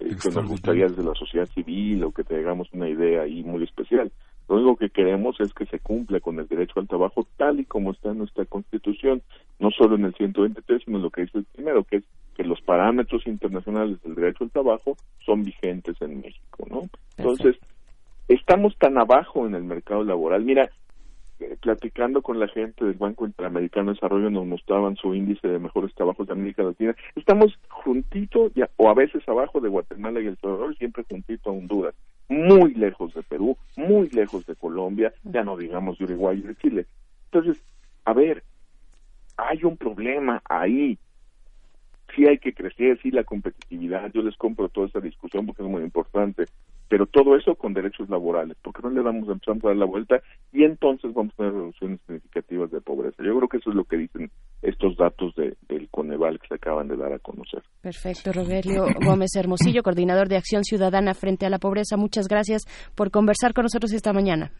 [0.00, 3.64] eh, que nos gustaría desde la sociedad civil o que tengamos una idea ahí muy
[3.64, 4.10] especial.
[4.48, 7.64] Lo único que queremos es que se cumpla con el derecho al trabajo tal y
[7.64, 9.22] como está en nuestra Constitución,
[9.58, 12.04] no solo en el 123, sino lo que dice el primero, que es
[12.36, 16.88] que los parámetros internacionales del derecho al trabajo son vigentes en México, ¿no?
[17.16, 17.56] Entonces,
[18.28, 20.42] estamos tan abajo en el mercado laboral.
[20.42, 20.70] Mira,
[21.60, 25.94] platicando con la gente del Banco Interamericano de Desarrollo nos mostraban su índice de mejores
[25.94, 26.94] trabajos de América Latina.
[27.14, 31.52] Estamos juntito, ya- o a veces abajo de Guatemala y El Salvador, siempre juntito a
[31.52, 31.94] Honduras.
[32.28, 36.56] Muy lejos de Perú, muy lejos de Colombia, ya no digamos de Uruguay y de
[36.56, 36.86] Chile.
[37.32, 37.62] Entonces,
[38.04, 38.44] a ver,
[39.36, 40.98] hay un problema ahí.
[42.14, 45.68] Sí hay que crecer, sí la competitividad, yo les compro toda esta discusión porque es
[45.68, 46.44] muy importante,
[46.90, 50.20] pero todo eso con derechos laborales, porque no le damos, empezamos a dar la vuelta
[50.52, 53.22] y entonces vamos a tener reducciones significativas de pobreza.
[53.22, 54.28] Yo creo que eso es lo que dicen
[54.60, 57.62] estos datos de, del Coneval que se acaban de dar a conocer.
[57.80, 61.96] Perfecto, Rogelio Gómez Hermosillo, coordinador de Acción Ciudadana frente a la Pobreza.
[61.96, 62.64] Muchas gracias
[62.96, 64.50] por conversar con nosotros esta mañana.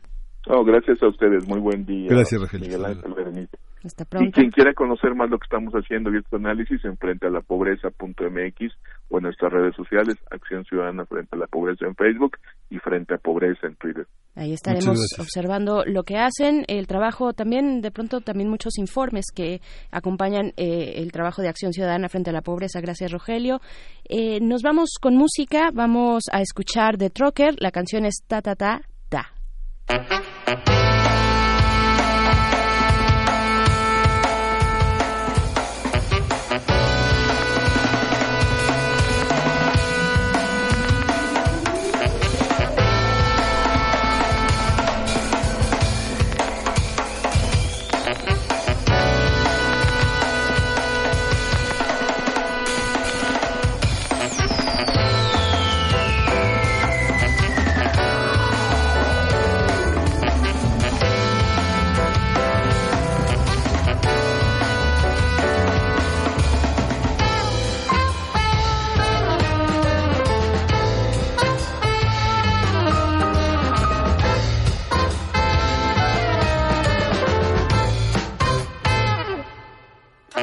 [0.48, 2.06] No, gracias a ustedes, muy buen día.
[2.10, 2.68] Gracias, Rogelio.
[2.68, 3.58] Miguel Ángel Berenice.
[3.84, 7.26] Hasta Y quien quiera conocer más lo que estamos haciendo y este análisis en frente
[7.26, 8.74] a la pobreza.mx
[9.08, 12.36] o en nuestras redes sociales, Acción Ciudadana frente a la pobreza en Facebook
[12.68, 14.06] y frente a pobreza en Twitter.
[14.36, 15.18] Ahí estaremos gracias.
[15.18, 20.92] observando lo que hacen, el trabajo también, de pronto también muchos informes que acompañan eh,
[20.96, 22.80] el trabajo de Acción Ciudadana frente a la pobreza.
[22.80, 23.60] Gracias, Rogelio.
[24.08, 28.54] Eh, nos vamos con música, vamos a escuchar de Trocker, la canción es Ta Ta
[28.54, 29.32] Ta Ta.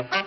[0.03, 0.26] Thank you.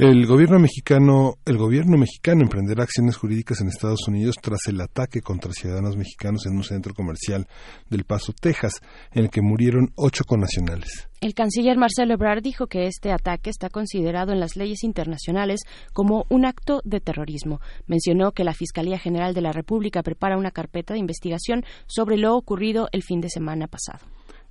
[0.00, 5.20] El gobierno mexicano, el gobierno mexicano emprenderá acciones jurídicas en Estados Unidos tras el ataque
[5.20, 7.46] contra ciudadanos mexicanos en un centro comercial
[7.90, 8.80] del Paso, Texas,
[9.12, 11.10] en el que murieron ocho connacionales.
[11.20, 15.60] El canciller Marcelo Ebrard dijo que este ataque está considerado en las leyes internacionales
[15.92, 17.60] como un acto de terrorismo.
[17.86, 22.38] Mencionó que la Fiscalía General de la República prepara una carpeta de investigación sobre lo
[22.38, 24.00] ocurrido el fin de semana pasado.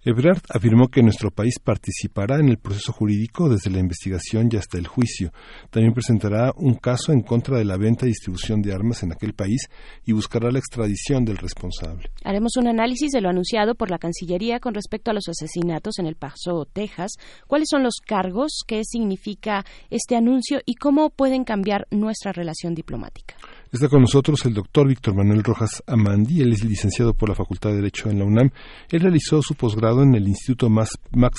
[0.04, 4.78] Ebrard afirmó que nuestro país participará en el proceso jurídico desde la investigación y hasta
[4.78, 5.34] el juicio.
[5.70, 9.34] También presentará un caso en contra de la venta y distribución de armas en aquel
[9.34, 9.68] país
[10.06, 12.10] y buscará la extradición del responsable.
[12.24, 16.06] Haremos un análisis de lo anunciado por la Cancillería con respecto a los asesinatos en
[16.06, 17.12] El Paso, Texas.
[17.48, 18.62] ¿Cuáles son los cargos?
[18.66, 20.62] ¿Qué significa este anuncio?
[20.66, 23.36] ¿Y cómo pueden cambiar nuestra relación diplomática?
[23.72, 26.42] Está con nosotros el doctor Víctor Manuel Rojas Amandi.
[26.42, 28.50] Él es licenciado por la Facultad de Derecho en la UNAM.
[28.90, 30.98] Él realizó su posgrado en el Instituto Max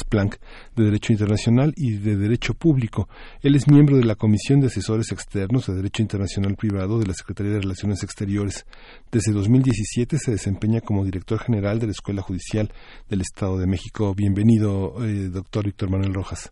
[0.09, 0.39] Planck
[0.77, 3.09] de Derecho Internacional y de Derecho Público.
[3.43, 7.15] Él es miembro de la Comisión de Asesores Externos de Derecho Internacional Privado de la
[7.15, 8.65] Secretaría de Relaciones Exteriores.
[9.11, 12.73] Desde 2017 se desempeña como director general de la Escuela Judicial
[13.09, 14.15] del Estado de México.
[14.15, 16.48] Bienvenido, eh, doctor Víctor Manuel Rojas.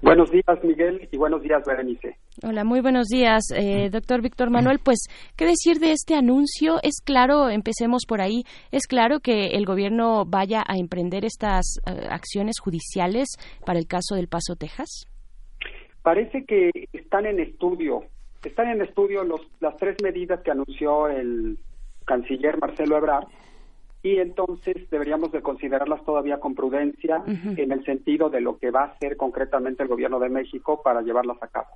[0.00, 2.16] Buenos días, Miguel, y buenos días, Berenice.
[2.44, 4.78] Hola, muy buenos días, eh, doctor Víctor Manuel.
[4.82, 5.06] Pues,
[5.36, 6.76] ¿qué decir de este anuncio?
[6.84, 12.06] Es claro, empecemos por ahí, es claro que el gobierno vaya a emprender estas eh,
[12.08, 13.26] acciones judiciales
[13.66, 15.08] para el caso del Paso, Texas.
[16.02, 18.04] Parece que están en estudio,
[18.44, 21.58] están en estudio los, las tres medidas que anunció el
[22.06, 23.26] canciller Marcelo Ebrard
[24.02, 28.82] y entonces deberíamos de considerarlas todavía con prudencia en el sentido de lo que va
[28.82, 31.68] a hacer concretamente el gobierno de México para llevarlas a cabo.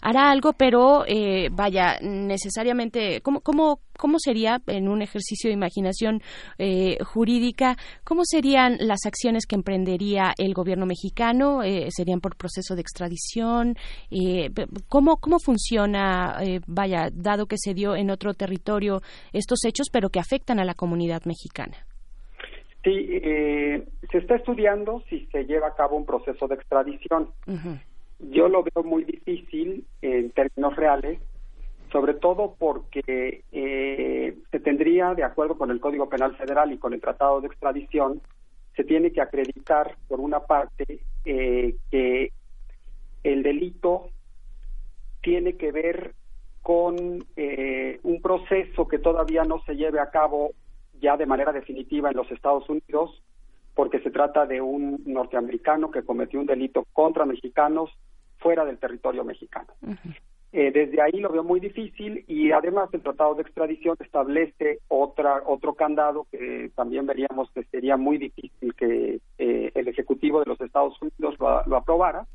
[0.00, 6.22] Hará algo, pero eh, vaya, necesariamente, ¿cómo, cómo, ¿cómo sería en un ejercicio de imaginación
[6.58, 11.64] eh, jurídica, cómo serían las acciones que emprendería el gobierno mexicano?
[11.64, 13.74] Eh, ¿Serían por proceso de extradición?
[14.12, 14.50] Eh,
[14.88, 19.00] ¿cómo, ¿Cómo funciona, eh, vaya, dado que se dio en otro territorio
[19.32, 21.47] estos hechos, pero que afectan a la comunidad mexicana?
[22.84, 27.30] Sí, eh, se está estudiando si se lleva a cabo un proceso de extradición.
[28.20, 31.18] Yo lo veo muy difícil en términos reales,
[31.92, 36.92] sobre todo porque eh, se tendría, de acuerdo con el Código Penal Federal y con
[36.92, 38.20] el Tratado de Extradición,
[38.76, 42.32] se tiene que acreditar, por una parte, eh, que
[43.24, 44.10] el delito
[45.20, 46.14] tiene que ver
[46.62, 50.52] con eh, un proceso que todavía no se lleve a cabo
[51.00, 53.22] ya de manera definitiva en los Estados Unidos,
[53.74, 57.90] porque se trata de un norteamericano que cometió un delito contra mexicanos
[58.38, 59.68] fuera del territorio mexicano.
[60.52, 65.42] Eh, desde ahí lo veo muy difícil y además el Tratado de Extradición establece otra
[65.44, 70.60] otro candado que también veríamos que sería muy difícil que eh, el Ejecutivo de los
[70.60, 72.26] Estados Unidos lo, lo aprobara,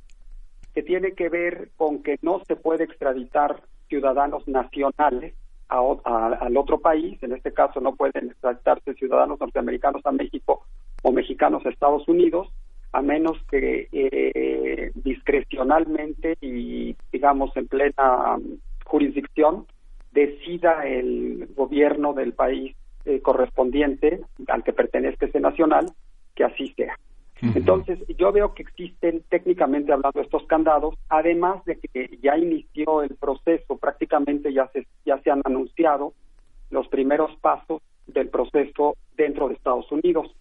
[0.75, 5.33] que tiene que ver con que no se puede extraditar ciudadanos nacionales
[5.69, 10.65] a al otro país, en este caso no pueden extraditarse ciudadanos norteamericanos a México
[11.01, 12.49] o mexicanos a Estados Unidos,
[12.91, 18.37] a menos que eh, discrecionalmente y digamos en plena
[18.85, 19.65] jurisdicción
[20.11, 22.75] decida el gobierno del país
[23.05, 25.91] eh, correspondiente al que pertenezca ese nacional
[26.35, 26.97] que así sea.
[27.55, 33.15] Entonces, yo veo que existen técnicamente hablando estos candados, además de que ya inició el
[33.15, 36.13] proceso, prácticamente ya se, ya se han anunciado
[36.69, 40.33] los primeros pasos del proceso dentro de Estados Unidos.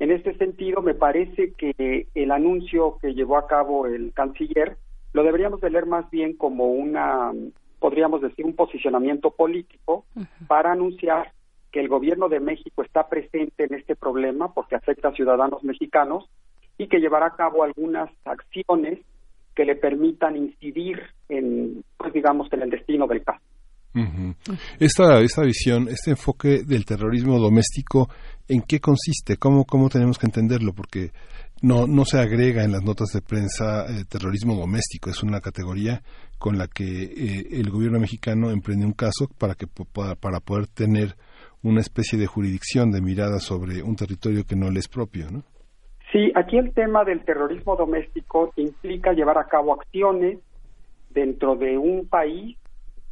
[0.00, 4.76] En este sentido, me parece que el anuncio que llevó a cabo el canciller
[5.12, 7.32] lo deberíamos de leer más bien como una,
[7.78, 10.04] podríamos decir, un posicionamiento político
[10.46, 11.32] para anunciar
[11.70, 16.28] que el gobierno de México está presente en este problema porque afecta a ciudadanos mexicanos
[16.78, 19.00] y que llevará a cabo algunas acciones
[19.54, 23.42] que le permitan incidir en, pues digamos, en el destino del caso.
[24.78, 28.08] Esta, esta visión, este enfoque del terrorismo doméstico,
[28.46, 29.36] ¿en qué consiste?
[29.36, 30.72] ¿Cómo, cómo tenemos que entenderlo?
[30.72, 31.10] Porque
[31.62, 36.02] no, no se agrega en las notas de prensa eh, terrorismo doméstico, es una categoría
[36.38, 40.68] con la que eh, el gobierno mexicano emprende un caso para, que, para, para poder
[40.68, 41.16] tener
[41.62, 45.42] una especie de jurisdicción de mirada sobre un territorio que no le es propio, ¿no?
[46.12, 50.38] Sí, aquí el tema del terrorismo doméstico implica llevar a cabo acciones
[51.10, 52.56] dentro de un país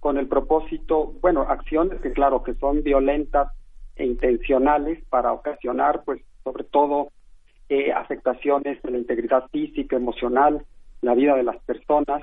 [0.01, 3.53] con el propósito, bueno, acciones que claro que son violentas
[3.97, 7.09] e intencionales para ocasionar, pues, sobre todo
[7.69, 10.65] eh, afectaciones de la integridad física, emocional,
[11.03, 12.23] la vida de las personas,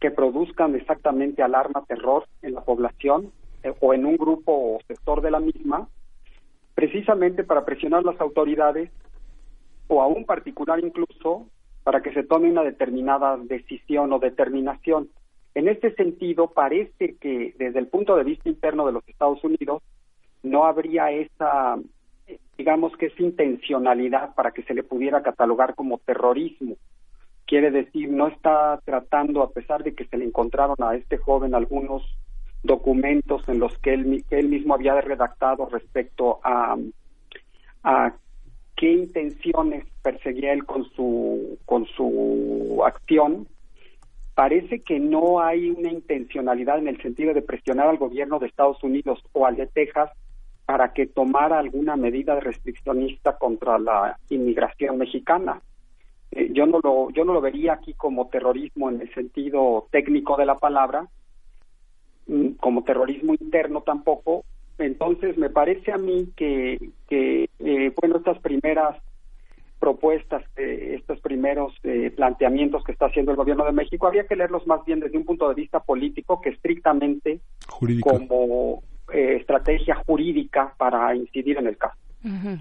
[0.00, 3.30] que produzcan exactamente alarma, terror en la población
[3.62, 5.88] eh, o en un grupo o sector de la misma,
[6.74, 8.90] precisamente para presionar las autoridades
[9.92, 11.46] o a un particular incluso
[11.84, 15.10] para que se tome una determinada decisión o determinación.
[15.54, 19.82] En este sentido, parece que desde el punto de vista interno de los Estados Unidos
[20.42, 21.76] no habría esa,
[22.56, 26.76] digamos que esa intencionalidad para que se le pudiera catalogar como terrorismo.
[27.44, 31.54] Quiere decir, no está tratando, a pesar de que se le encontraron a este joven
[31.54, 32.02] algunos
[32.62, 36.76] documentos en los que él, que él mismo había redactado respecto a
[38.76, 43.46] qué intenciones perseguía él con su con su acción
[44.34, 48.82] parece que no hay una intencionalidad en el sentido de presionar al gobierno de Estados
[48.82, 50.10] Unidos o al de Texas
[50.64, 55.60] para que tomara alguna medida restriccionista contra la inmigración mexicana.
[56.30, 60.36] Eh, yo no lo yo no lo vería aquí como terrorismo en el sentido técnico
[60.36, 61.06] de la palabra,
[62.26, 64.44] mm, como terrorismo interno tampoco.
[64.78, 66.78] Entonces me parece a mí que
[67.08, 68.96] que eh, bueno estas primeras
[69.82, 74.36] propuestas, eh, estos primeros eh, planteamientos que está haciendo el gobierno de México, habría que
[74.36, 77.40] leerlos más bien desde un punto de vista político que estrictamente
[78.00, 81.96] como eh, estrategia jurídica para incidir en el caso.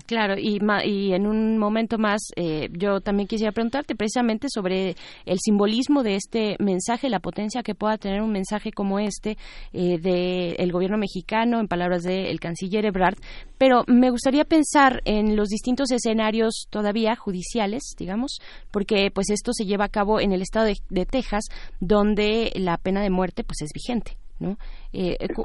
[0.07, 5.37] Claro, y, y en un momento más eh, yo también quisiera preguntarte precisamente sobre el
[5.39, 9.37] simbolismo de este mensaje, la potencia que pueda tener un mensaje como este
[9.73, 13.17] eh, del gobierno mexicano, en palabras del canciller Ebrard,
[13.59, 18.39] pero me gustaría pensar en los distintos escenarios todavía judiciales, digamos,
[18.71, 21.45] porque pues esto se lleva a cabo en el estado de, de Texas,
[21.79, 24.20] donde la pena de muerte pues es vigente.
[24.41, 24.57] ¿No?
[24.91, 25.43] Eh, cu-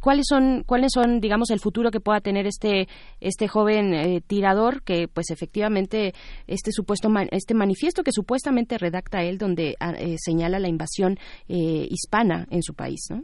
[0.00, 2.86] ¿Cuáles son, cuáles son, digamos, el futuro que pueda tener este
[3.20, 6.12] este joven eh, tirador que, pues, efectivamente,
[6.46, 11.16] este supuesto man- este manifiesto que supuestamente redacta él, donde ah, eh, señala la invasión
[11.48, 13.22] eh, hispana en su país, ¿no?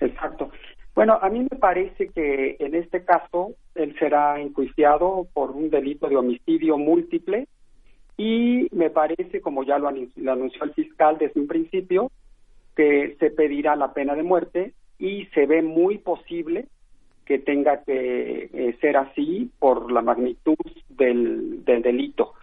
[0.00, 0.50] Exacto.
[0.94, 6.08] Bueno, a mí me parece que en este caso él será enjuiciado por un delito
[6.08, 7.48] de homicidio múltiple
[8.16, 12.10] y me parece, como ya lo anunció el fiscal desde un principio,
[12.76, 16.66] que se pedirá la pena de muerte y se ve muy posible
[17.24, 20.56] que tenga que eh, ser así por la magnitud
[20.90, 22.34] del, del delito.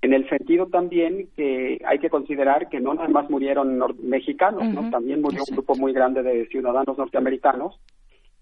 [0.00, 4.90] En el sentido también que hay que considerar que no nada más murieron mexicanos, ¿no?
[4.90, 7.80] También murió un grupo muy grande de ciudadanos norteamericanos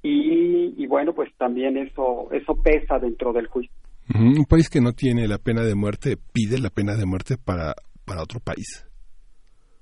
[0.03, 3.73] y, y bueno, pues también eso eso pesa dentro del juicio.
[4.15, 7.75] Un país que no tiene la pena de muerte pide la pena de muerte para,
[8.05, 8.86] para otro país.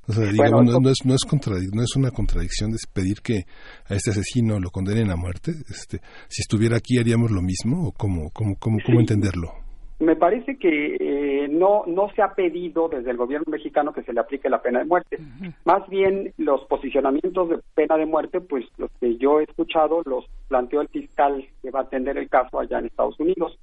[0.08, 2.78] O sea, Bueno, digamos, no, no es, no, es contradic- no es una contradicción de
[2.92, 3.44] pedir que
[3.88, 5.52] a este asesino lo condenen a muerte.
[5.68, 5.98] Este,
[6.28, 7.88] si estuviera aquí, ¿haríamos lo mismo?
[7.88, 9.52] ¿O cómo, cómo, cómo, cómo entenderlo?
[10.00, 14.12] Me parece que eh, no no se ha pedido desde el gobierno mexicano que se
[14.12, 15.18] le aplique la pena de muerte.
[15.64, 20.26] Más bien los posicionamientos de pena de muerte, pues los que yo he escuchado los
[20.48, 23.56] planteó el fiscal que va a atender el caso allá en Estados Unidos.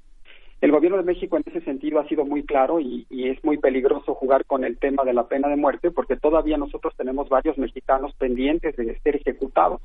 [0.61, 3.57] El gobierno de México en ese sentido ha sido muy claro y, y es muy
[3.57, 7.57] peligroso jugar con el tema de la pena de muerte porque todavía nosotros tenemos varios
[7.57, 9.81] mexicanos pendientes de ser ejecutados.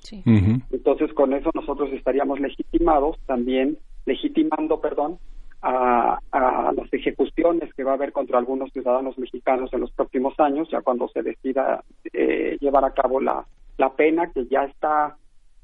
[0.70, 5.18] Entonces, con eso nosotros estaríamos legitimados también, legitimando, perdón,
[5.62, 10.38] a, a las ejecuciones que va a haber contra algunos ciudadanos mexicanos en los próximos
[10.38, 11.82] años, ya cuando se decida
[12.12, 13.46] eh, llevar a cabo la,
[13.78, 15.16] la pena que ya está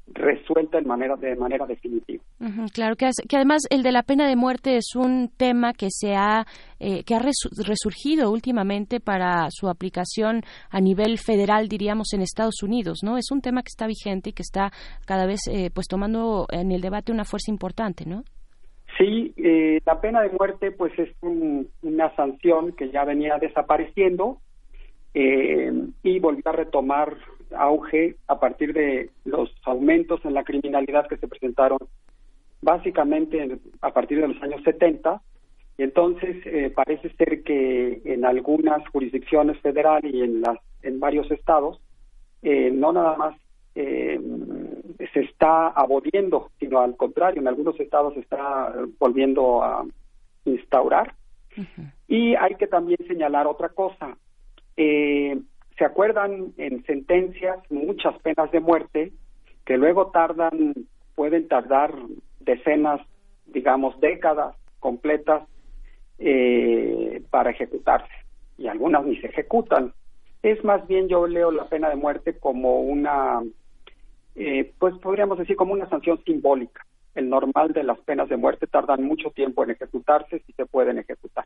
[0.07, 2.23] resuelta en manera de manera definitiva.
[2.73, 6.13] Claro, que, que además el de la pena de muerte es un tema que se
[6.15, 6.45] ha,
[6.79, 12.61] eh, que ha resu- resurgido últimamente para su aplicación a nivel federal, diríamos, en Estados
[12.63, 13.17] Unidos, ¿no?
[13.17, 14.71] Es un tema que está vigente y que está
[15.05, 18.23] cada vez, eh, pues, tomando en el debate una fuerza importante, ¿no?
[18.97, 24.37] Sí, eh, la pena de muerte pues es un- una sanción que ya venía desapareciendo
[25.15, 25.71] eh,
[26.03, 27.17] y volvió a retomar
[27.57, 31.79] auge a partir de los aumentos en la criminalidad que se presentaron
[32.61, 35.21] básicamente en- a partir de los años 70
[35.77, 41.29] y entonces eh, parece ser que en algunas jurisdicciones federales y en las en varios
[41.31, 41.79] estados
[42.41, 43.35] eh, no nada más
[43.75, 44.19] eh,
[45.13, 49.83] se está aboliendo, sino al contrario, en algunos estados se está volviendo a
[50.45, 51.15] instaurar.
[52.07, 54.15] Y hay que también señalar otra cosa.
[54.77, 55.39] Eh,
[55.77, 59.11] ¿Se acuerdan en sentencias muchas penas de muerte
[59.65, 60.73] que luego tardan,
[61.15, 61.93] pueden tardar
[62.39, 63.01] decenas,
[63.47, 65.43] digamos, décadas completas
[66.19, 68.13] eh, para ejecutarse?
[68.57, 69.93] Y algunas ni se ejecutan.
[70.43, 73.41] Es más bien yo leo la pena de muerte como una,
[74.35, 76.85] eh, pues podríamos decir como una sanción simbólica.
[77.15, 80.97] El normal de las penas de muerte tardan mucho tiempo en ejecutarse si se pueden
[80.97, 81.45] ejecutar.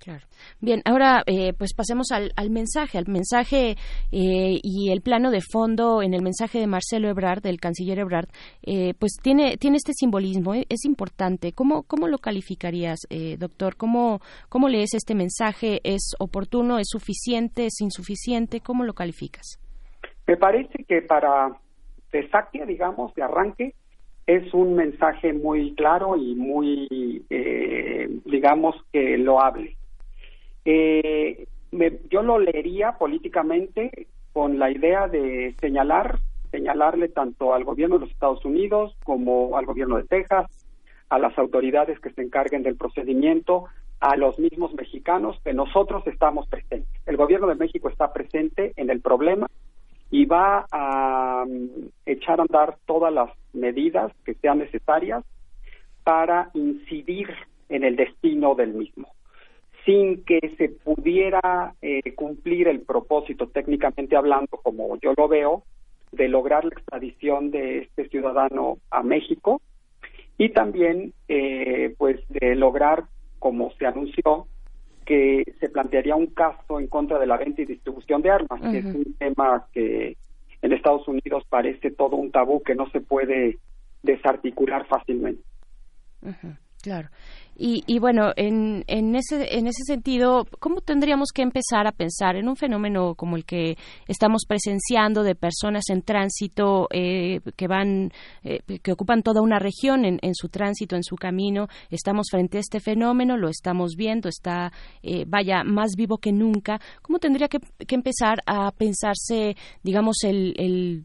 [0.00, 0.26] Claro.
[0.60, 3.76] Bien, ahora eh, pues pasemos al, al mensaje, al mensaje
[4.10, 8.26] eh, y el plano de fondo en el mensaje de Marcelo Ebrard, del canciller Ebrard,
[8.62, 11.52] eh, pues tiene, tiene este simbolismo, eh, es importante.
[11.52, 13.76] ¿Cómo, cómo lo calificarías, eh, doctor?
[13.76, 14.18] ¿Cómo,
[14.48, 15.80] ¿Cómo lees este mensaje?
[15.84, 16.80] ¿Es oportuno?
[16.80, 17.66] ¿Es suficiente?
[17.66, 18.58] ¿Es insuficiente?
[18.58, 19.60] ¿Cómo lo calificas?
[20.26, 21.56] Me parece que para
[22.10, 23.74] de saque, digamos, de arranque,
[24.36, 29.76] es un mensaje muy claro y muy, eh, digamos, que loable.
[30.64, 36.18] Eh, me- yo lo leería políticamente con la idea de señalar,
[36.50, 40.46] señalarle tanto al gobierno de los Estados Unidos como al gobierno de Texas,
[41.08, 43.64] a las autoridades que se encarguen del procedimiento,
[44.00, 46.88] a los mismos mexicanos, que nosotros estamos presentes.
[47.06, 49.46] El gobierno de México está presente en el problema
[50.12, 55.24] y va a mm, echar a andar todas las medidas que sean necesarias
[56.04, 57.28] para incidir
[57.68, 59.08] en el destino del mismo
[59.84, 65.64] sin que se pudiera eh, cumplir el propósito técnicamente hablando, como yo lo veo,
[66.12, 69.60] de lograr la extradición de este ciudadano a México
[70.38, 73.04] y también, eh, pues, de lograr,
[73.38, 74.46] como se anunció,
[75.04, 78.78] que se plantearía un caso en contra de la venta y distribución de armas, que
[78.78, 80.16] es un tema que
[80.62, 83.58] en Estados Unidos parece todo un tabú que no se puede
[84.02, 85.42] desarticular fácilmente.
[86.82, 87.08] Claro.
[87.56, 92.36] Y, y bueno, en, en, ese, en ese sentido, ¿cómo tendríamos que empezar a pensar
[92.36, 93.76] en un fenómeno como el que
[94.08, 98.10] estamos presenciando de personas en tránsito eh, que van,
[98.42, 101.68] eh, que ocupan toda una región en, en su tránsito, en su camino?
[101.90, 104.72] Estamos frente a este fenómeno, lo estamos viendo, está,
[105.02, 106.80] eh, vaya, más vivo que nunca.
[107.02, 111.04] ¿Cómo tendría que, que empezar a pensarse, digamos, el, el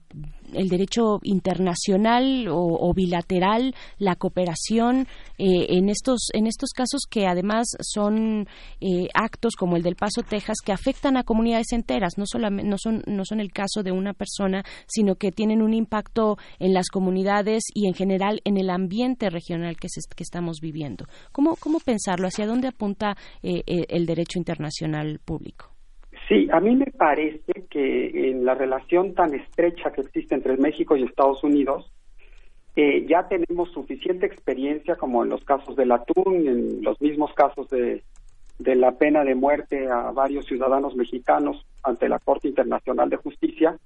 [0.53, 5.07] el derecho internacional o, o bilateral, la cooperación
[5.37, 8.47] eh, en estos en estos casos que además son
[8.81, 12.77] eh, actos como el del Paso Texas que afectan a comunidades enteras, no solamente no
[12.77, 16.89] son no son el caso de una persona, sino que tienen un impacto en las
[16.89, 21.05] comunidades y en general en el ambiente regional que se, que estamos viviendo.
[21.31, 22.27] ¿Cómo cómo pensarlo?
[22.27, 25.76] ¿Hacia dónde apunta eh, eh, el derecho internacional público?
[26.27, 30.97] Sí, a mí me parece que en la relación tan estrecha que existe entre México
[30.97, 31.91] y Estados Unidos,
[32.75, 37.69] eh, ya tenemos suficiente experiencia, como en los casos del atún, en los mismos casos
[37.69, 38.03] de,
[38.59, 43.77] de la pena de muerte a varios ciudadanos mexicanos ante la Corte Internacional de Justicia,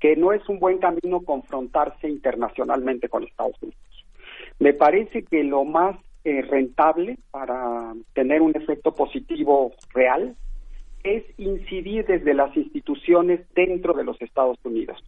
[0.00, 3.80] que no es un buen camino confrontarse internacionalmente con Estados Unidos.
[4.58, 10.34] Me parece que lo más eh, rentable para tener un efecto positivo real
[11.04, 14.98] es incidir desde las instituciones dentro de los Estados Unidos.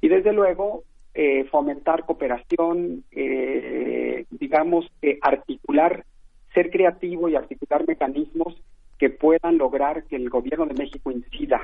[0.00, 0.84] Y desde luego,
[1.14, 6.04] eh, fomentar cooperación, eh, digamos, eh, articular,
[6.54, 8.54] ser creativo y articular mecanismos
[8.98, 11.62] que puedan lograr que el gobierno de México incida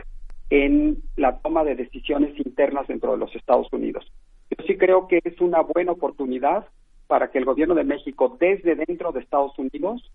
[0.50, 4.10] en la toma de decisiones internas dentro de los Estados Unidos.
[4.50, 6.66] Yo sí creo que es una buena oportunidad
[7.06, 10.10] para que el gobierno de México, desde dentro de Estados Unidos,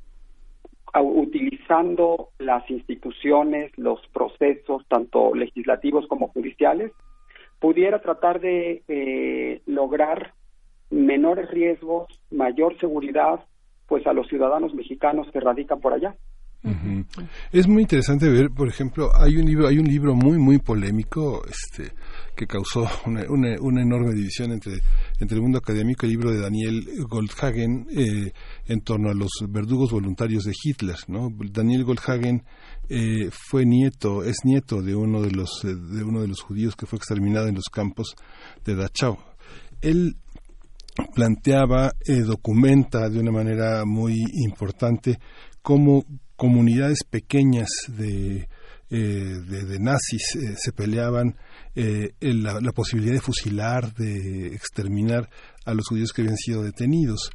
[0.95, 6.91] utilizando las instituciones, los procesos, tanto legislativos como judiciales,
[7.59, 10.33] pudiera tratar de eh, lograr
[10.89, 13.41] menores riesgos, mayor seguridad,
[13.87, 16.15] pues a los ciudadanos mexicanos que radican por allá.
[16.63, 17.05] Ujú.
[17.53, 21.41] Es muy interesante ver, por ejemplo, hay un libro, hay un libro muy muy polémico,
[21.47, 21.93] este,
[22.39, 24.79] que causó una, enorme división entre
[25.19, 28.31] entre el mundo académico, el libro de Daniel Goldhagen eh,
[28.65, 31.29] en torno a los verdugos voluntarios de Hitler, ¿no?
[31.51, 32.45] Daniel Goldhagen
[32.87, 36.77] eh, fue nieto, es nieto de uno de los eh, de uno de los judíos
[36.77, 38.15] que fue exterminado en los campos
[38.63, 39.17] de Dachau.
[39.81, 40.15] Él
[41.13, 41.91] planteaba,
[42.25, 45.19] documenta de una manera muy importante
[45.61, 46.05] cómo
[46.37, 48.47] comunidades pequeñas de,
[48.89, 51.35] eh, de, nazis eh, se peleaban
[51.75, 55.29] eh, la, la posibilidad de fusilar, de exterminar
[55.65, 57.29] a los judíos que habían sido detenidos.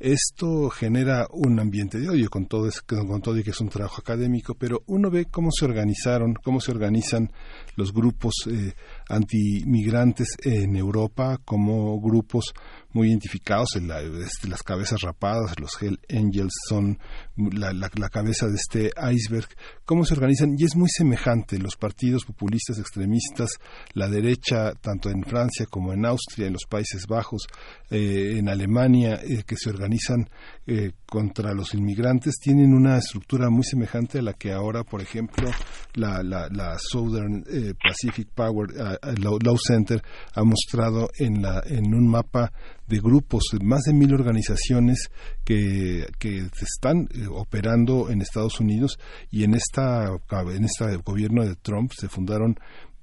[0.00, 4.00] Esto genera un ambiente de odio, con todo, con todo y que es un trabajo
[4.00, 7.30] académico, pero uno ve cómo se organizaron, cómo se organizan
[7.76, 8.74] los grupos eh,
[9.08, 12.52] antimigrantes en Europa, como grupos
[12.92, 16.98] muy identificados, en la- este, las cabezas rapadas, los Hell Angels son
[17.36, 19.48] la, la- la cabeza de este iceberg,
[19.84, 23.50] cómo se organizan, y es muy semejante, los partidos populistas extremistas,
[23.94, 27.48] la derecha, tanto en Francia como en Austria, en los Países Bajos,
[27.90, 30.28] eh, en Alemania, eh, que se organizan
[30.66, 35.50] eh, contra los inmigrantes, tienen una estructura muy semejante a la que ahora, por ejemplo,
[35.94, 37.44] la, la, la Southern
[37.74, 38.68] Pacific Power
[39.18, 40.02] Law, Law Center
[40.34, 42.52] ha mostrado en, la, en un mapa
[42.86, 45.10] de grupos, más de mil organizaciones
[45.44, 48.98] que, que están eh, operando en Estados Unidos
[49.30, 50.10] y en esta
[50.54, 52.56] en este gobierno de Trump se fundaron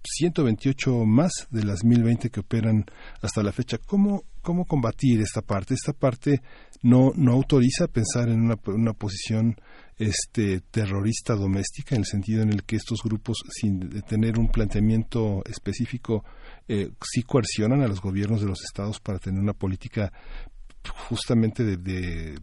[0.04, 2.86] 128 más de las 1020 que operan
[3.22, 3.78] hasta la fecha.
[3.78, 5.74] ¿Cómo, cómo combatir esta parte?
[5.76, 6.42] Esta parte
[6.82, 9.56] no, no autoriza pensar en una, una posición
[10.02, 15.44] este, terrorista doméstica, en el sentido en el que estos grupos, sin tener un planteamiento
[15.46, 16.24] específico,
[16.68, 20.12] eh, sí coercionan a los gobiernos de los estados para tener una política
[21.10, 22.36] justamente de, de,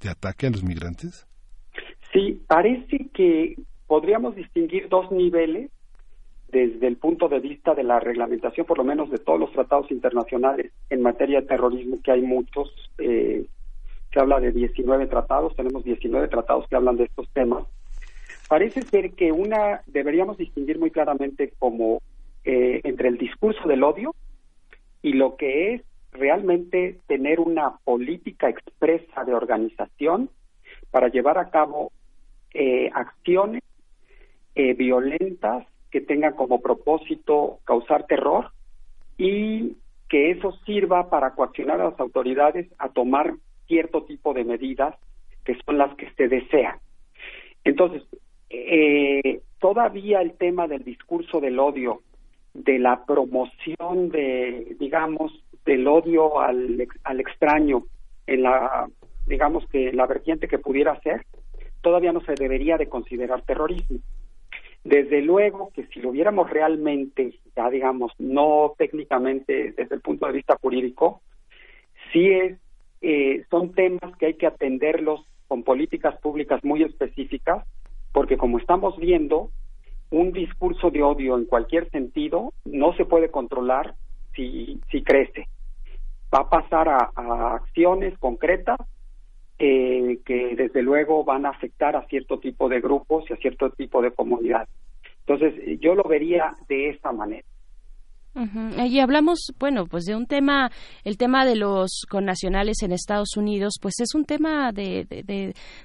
[0.00, 1.26] de- ataque a los migrantes?
[2.12, 3.56] Sí, parece que
[3.86, 5.70] podríamos distinguir dos niveles
[6.48, 9.90] desde el punto de vista de la reglamentación, por lo menos de todos los tratados
[9.90, 13.44] internacionales en materia de terrorismo, que hay muchos, eh,
[14.12, 17.64] se habla de 19 tratados, tenemos 19 tratados que hablan de estos temas.
[18.48, 22.02] Parece ser que una deberíamos distinguir muy claramente como
[22.44, 24.14] eh, entre el discurso del odio
[25.00, 25.82] y lo que es
[26.12, 30.28] realmente tener una política expresa de organización
[30.90, 31.90] para llevar a cabo
[32.52, 33.62] eh, acciones
[34.54, 38.50] eh, violentas que tengan como propósito causar terror
[39.16, 39.76] y
[40.10, 43.34] que eso sirva para coaccionar a las autoridades a tomar
[43.66, 44.94] cierto tipo de medidas
[45.44, 46.78] que son las que se desean.
[47.64, 48.02] Entonces,
[48.50, 52.02] eh, todavía el tema del discurso del odio,
[52.54, 55.32] de la promoción de, digamos,
[55.64, 57.84] del odio al, al extraño,
[58.26, 58.88] en la,
[59.26, 61.24] digamos que la vertiente que pudiera ser,
[61.80, 63.98] todavía no se debería de considerar terrorismo.
[64.84, 70.32] Desde luego que si lo viéramos realmente, ya digamos, no técnicamente desde el punto de
[70.32, 71.20] vista jurídico,
[72.12, 72.58] sí es,
[73.02, 77.66] eh, son temas que hay que atenderlos con políticas públicas muy específicas,
[78.12, 79.50] porque como estamos viendo,
[80.10, 83.94] un discurso de odio en cualquier sentido no se puede controlar
[84.34, 85.48] si, si crece.
[86.34, 88.78] Va a pasar a, a acciones concretas
[89.58, 93.70] eh, que desde luego van a afectar a cierto tipo de grupos y a cierto
[93.70, 94.68] tipo de comunidades.
[95.26, 97.46] Entonces, yo lo vería de esta manera.
[98.34, 98.82] Ujú.
[98.84, 100.70] Y hablamos, bueno, pues de un tema,
[101.04, 105.04] el tema de los connacionales en Estados Unidos, pues es un tema de,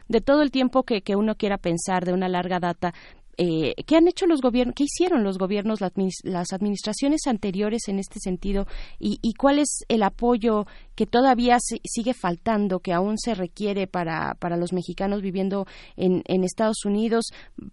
[0.07, 2.93] de, todo el tiempo que, que uno quiera pensar, de una larga data.
[3.37, 8.19] Eh, ¿Qué han hecho los gobiernos, qué hicieron los gobiernos, las administraciones anteriores en este
[8.19, 8.65] sentido
[8.97, 10.65] y, y cuál es el apoyo
[10.97, 15.65] que todavía si- sigue faltando, que aún se requiere para, para los mexicanos viviendo
[15.95, 17.27] en, en Estados Unidos?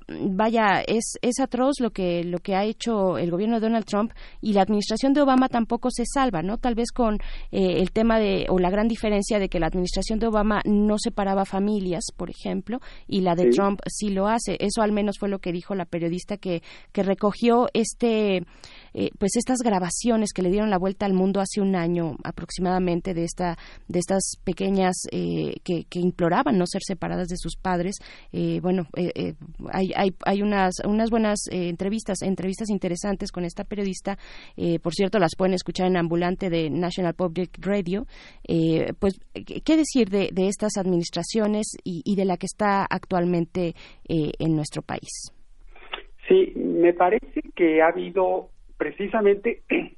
[0.09, 4.13] Vaya, es, es atroz lo que, lo que ha hecho el gobierno de Donald Trump
[4.43, 6.59] y la administración de Obama tampoco se salva, ¿no?
[6.59, 7.15] Tal vez con
[7.51, 10.97] eh, el tema de, o la gran diferencia de que la administración de Obama no
[10.99, 13.51] separaba familias, por ejemplo, y la de Sí.
[13.51, 14.57] Trump sí lo hace.
[14.61, 18.39] Eso al menos fue lo que dijo la periodista que, que recogió este,
[18.93, 23.14] eh, pues estas grabaciones que le dieron la vuelta al mundo hace un año aproximadamente
[23.15, 23.57] de esta,
[23.89, 27.97] de estas pequeñas eh, que, imploraban no ser separadas de sus padres.
[28.33, 29.35] Eh, bueno, eh,
[29.73, 34.19] hay, hay, hay unas, unas buenas entrevistas, entrevistas interesantes con esta periodista.
[34.83, 38.07] Por cierto, las pueden escuchar en ambulante de National Public Radio.
[38.99, 43.75] Pues, ¿qué decir de, estas administraciones y, de la que está actualmente
[44.09, 45.33] en nuestro país?
[46.29, 49.63] Sí, me parece que ha habido precisamente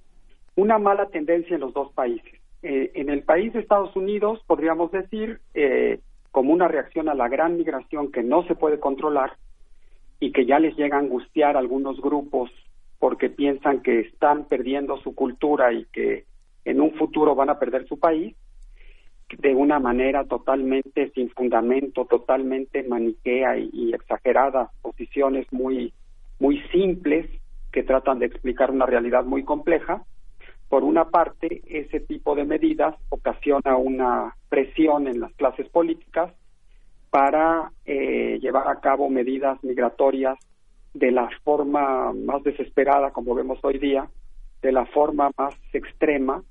[0.57, 2.36] una mala tendencia en los dos países.
[2.69, 6.01] Eh, en el país de Estados Unidos, podríamos decir, eh,
[6.33, 9.35] como una reacción a la gran migración que no se puede controlar
[10.19, 12.51] y que ya les llega a angustiar a algunos grupos
[12.99, 16.25] porque piensan que están perdiendo su cultura y que
[16.65, 18.35] en un futuro van a perder su país,
[19.39, 25.93] de una manera totalmente sin fundamento, totalmente maniquea y, y exagerada, posiciones muy
[26.41, 27.31] muy simples
[27.71, 30.03] que tratan de explicar una realidad muy compleja.
[30.69, 36.33] Por una parte, ese tipo de medidas ocasiona una presión en las clases políticas
[37.11, 40.37] para eh, llevar a cabo medidas migratorias
[40.93, 44.09] de la forma más desesperada, como vemos hoy día,
[44.63, 46.43] de la forma más extrema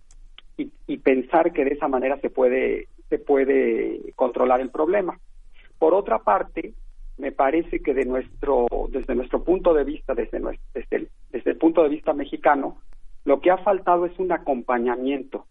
[0.58, 5.20] y, y pensar que de esa manera se puede se puede controlar el problema.
[5.78, 6.74] Por otra parte,
[7.18, 11.52] me parece que de nuestro desde nuestro punto de vista desde nues- desde el, desde
[11.52, 12.78] el punto de vista mexicano
[13.26, 15.45] lo que ha faltado es un acompañamiento.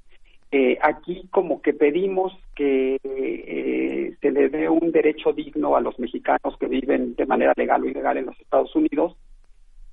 [0.51, 5.98] Eh, aquí como que pedimos que eh, se le dé un derecho digno a los
[5.98, 9.16] mexicanos que viven de manera legal o ilegal en los Estados Unidos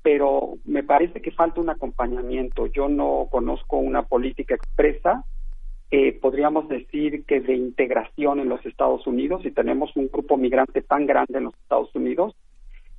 [0.01, 2.67] pero me parece que falta un acompañamiento.
[2.67, 5.23] Yo no conozco una política expresa.
[5.91, 10.81] Eh, podríamos decir que de integración en los Estados Unidos, si tenemos un grupo migrante
[10.81, 12.33] tan grande en los Estados Unidos,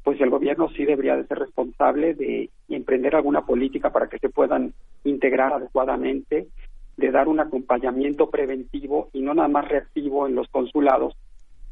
[0.02, 4.28] pues el gobierno sí debería de ser responsable de emprender alguna política para que se
[4.28, 4.72] puedan
[5.04, 6.48] integrar adecuadamente,
[6.96, 11.14] de dar un acompañamiento preventivo y no nada más reactivo en los consulados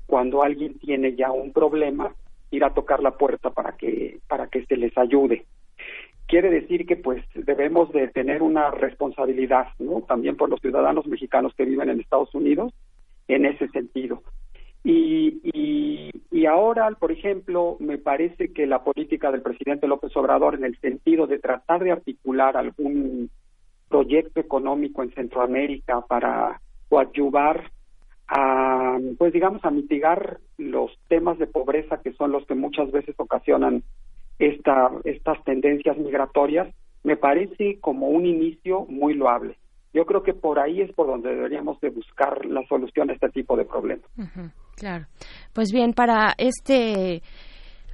[0.06, 2.14] cuando alguien tiene ya un problema
[2.50, 5.44] ir a tocar la puerta para que para que se les ayude.
[6.26, 11.52] Quiere decir que pues debemos de tener una responsabilidad no también por los ciudadanos mexicanos
[11.54, 12.72] que viven en Estados Unidos
[13.28, 14.22] en ese sentido
[14.82, 15.40] y,
[16.30, 20.76] y, ahora por ejemplo me parece que la política del presidente López Obrador en el
[20.80, 23.30] sentido de tratar de articular algún
[23.88, 27.70] proyecto económico en Centroamérica para coadyuvar
[28.26, 33.14] a pues digamos a mitigar los temas de pobreza que son los que muchas veces
[33.18, 33.84] ocasionan
[34.40, 36.74] esta, estas tendencias migratorias
[37.04, 39.56] me parece como un inicio muy loable.
[39.92, 43.28] Yo creo que por ahí es por donde deberíamos de buscar la solución a este
[43.30, 44.08] tipo de problemas.
[44.80, 45.06] Claro.
[45.52, 47.22] Pues bien, para este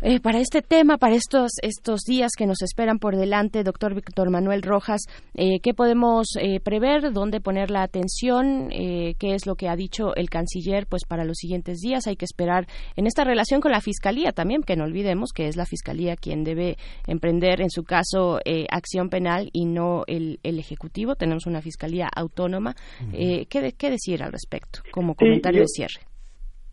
[0.03, 4.31] eh, para este tema, para estos estos días que nos esperan por delante, doctor Víctor
[4.31, 5.01] Manuel Rojas,
[5.35, 7.13] eh, ¿qué podemos eh, prever?
[7.15, 8.69] ¿Dónde poner la atención?
[8.71, 10.87] Eh, ¿Qué es lo que ha dicho el canciller?
[10.87, 14.63] Pues para los siguientes días hay que esperar en esta relación con la fiscalía también,
[14.63, 16.77] que no olvidemos que es la fiscalía quien debe
[17.09, 21.17] emprender, en su caso, eh, acción penal y no el, el ejecutivo.
[21.17, 22.77] Tenemos una fiscalía autónoma.
[23.13, 24.83] Eh, ¿qué, de- ¿Qué decir al respecto?
[24.93, 26.07] Como Sí, comentario yo- de cierre.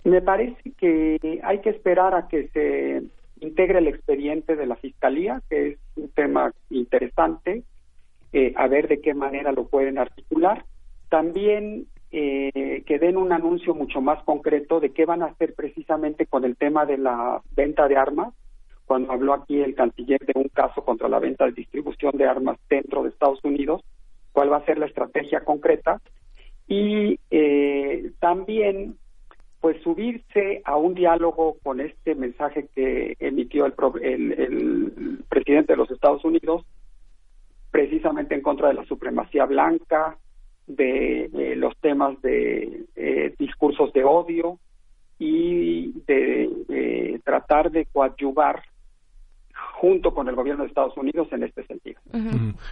[0.04, 3.04] Me parece que hay que esperar a que se
[3.40, 7.64] integre el expediente de la Fiscalía, que es un tema interesante,
[8.34, 10.66] eh, a ver de qué manera lo pueden articular.
[11.10, 16.26] También eh, que den un anuncio mucho más concreto de qué van a hacer precisamente
[16.26, 18.34] con el tema de la venta de armas,
[18.86, 22.60] cuando habló aquí el canciller de un caso contra la venta de distribución de armas
[22.70, 23.82] dentro de Estados Unidos,
[24.32, 26.02] cuál va a ser la estrategia concreta.
[26.68, 28.98] Y eh, también
[29.64, 35.72] pues subirse a un diálogo con este mensaje que emitió el, pro- el- el presidente
[35.72, 36.66] de los Estados Unidos,
[37.72, 40.18] precisamente en contra de la supremacía blanca,
[40.68, 44.60] de, eh, los temas de eh, discursos de odio
[45.18, 48.64] y de eh, tratar de coadyuvar
[49.80, 52.02] junto con el gobierno de Estados Unidos en este sentido.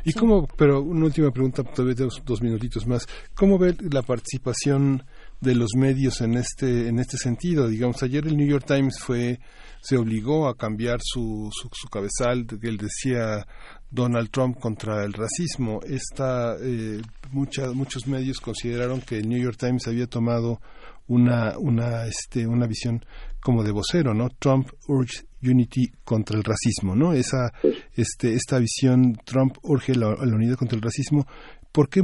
[0.04, 5.04] ¿Y cómo, pero una última pregunta, todavía tenemos dos minutitos más, ¿cómo ve la participación
[5.42, 7.68] de los medios en este, en este sentido?
[7.68, 9.40] Digamos, ayer el New York Times fue,
[9.82, 13.46] se obligó a cambiar su, su, su cabezal, que él decía
[13.90, 15.80] Donald Trump contra el racismo.
[15.84, 17.02] Esta, eh,
[17.32, 20.62] mucha- muchos medios consideraron que el New York Times había tomado
[21.08, 23.04] una, una, este, una visión
[23.42, 24.30] como de vocero, ¿no?
[24.40, 27.14] Trump urge unity contra el racismo, ¿no?
[27.14, 27.52] Esa,
[27.96, 31.26] este, esta visión, Trump urge la, la unidad contra el racismo.
[31.74, 32.02] ¿Por qué,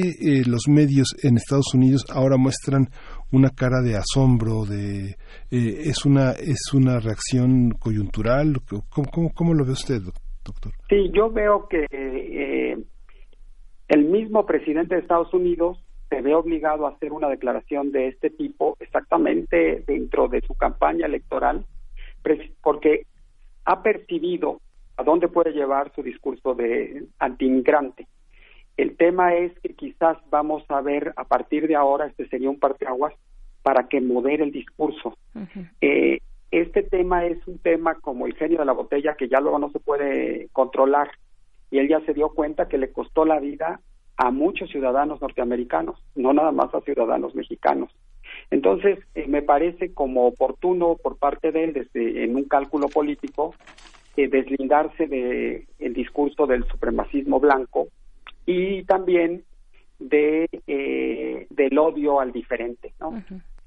[0.00, 2.88] eh, los medios en Estados Unidos ahora muestran
[3.30, 5.10] una cara de asombro, de
[5.50, 8.56] eh, es una es una reacción coyuntural?
[8.90, 10.72] ¿Cómo, lo ve usted, doc- doctor?
[10.88, 12.76] Sí, yo veo que eh,
[13.88, 15.78] el mismo presidente de Estados Unidos
[16.08, 21.06] se ve obligado a hacer una declaración de este tipo exactamente dentro de su campaña
[21.06, 21.64] electoral,
[22.62, 23.02] porque
[23.64, 24.60] ha percibido
[24.96, 28.06] a dónde puede llevar su discurso de antiinmigrante.
[28.76, 32.58] El tema es que quizás vamos a ver a partir de ahora, este sería un
[32.58, 33.14] parteaguas,
[33.62, 35.16] para que modere el discurso.
[35.80, 36.20] Eh,
[36.52, 39.70] este tema es un tema como el genio de la botella que ya luego no
[39.70, 41.10] se puede controlar
[41.70, 43.80] y él ya se dio cuenta que le costó la vida
[44.16, 47.90] a muchos ciudadanos norteamericanos, no nada más a ciudadanos mexicanos.
[48.50, 53.54] Entonces, eh, me parece como oportuno por parte de él, desde, en un cálculo político,
[54.16, 57.88] eh, deslindarse de el discurso del supremacismo blanco
[58.46, 59.42] y también
[59.98, 63.22] de eh, del odio al diferente, ¿no?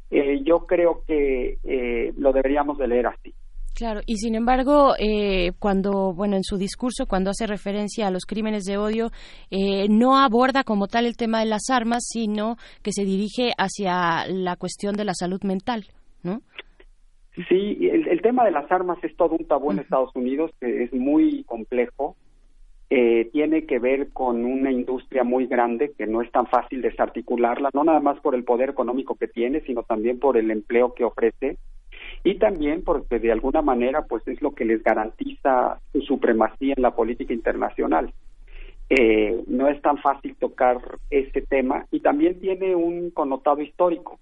[0.09, 3.33] Eh, yo creo que eh, lo deberíamos de leer así.
[3.75, 8.25] Claro, y sin embargo, eh, cuando, bueno, en su discurso, cuando hace referencia a los
[8.25, 9.11] crímenes de odio,
[9.51, 14.27] eh, no aborda como tal el tema de las armas, sino que se dirige hacia
[14.27, 15.85] la cuestión de la salud mental,
[16.23, 16.41] ¿no?
[17.47, 20.83] Sí, el, el tema de las armas es todo un tabú en Estados Unidos, que
[20.83, 22.17] es muy complejo.
[22.91, 27.69] Eh, tiene que ver con una industria muy grande que no es tan fácil desarticularla,
[27.73, 31.03] no nada más por el poder económico que tiene, sino también por el empleo que
[31.03, 31.57] ofrece
[32.23, 36.81] y también porque de alguna manera pues es lo que les garantiza su supremacía en
[36.81, 38.11] la política internacional.
[38.89, 40.79] Eh, no es tan fácil tocar
[41.11, 44.19] ese tema y también tiene un connotado histórico.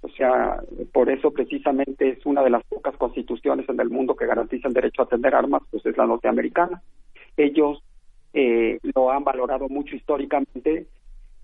[0.00, 0.60] O sea,
[0.92, 4.74] por eso precisamente es una de las pocas constituciones en el mundo que garantiza el
[4.74, 6.82] derecho a tener armas, pues es la norteamericana.
[7.36, 7.82] Ellos
[8.34, 10.86] eh, lo han valorado mucho históricamente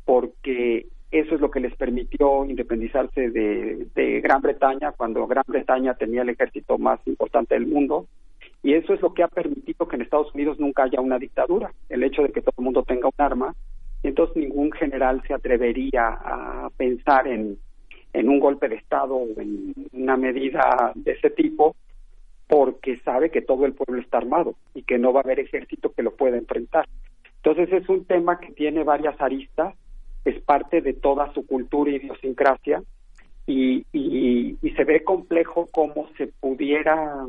[0.05, 6.23] porque eso es lo que les permitió independizarse de, Gran Bretaña cuando Gran Bretaña tenía
[6.23, 8.07] el ejército más importante del mundo.
[8.63, 11.73] Y eso es lo que ha permitido que en Estados Unidos nunca haya una dictadura,
[11.89, 13.55] el hecho de que todo el mundo tenga un arma,
[14.03, 17.59] entonces ningún general se atrevería a pensar en,
[18.13, 21.77] en un golpe de Estado o en una medida de ese tipo
[22.49, 25.93] porque sabe que todo el pueblo está armado y que no va a haber ejército
[25.93, 26.89] que lo pueda enfrentar.
[27.37, 29.75] Entonces es un tema que tiene varias aristas,
[30.25, 32.83] es parte de toda su cultura y idiosincrasia
[33.47, 37.25] y, y, y se ve complejo cómo se pudiera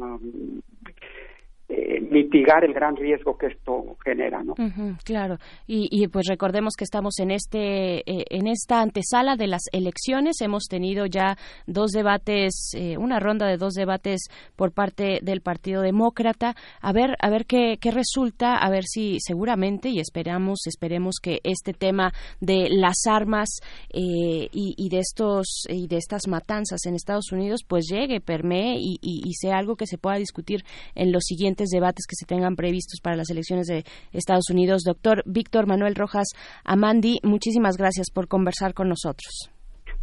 [1.71, 4.55] eh, mitigar el gran riesgo que esto genera, ¿no?
[5.03, 5.37] Claro,
[5.67, 10.41] y, y, pues recordemos que estamos en este eh, en esta antesala de las elecciones.
[10.41, 11.37] Hemos tenido ya
[11.67, 16.55] dos debates, eh, una ronda de dos debates por parte del Partido Demócrata.
[16.81, 21.39] A ver, a ver qué, qué resulta, a ver si seguramente y esperamos, esperemos que
[21.43, 23.59] este tema de las armas
[23.93, 28.77] eh, y, y de estos y de estas matanzas en Estados Unidos, pues llegue, permee
[28.79, 30.63] y, y, y sea algo que se pueda discutir
[30.95, 33.83] en los siguientes debates que se tengan previstos para las elecciones de
[34.13, 34.83] Estados Unidos.
[34.85, 36.27] Doctor Víctor Manuel Rojas
[36.63, 39.51] Amandi, muchísimas gracias por conversar con nosotros.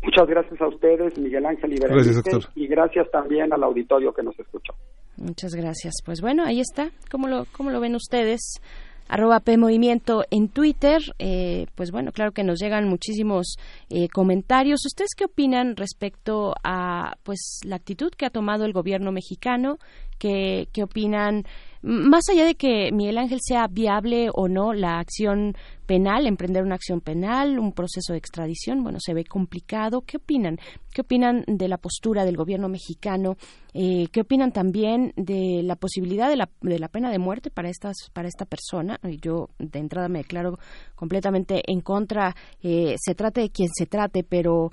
[0.02, 2.52] Muchas gracias a ustedes, Miguel Ángel y Gracias, Berenice, doctor.
[2.54, 4.74] y gracias también al auditorio que nos escuchó.
[5.16, 5.94] Muchas gracias.
[6.04, 6.90] Pues bueno, ahí está.
[7.10, 8.60] ¿Cómo lo, cómo lo ven ustedes?
[9.08, 11.00] Arroba P Movimiento en Twitter.
[11.18, 13.56] Eh, pues bueno, claro que nos llegan muchísimos
[13.88, 14.84] eh, comentarios.
[14.86, 19.78] ¿Ustedes qué opinan respecto a pues la actitud que ha tomado el gobierno mexicano?
[20.18, 21.44] ¿Qué, qué opinan?
[21.88, 25.54] Más allá de que Miguel Ángel sea viable o no la acción
[25.86, 30.00] penal, emprender una acción penal, un proceso de extradición, bueno, se ve complicado.
[30.00, 30.58] ¿Qué opinan?
[30.92, 33.36] ¿Qué opinan de la postura del gobierno mexicano?
[33.72, 37.68] Eh, ¿Qué opinan también de la posibilidad de la, de la pena de muerte para
[37.68, 38.98] estas para esta persona?
[39.22, 40.58] Yo de entrada me declaro
[40.96, 42.34] completamente en contra.
[42.64, 44.72] eh, se trate de quien se trate, pero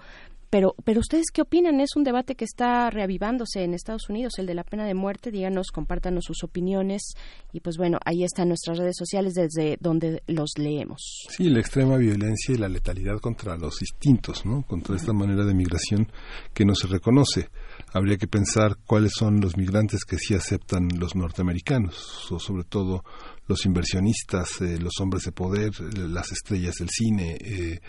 [0.54, 1.82] pero, pero ustedes qué opinan?
[1.82, 5.32] Es un debate que está reavivándose en Estados Unidos, el de la pena de muerte.
[5.32, 7.16] Díganos, compártanos sus opiniones
[7.52, 11.26] y pues bueno, ahí están nuestras redes sociales desde donde los leemos.
[11.28, 14.62] Sí, la extrema violencia y la letalidad contra los distintos, ¿no?
[14.62, 16.12] Contra esta manera de migración
[16.54, 17.50] que no se reconoce.
[17.92, 23.04] Habría que pensar cuáles son los migrantes que sí aceptan los norteamericanos, o sobre todo
[23.48, 27.80] los inversionistas, eh, los hombres de poder, eh, las estrellas del cine, eh,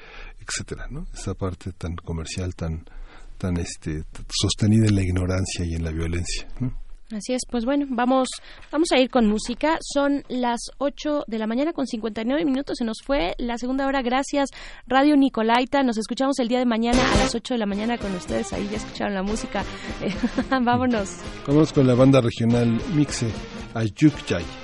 [0.47, 1.07] etcétera, ¿no?
[1.15, 2.85] Esa parte tan comercial, tan
[3.39, 6.47] tan este sostenida en la ignorancia y en la violencia.
[6.61, 6.73] ¿no?
[7.13, 8.29] Así es, pues bueno, vamos,
[8.73, 9.77] vamos a ir con música.
[9.81, 12.79] Son las 8 de la mañana con 59 minutos.
[12.79, 14.03] Se nos fue la segunda hora.
[14.03, 14.49] Gracias,
[14.87, 15.83] Radio Nicolaita.
[15.83, 18.53] Nos escuchamos el día de mañana a las 8 de la mañana con ustedes.
[18.53, 19.65] Ahí ya escucharon la música.
[20.51, 21.19] Vámonos.
[21.47, 23.31] Vamos con la banda regional Mixe,
[23.75, 24.64] Ayukjay.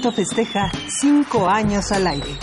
[0.00, 0.70] Festeja
[1.00, 2.38] cinco años al aire.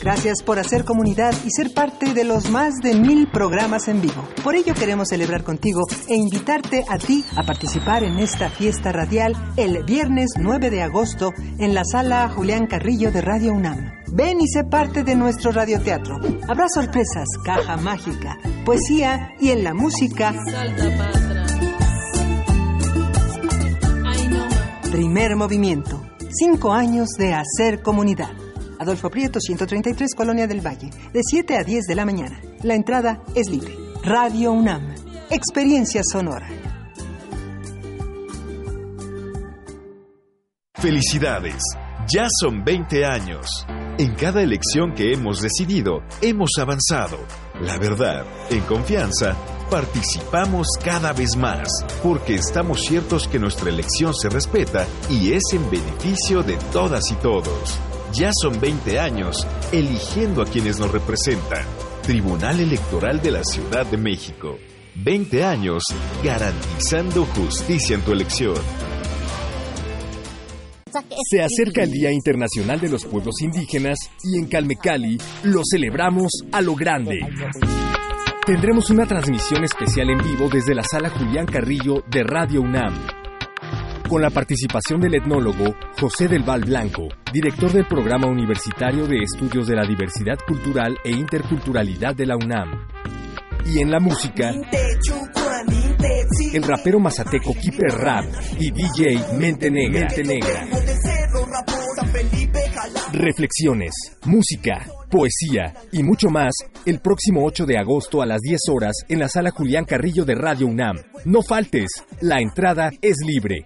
[0.00, 4.28] Gracias por hacer comunidad y ser parte de los más de mil programas en vivo.
[4.42, 9.34] Por ello queremos celebrar contigo e invitarte a ti a participar en esta fiesta radial
[9.56, 13.92] el viernes 9 de agosto en la sala Julián Carrillo de Radio UNAM.
[14.12, 16.18] Ven y sé parte de nuestro radioteatro.
[16.48, 20.34] Habrá sorpresas, caja mágica, poesía y en la música
[24.90, 26.05] Primer movimiento.
[26.38, 28.30] Cinco años de hacer comunidad.
[28.78, 30.90] Adolfo Prieto, 133, Colonia del Valle.
[31.10, 32.38] De 7 a 10 de la mañana.
[32.62, 33.74] La entrada es libre.
[34.02, 34.94] Radio UNAM.
[35.30, 36.46] Experiencia sonora.
[40.74, 41.62] Felicidades.
[42.06, 43.46] Ya son 20 años.
[43.98, 47.16] En cada elección que hemos decidido, hemos avanzado.
[47.62, 49.34] La verdad, en confianza,
[49.70, 51.68] participamos cada vez más,
[52.02, 57.14] porque estamos ciertos que nuestra elección se respeta y es en beneficio de todas y
[57.16, 57.78] todos.
[58.12, 61.64] Ya son 20 años eligiendo a quienes nos representan.
[62.02, 64.56] Tribunal Electoral de la Ciudad de México.
[64.94, 65.82] 20 años
[66.22, 68.56] garantizando justicia en tu elección.
[71.30, 76.62] Se acerca el Día Internacional de los Pueblos Indígenas y en Calmecali lo celebramos a
[76.62, 77.18] lo grande.
[78.46, 82.94] Tendremos una transmisión especial en vivo desde la sala Julián Carrillo de Radio UNAM.
[84.08, 89.66] Con la participación del etnólogo José del Val Blanco, director del Programa Universitario de Estudios
[89.66, 92.86] de la Diversidad Cultural e Interculturalidad de la UNAM.
[93.64, 94.52] Y en la música,
[96.52, 98.26] el rapero mazateco Keeper Rap
[98.60, 100.02] y DJ Mente Negra.
[100.02, 100.68] Mente Negra.
[103.12, 103.92] Reflexiones,
[104.24, 106.52] música, poesía y mucho más
[106.84, 110.34] el próximo 8 de agosto a las 10 horas en la sala Julián Carrillo de
[110.34, 110.96] Radio UNAM.
[111.24, 113.64] No faltes, la entrada es libre.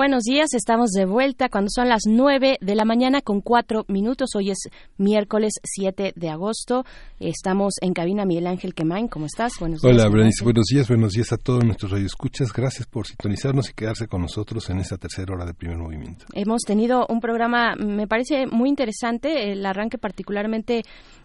[0.00, 4.30] Buenos días, estamos de vuelta cuando son las 9 de la mañana con 4 minutos.
[4.34, 6.86] Hoy es miércoles 7 de agosto.
[7.18, 9.08] Estamos en cabina Miguel Ángel Quemain.
[9.08, 9.58] ¿Cómo estás?
[9.60, 9.92] Buenos días.
[9.92, 10.42] Hola, Berenice.
[10.42, 12.50] Buenos días, buenos días a todos nuestros radioescuchas.
[12.50, 16.24] Gracias por sintonizarnos y quedarse con nosotros en esta tercera hora de primer movimiento.
[16.32, 20.80] Hemos tenido un programa, me parece muy interesante, el arranque particularmente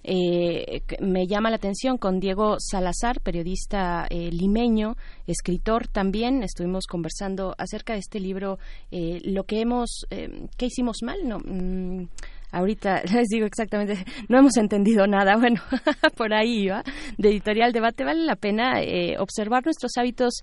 [0.07, 4.95] eh, me llama la atención con Diego Salazar, periodista eh, limeño,
[5.25, 6.43] escritor también.
[6.43, 8.59] Estuvimos conversando acerca de este libro,
[8.91, 11.17] eh, lo que hemos, ¿qué hicimos mal?
[11.27, 11.39] No.
[11.39, 12.07] mm,
[12.51, 15.35] Ahorita les digo exactamente, no hemos entendido nada.
[15.45, 15.61] Bueno,
[16.17, 16.83] por ahí va.
[17.17, 18.75] De editorial debate vale la pena
[19.19, 20.41] observar nuestros hábitos,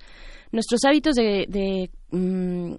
[0.51, 2.75] nuestros hábitos de, mm,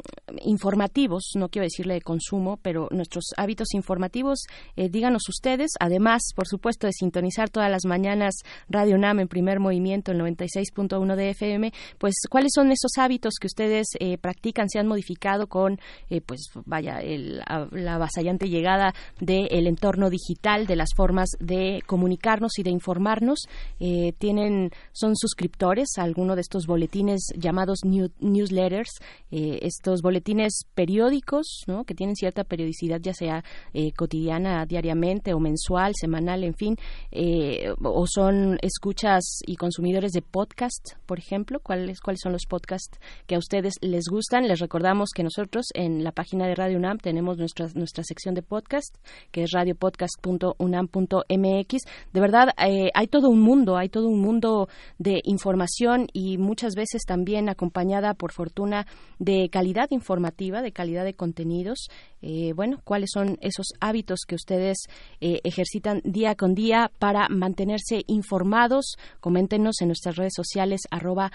[0.46, 4.40] informativos, no quiero decirle de consumo, pero nuestros hábitos informativos,
[4.76, 5.72] eh, díganos ustedes.
[5.80, 8.36] Además, por supuesto, de sintonizar todas las mañanas
[8.70, 13.48] Radio NAM en primer movimiento, el 96.1 de FM, pues cuáles son esos hábitos que
[13.48, 15.80] ustedes eh, practican, se han modificado con,
[16.10, 17.42] eh, pues vaya, el-
[17.72, 23.40] la avasallante llegada del entorno digital, de las formas de comunicarnos y de informarnos.
[23.80, 28.92] Eh, tienen, son suscriptores a alguno de estos boletines llamados new- newsletters,
[29.36, 31.86] eh, estos boletines periódicos, ¿no?
[31.86, 33.44] que tienen cierta periodicidad, ya sea
[33.74, 36.78] eh, cotidiana, diariamente o mensual, semanal, en fin,
[37.12, 43.00] eh, o son escuchas y consumidores de podcast, por ejemplo, cuáles cuáles son los podcasts
[43.26, 44.48] que a ustedes les gustan.
[44.48, 48.44] Les recordamos que nosotros en la página de Radio UNAM tenemos nuestra nuestra sección de
[48.44, 48.96] podcast,
[49.32, 51.82] que es radiopodcast.unam.mx.
[52.14, 54.70] De verdad, eh, hay todo un mundo, hay todo un mundo
[55.00, 58.86] de información y muchas veces también acompañada, por fortuna,
[59.24, 61.88] de calidad informativa, de calidad de contenidos.
[62.22, 64.78] Eh, bueno, ¿cuáles son esos hábitos que ustedes
[65.22, 68.96] eh, ejercitan día con día para mantenerse informados?
[69.20, 71.32] Coméntenos en nuestras redes sociales, arroba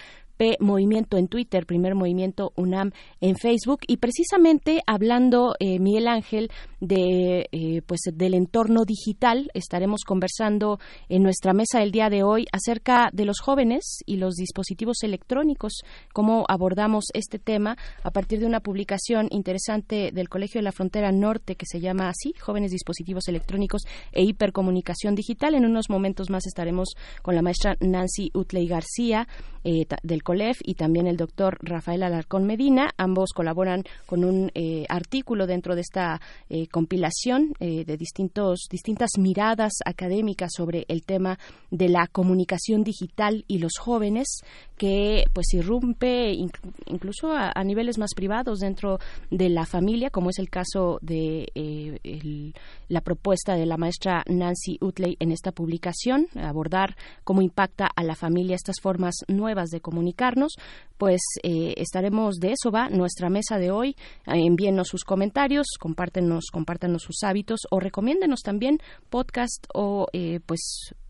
[0.60, 3.80] Movimiento en Twitter, Primer Movimiento UNAM en Facebook.
[3.86, 6.50] Y precisamente hablando eh, Miguel Ángel
[6.80, 10.78] de eh, pues del entorno digital estaremos conversando
[11.08, 15.82] en nuestra mesa el día de hoy acerca de los jóvenes y los dispositivos electrónicos
[16.12, 21.10] cómo abordamos este tema a partir de una publicación interesante del Colegio de la Frontera
[21.10, 23.82] Norte que se llama así jóvenes dispositivos electrónicos
[24.12, 25.54] e hipercomunicación digital.
[25.54, 26.90] En unos momentos más estaremos
[27.22, 29.26] con la maestra Nancy Utley García
[29.64, 32.90] eh, del Marcolev y también el doctor Rafael Alarcón Medina.
[32.98, 39.12] Ambos colaboran con un eh, artículo dentro de esta eh, compilación eh, de distintos, distintas
[39.18, 41.38] miradas académicas sobre el tema
[41.70, 44.40] de la comunicación digital y los jóvenes
[44.76, 48.98] que pues irrumpe inc- incluso a, niveles más privados dentro
[49.30, 52.52] de la familia, como es el caso de eh,
[52.88, 58.14] la propuesta de la maestra Nancy Utley en esta publicación, abordar cómo impacta a la
[58.14, 59.80] familia estas formas nuevas de
[60.18, 60.54] comunicarnos,
[60.98, 63.94] pues eh, estaremos de eso va nuestra mesa de hoy.
[64.26, 68.78] Envíenos sus comentarios, compártenos, compártanos sus hábitos o recomiéndenos también
[69.08, 70.60] podcast o eh, pues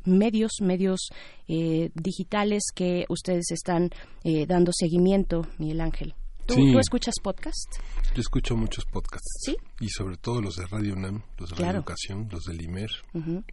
[0.04, 1.08] medios, medios
[1.48, 3.90] eh, digitales que ustedes están
[4.24, 6.14] eh, dando seguimiento, Miguel Ángel.
[6.46, 6.72] ¿Tú, Sí.
[6.72, 7.76] tú escuchas podcast?
[8.14, 9.42] Yo escucho muchos podcasts.
[9.44, 9.54] Sí.
[9.80, 11.72] Y sobre todo los de Radio UNAM, los de Radio.
[11.80, 12.90] Educación, los del IMER.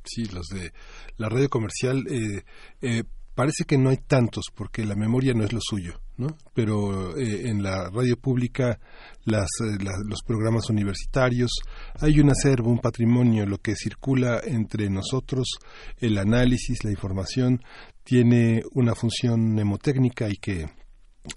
[0.05, 0.71] Sí, los de
[1.17, 2.05] la radio comercial.
[2.09, 2.43] eh,
[2.81, 3.03] eh,
[3.35, 6.37] parece que no hay tantos porque la memoria no es lo suyo, ¿no?
[6.53, 8.79] Pero eh, en la radio pública,
[9.25, 11.51] las, eh, los programas universitarios,
[11.99, 15.59] hay un acervo, un patrimonio, lo que circula entre nosotros,
[15.97, 17.61] el análisis, la información,
[18.03, 20.67] tiene una función mnemotécnica y que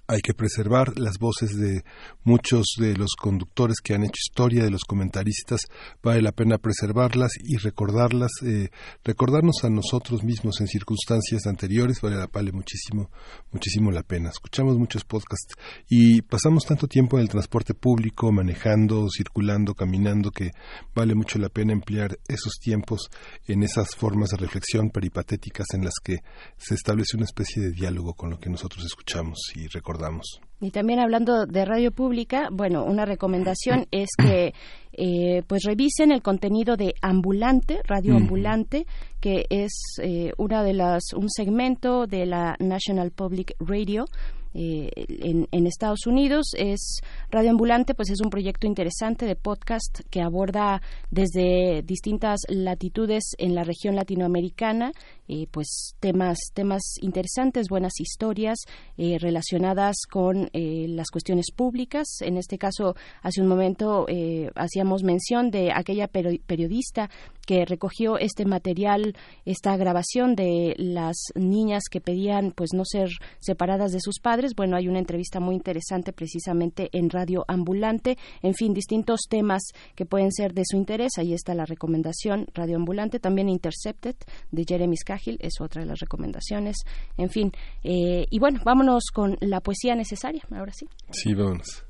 [0.06, 1.82] hay que preservar las voces de
[2.24, 5.60] muchos de los conductores que han hecho historia, de los comentaristas,
[6.02, 8.69] vale la pena preservarlas y recordarlas, eh,
[9.05, 13.10] recordarnos a nosotros mismos en circunstancias anteriores, vale, la- vale muchísimo,
[13.52, 14.31] muchísimo la pena.
[14.31, 15.55] Escuchamos muchos podcasts
[15.89, 20.51] y pasamos tanto tiempo en el transporte público, manejando, circulando, caminando, que
[20.94, 23.09] vale mucho la pena emplear esos tiempos
[23.47, 26.19] en esas formas de reflexión peripatéticas en las que
[26.56, 30.41] se establece una especie de diálogo con lo que nosotros escuchamos y recordamos.
[30.61, 34.53] Y también hablando de radio pública, bueno, una recomendación es que
[34.93, 38.17] eh, pues revisen el contenido de Ambulante, Radio.
[38.17, 38.87] Ambulante,
[39.21, 39.73] que es
[40.03, 44.07] eh, una de las un segmento de la National Public Radio.
[44.55, 47.01] eh, en, en Estados Unidos es
[47.31, 50.81] Radio Ambulante, pues es un proyecto interesante de podcast que aborda
[51.11, 54.91] desde distintas latitudes en la región latinoamericana,
[55.29, 58.59] eh, pues temas temas interesantes, buenas historias
[58.97, 62.07] eh, relacionadas con eh, las cuestiones públicas.
[62.21, 64.07] En este caso, hace un momento
[64.55, 67.11] hacíamos mención de aquella peri- periodista
[67.47, 69.15] que recogió este material,
[69.45, 73.09] esta grabación de las niñas que pedían pues no ser
[73.41, 74.55] separadas de sus padres.
[74.55, 78.17] Bueno, hay una entrevista muy interesante precisamente en Radio Ambulante.
[78.43, 79.63] En fin, distintos temas
[79.95, 81.13] que pueden ser de su interés.
[81.19, 83.19] Ahí está la recomendación Radio Ambulante.
[83.19, 84.17] También Intercepted
[84.51, 84.95] de Jeremy
[85.40, 86.77] Es otra de las recomendaciones.
[87.16, 87.53] En fin,
[87.85, 90.43] eh, y bueno, vámonos con la poesía necesaria.
[90.51, 90.86] Ahora sí.
[91.11, 91.85] Sí, vámonos.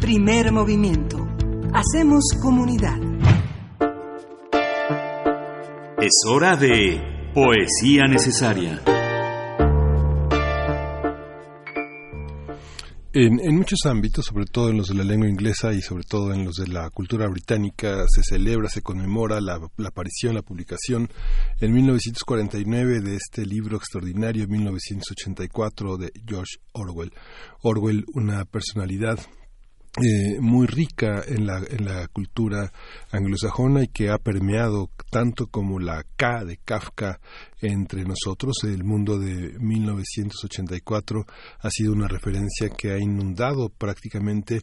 [0.00, 1.18] Primer movimiento.
[1.72, 2.98] Hacemos comunidad.
[6.00, 8.82] Es hora de Poesía Necesaria.
[13.14, 16.32] En, en muchos ámbitos, sobre todo en los de la lengua inglesa y sobre todo
[16.32, 21.10] en los de la cultura británica, se celebra, se conmemora la, la aparición, la publicación
[21.60, 27.12] en 1949 de este libro extraordinario, 1984, de George Orwell.
[27.60, 29.18] Orwell, una personalidad
[30.00, 32.72] eh, muy rica en la, en la cultura
[33.10, 37.20] anglosajona y que ha permeado tanto como la K de Kafka
[37.60, 38.56] entre nosotros.
[38.64, 41.26] El mundo de 1984
[41.60, 44.62] ha sido una referencia que ha inundado prácticamente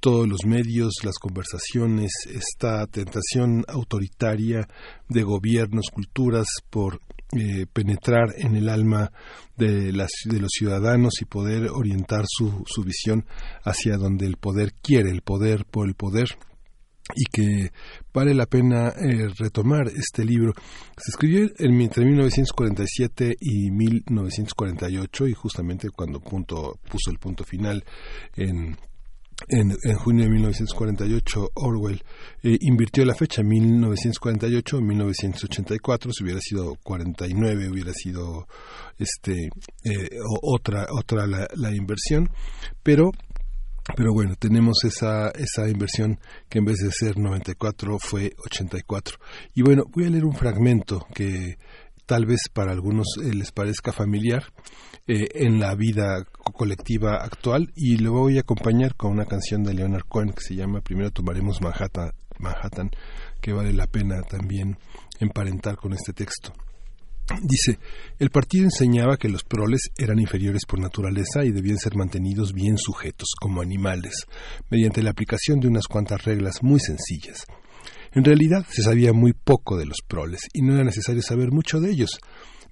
[0.00, 4.66] todos los medios, las conversaciones, esta tentación autoritaria
[5.08, 7.00] de gobiernos, culturas por
[7.32, 9.10] eh, penetrar en el alma
[9.56, 13.26] de, las, de los ciudadanos y poder orientar su, su visión
[13.64, 16.28] hacia donde el poder quiere, el poder por el poder
[17.14, 17.72] y que
[18.12, 20.52] vale la pena eh, retomar este libro.
[20.96, 27.84] Se escribió en, entre 1947 y 1948 y justamente cuando punto, puso el punto final
[28.34, 28.76] en
[29.48, 32.02] en, junio de 1948 Orwell
[32.42, 38.48] eh, invirtió la fecha 1948-1984 si hubiera sido 49 hubiera sido
[38.98, 39.50] este
[39.84, 40.08] eh,
[40.42, 42.30] otra otra la, la, inversión
[42.82, 43.12] pero
[43.94, 46.18] pero bueno, tenemos esa, esa inversión
[46.48, 49.16] que en vez de ser 94 fue 84.
[49.54, 51.56] Y bueno, voy a leer un fragmento que
[52.06, 54.44] tal vez para algunos eh, les parezca familiar
[55.06, 56.24] eh, en la vida
[56.54, 60.54] colectiva actual y lo voy a acompañar con una canción de Leonard Cohen que se
[60.54, 62.90] llama Primero tomaremos Manhattan, Manhattan
[63.40, 64.78] que vale la pena también
[65.20, 66.52] emparentar con este texto.
[67.42, 67.80] Dice,
[68.20, 72.78] el partido enseñaba que los proles eran inferiores por naturaleza y debían ser mantenidos bien
[72.78, 74.26] sujetos, como animales,
[74.70, 77.44] mediante la aplicación de unas cuantas reglas muy sencillas.
[78.16, 81.80] En realidad se sabía muy poco de los proles y no era necesario saber mucho
[81.80, 82.18] de ellos.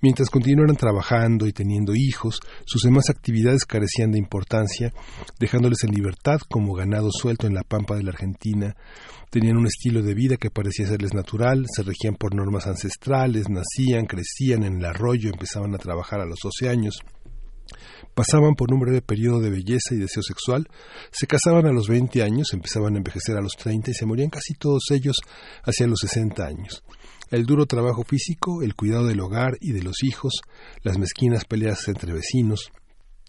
[0.01, 4.91] Mientras continuaran trabajando y teniendo hijos, sus demás actividades carecían de importancia,
[5.39, 8.75] dejándoles en libertad como ganado suelto en la pampa de la Argentina.
[9.29, 14.07] Tenían un estilo de vida que parecía serles natural, se regían por normas ancestrales, nacían,
[14.07, 17.01] crecían en el arroyo, empezaban a trabajar a los 12 años.
[18.15, 20.69] Pasaban por un breve periodo de belleza y deseo sexual,
[21.11, 24.31] se casaban a los 20 años, empezaban a envejecer a los 30 y se morían
[24.31, 25.17] casi todos ellos
[25.65, 26.85] hacia los 60 años.
[27.31, 30.35] El duro trabajo físico, el cuidado del hogar y de los hijos,
[30.83, 32.71] las mezquinas peleas entre vecinos,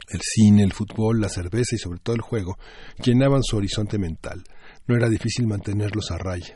[0.09, 2.57] el cine, el fútbol, la cerveza y sobre todo el juego
[3.03, 4.43] llenaban su horizonte mental.
[4.87, 6.55] No era difícil mantenerlos a raya.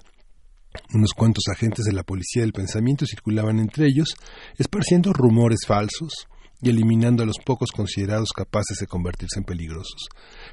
[0.94, 4.14] Unos cuantos agentes de la policía del pensamiento circulaban entre ellos,
[4.58, 6.28] esparciendo rumores falsos
[6.61, 10.07] y eliminando a los pocos considerados capaces de convertirse en peligrosos.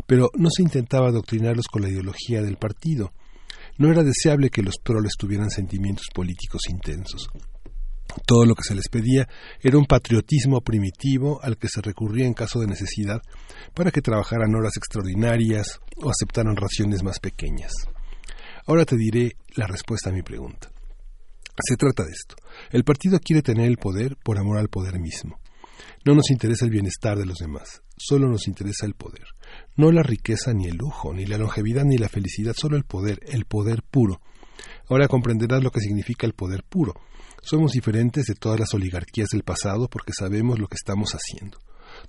[0.07, 3.13] Pero no se intentaba adoctrinarlos con la ideología del partido.
[3.79, 7.29] No era deseable que los proles tuvieran sentimientos políticos intensos.
[8.25, 9.29] Todo lo que se les pedía
[9.61, 13.21] era un patriotismo primitivo al que se recurría en caso de necesidad
[13.75, 17.73] para que trabajaran horas extraordinarias o aceptaran raciones más pequeñas.
[18.67, 20.71] Ahora te diré la respuesta a mi pregunta.
[21.63, 22.37] Se trata de esto.
[22.71, 25.39] El partido quiere tener el poder por amor al poder mismo.
[26.07, 29.25] No nos interesa el bienestar de los demás, solo nos interesa el poder.
[29.75, 33.19] No la riqueza ni el lujo, ni la longevidad ni la felicidad, solo el poder,
[33.27, 34.21] el poder puro.
[34.89, 36.95] Ahora comprenderás lo que significa el poder puro.
[37.43, 41.59] Somos diferentes de todas las oligarquías del pasado porque sabemos lo que estamos haciendo.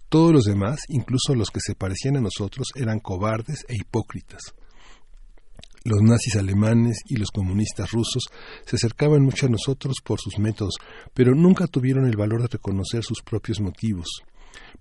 [0.09, 4.53] Todos los demás, incluso los que se parecían a nosotros, eran cobardes e hipócritas.
[5.87, 8.23] Los nazis alemanes y los comunistas rusos
[8.65, 10.73] se acercaban mucho a nosotros por sus métodos,
[11.13, 14.07] pero nunca tuvieron el valor de reconocer sus propios motivos.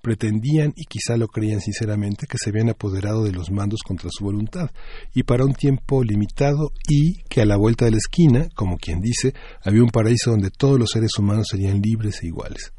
[0.03, 4.25] Pretendían, y quizá lo creían sinceramente, que se habían apoderado de los mandos contra su
[4.25, 4.73] voluntad,
[5.15, 9.01] y para un tiempo limitado, y que a la vuelta de la esquina, como quien
[9.01, 12.73] dice, había un paraíso donde todos los seres humanos serían libres e iguales.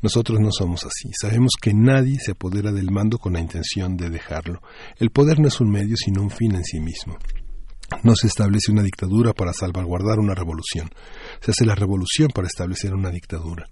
[0.00, 1.10] Nosotros no somos así.
[1.20, 4.62] Sabemos que nadie se apodera del mando con la intención de dejarlo.
[4.96, 7.18] El poder no es un medio, sino un fin en sí mismo.
[8.02, 10.90] No se establece una dictadura para salvaguardar una revolución.
[11.40, 13.66] Se hace la revolución para establecer una dictadura.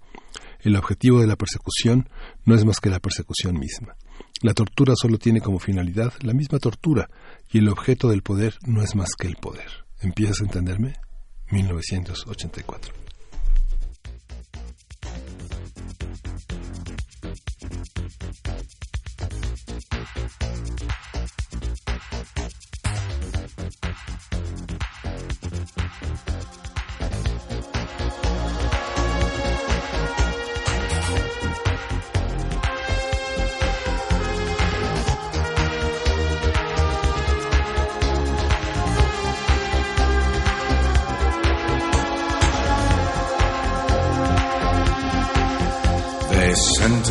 [0.61, 2.09] El objetivo de la persecución
[2.43, 3.95] no es más que la persecución misma.
[4.41, 7.09] La tortura solo tiene como finalidad la misma tortura
[7.51, 9.85] y el objeto del poder no es más que el poder.
[10.01, 10.93] ¿Empiezas a entenderme?
[11.51, 13.06] 1984.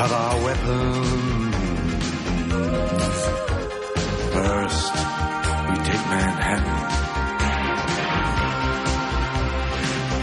[0.00, 1.54] of our weapons.
[4.32, 4.94] First,
[5.68, 6.80] we take Manhattan.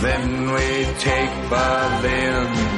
[0.01, 0.67] Then we
[0.99, 2.76] take Berlin.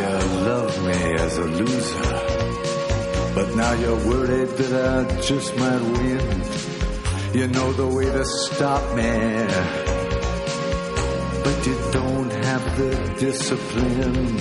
[0.00, 0.12] You
[0.50, 2.12] love me as a loser,
[3.34, 6.42] but now you're worried that I just might win.
[7.34, 9.12] You know the way to stop me.
[11.44, 14.38] But you don't have the discipline.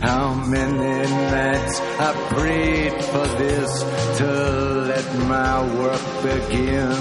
[0.00, 3.72] How many nights I prayed for this
[4.18, 4.58] to
[4.88, 6.96] let my work begin.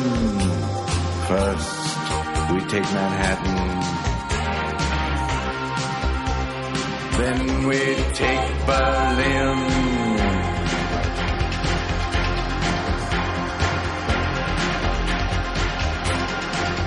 [1.28, 3.77] First, we take Manhattan.
[7.18, 7.80] Then we
[8.14, 9.58] take Berlin.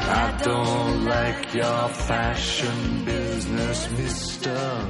[0.09, 4.87] I don't like your fashion business, mister.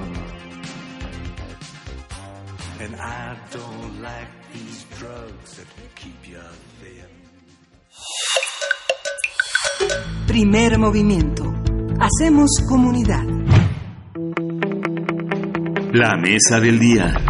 [2.81, 6.43] And I don't like these drugs that keep you
[6.81, 7.11] thin.
[10.27, 11.45] Primer movimiento.
[11.99, 13.70] Hacemos comunidad.
[15.93, 17.30] La mesa del día.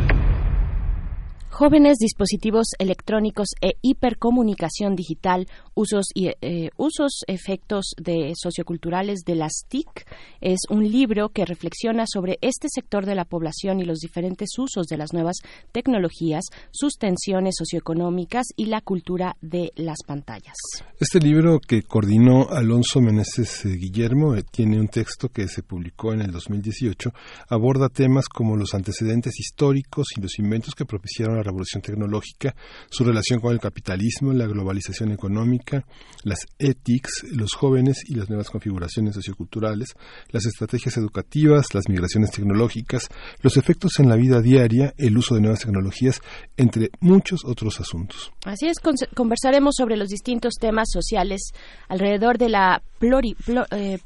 [1.61, 9.67] Jóvenes, dispositivos electrónicos e hipercomunicación digital, usos y eh, usos, efectos de socioculturales de las
[9.69, 10.07] TIC
[10.41, 14.87] es un libro que reflexiona sobre este sector de la población y los diferentes usos
[14.87, 15.37] de las nuevas
[15.71, 20.55] tecnologías, sus tensiones socioeconómicas y la cultura de las pantallas.
[20.99, 26.15] Este libro que coordinó Alonso Meneses eh, Guillermo eh, tiene un texto que se publicó
[26.15, 27.11] en el 2018,
[27.51, 32.55] aborda temas como los antecedentes históricos y los inventos que propiciaron la revolución tecnológica,
[32.91, 35.85] su relación con el capitalismo, la globalización económica,
[36.25, 39.95] las ethics, los jóvenes y las nuevas configuraciones socioculturales,
[40.31, 43.09] las estrategias educativas, las migraciones tecnológicas,
[43.43, 46.21] los efectos en la vida diaria, el uso de nuevas tecnologías,
[46.57, 48.33] entre muchos otros asuntos.
[48.45, 51.41] Así es, con- conversaremos sobre los distintos temas sociales
[51.89, 53.99] alrededor de la pluri- plo- eh,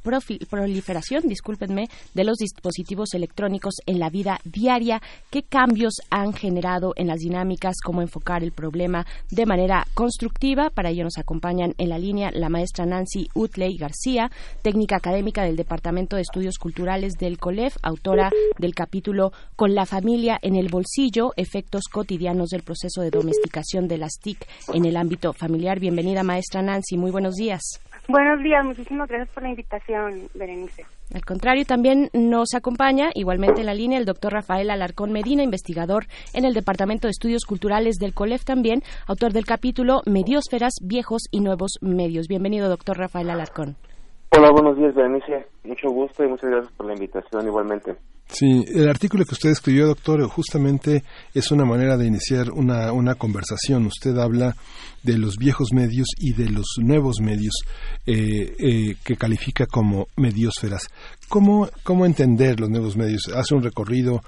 [0.48, 7.08] proliferación, discúlpenme, de los dispositivos electrónicos en la vida diaria, qué cambios han generado en
[7.08, 7.33] las dinámicas,
[7.82, 10.70] cómo enfocar el problema de manera constructiva.
[10.70, 14.30] Para ello nos acompañan en la línea la maestra Nancy Utley García,
[14.62, 20.38] técnica académica del Departamento de Estudios Culturales del COLEF, autora del capítulo Con la familia
[20.42, 25.32] en el bolsillo, efectos cotidianos del proceso de domesticación de las TIC en el ámbito
[25.32, 25.80] familiar.
[25.80, 26.96] Bienvenida, maestra Nancy.
[26.96, 27.80] Muy buenos días.
[28.06, 30.84] Buenos días, muchísimas gracias por la invitación, Berenice.
[31.14, 36.04] Al contrario, también nos acompaña igualmente en la línea el doctor Rafael Alarcón Medina, investigador
[36.34, 41.40] en el Departamento de Estudios Culturales del COLEF también, autor del capítulo Mediosferas, Viejos y
[41.40, 42.28] Nuevos Medios.
[42.28, 43.76] Bienvenido, doctor Rafael Alarcón.
[44.36, 45.46] Hola, buenos días, Berenice.
[45.64, 47.94] Mucho gusto y muchas gracias por la invitación igualmente.
[48.34, 53.14] Sí, el artículo que usted escribió, doctor, justamente es una manera de iniciar una, una
[53.14, 53.86] conversación.
[53.86, 54.56] Usted habla
[55.04, 57.54] de los viejos medios y de los nuevos medios
[58.06, 60.88] eh, eh, que califica como mediosferas.
[61.28, 63.28] ¿Cómo, ¿Cómo entender los nuevos medios?
[63.28, 64.20] Hace un recorrido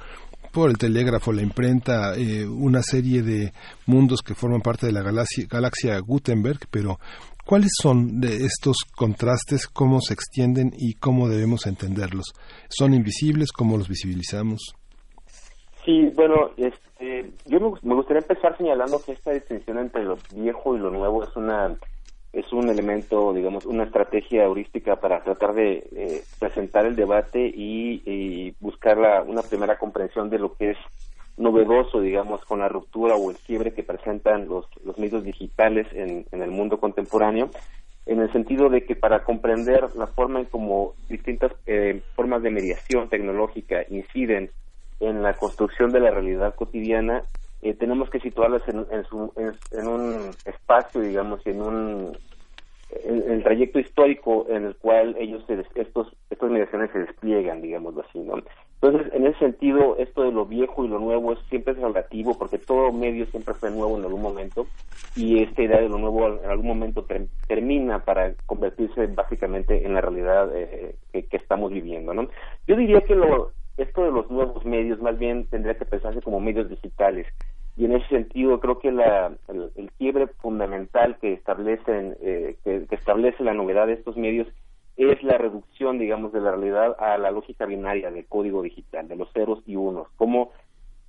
[0.53, 3.53] por el telégrafo, la imprenta, eh, una serie de
[3.87, 7.01] mundos que forman parte de la galaxia, galaxia Gutenberg, pero
[7.47, 9.67] ¿cuáles son de estos contrastes?
[9.67, 12.35] ¿Cómo se extienden y cómo debemos entenderlos?
[12.69, 13.53] ¿Son invisibles?
[13.53, 14.75] ¿Cómo los visibilizamos?
[15.85, 20.81] Sí, bueno, este, yo me, gustaría empezar señalando que esta distinción entre lo viejo y
[20.81, 21.77] lo nuevo es una
[22.33, 28.03] es un elemento, digamos, una estrategia heurística para tratar de eh, presentar el debate y,
[28.05, 30.77] y buscar la- una primera comprensión de lo que es
[31.37, 36.27] novedoso, digamos, con la ruptura o el quiebre que presentan los, los medios digitales en,
[36.33, 37.51] en el mundo contemporáneo,
[38.07, 42.51] en el sentido de que para comprender la forma en cómo distintas eh, formas de
[42.51, 44.51] mediación tecnológica inciden
[45.01, 47.25] en la construcción de la realidad cotidiana,
[47.63, 52.19] eh, tenemos que situarlas en, en su- en- un espacio, digamos, en un
[52.91, 58.03] en, el trayecto histórico en el cual ellos se estos estas mediaciones se despliegan, digámoslo
[58.03, 58.37] así, ¿no?
[58.81, 62.37] Entonces, en ese sentido, esto de lo viejo y lo nuevo es, siempre es relativo,
[62.39, 64.69] porque todo medio siempre fue nuevo en algún momento,
[65.15, 69.95] y esta idea de lo nuevo en algún momento ter- termina para convertirse básicamente en
[69.95, 72.29] la realidad eh, que, que estamos viviendo, ¿no?
[72.67, 76.39] Yo diría que lo, esto de los nuevos medios más bien tendría que pensarse como
[76.39, 77.27] medios digitales,
[77.77, 82.87] y en ese sentido creo que la, el, el quiebre fundamental que establecen eh, que
[82.91, 84.49] establece la novedad de estos medios
[84.97, 89.17] es la reducción digamos de la realidad a la lógica binaria del código digital de
[89.17, 90.53] los ceros y unos como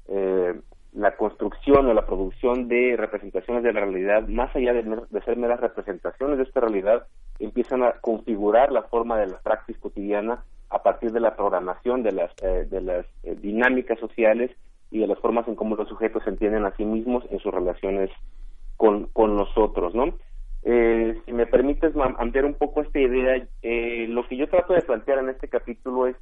[0.08, 0.60] eh,
[0.94, 4.84] la construcción o la producción de representaciones de la realidad más allá de,
[5.24, 7.08] ser meras representaciones de esta realidad
[7.40, 12.12] empiezan a configurar la forma de la praxis cotidiana a partir de la programación de
[12.12, 14.52] las eh, de las eh, dinámicas sociales
[14.92, 17.54] y de las formas en cómo los sujetos se entienden a sí mismos en sus
[17.54, 18.10] relaciones
[18.78, 20.14] con, con nosotros, ¿no?
[20.70, 24.82] Eh, si me permites ampliar un poco esta idea, eh, lo que yo trato de
[24.82, 26.18] plantear en este capítulo es,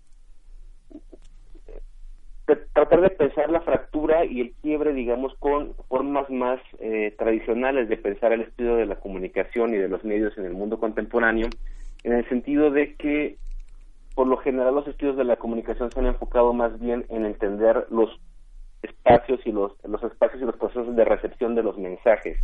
[1.68, 7.90] eh, tratar de pensar la fractura y el quiebre, digamos, con formas más eh, tradicionales
[7.90, 11.48] de pensar el estudio de la comunicación y de los medios en el mundo contemporáneo,
[12.04, 13.38] en el sentido de que,
[14.14, 17.88] por lo general, los estudios de la comunicación se han enfocado más bien en entender
[17.90, 18.12] los
[18.84, 22.38] espacios y los, los espacios y los procesos de recepción de los mensajes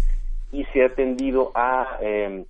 [0.52, 2.46] y se ha tendido a, eh,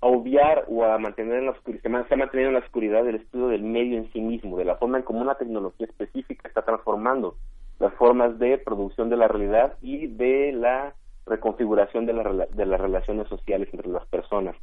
[0.00, 3.16] a obviar o a mantener en la oscuridad, se ha- mantenido en la oscuridad el
[3.16, 6.62] estudio del medio en sí mismo, de la forma en cómo una tecnología específica está
[6.62, 7.36] transformando
[7.78, 10.94] las formas de producción de la realidad y de la
[11.26, 14.56] reconfiguración de, la de las relaciones sociales entre las personas.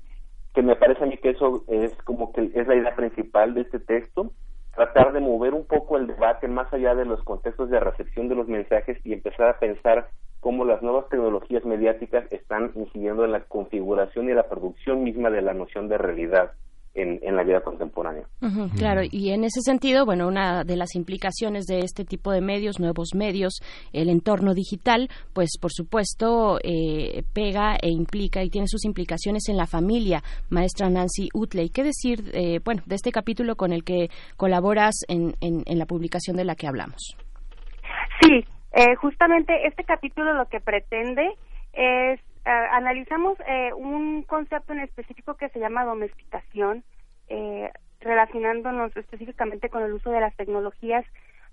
[0.53, 3.61] Que me parece a mí que eso es como que es la idea principal de
[3.61, 4.31] este texto,
[4.75, 8.35] tratar de mover un poco el debate más allá de los contextos de recepción de
[8.35, 10.07] los mensajes y empezar a pensar
[10.43, 15.41] cómo las nuevas tecnologías mediáticas están incidiendo en la configuración y la producción misma de
[15.41, 16.51] la noción de realidad
[16.93, 18.25] en, en la vida contemporánea.
[18.77, 22.79] Claro, y en ese sentido, bueno, una de las implicaciones de este tipo de medios,
[22.79, 23.61] nuevos medios,
[23.93, 29.57] el entorno digital, pues por supuesto eh, pega e implica y tiene sus implicaciones en
[29.57, 30.21] la familia.
[30.49, 35.35] Maestra Nancy Utley, ¿qué decir, eh, bueno, de este capítulo con el que colaboras en,
[35.41, 37.15] en, en la publicación de la que hablamos?
[38.21, 41.35] Sí, eh, justamente este capítulo lo que pretende
[41.73, 46.83] es, eh, analizamos eh, un concepto en específico que se llama domesticación,
[47.29, 51.05] eh, relacionándonos específicamente con el uso de las tecnologías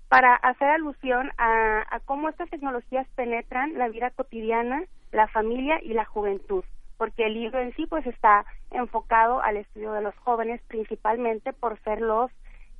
[0.09, 5.93] para hacer alusión a, a cómo estas tecnologías penetran la vida cotidiana, la familia y
[5.93, 6.65] la juventud,
[6.97, 11.79] porque el libro en sí pues está enfocado al estudio de los jóvenes principalmente por
[11.83, 12.31] ser los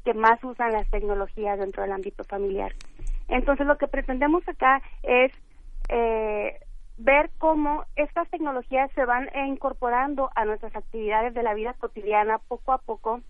[0.04, 2.74] que más usan las tecnologías dentro del ámbito familiar.
[3.32, 5.32] Entonces lo que pretendemos acá es
[5.88, 6.60] eh,
[6.98, 12.74] ver cómo estas tecnologías se van incorporando a nuestras actividades de la vida cotidiana poco
[12.74, 13.22] a poco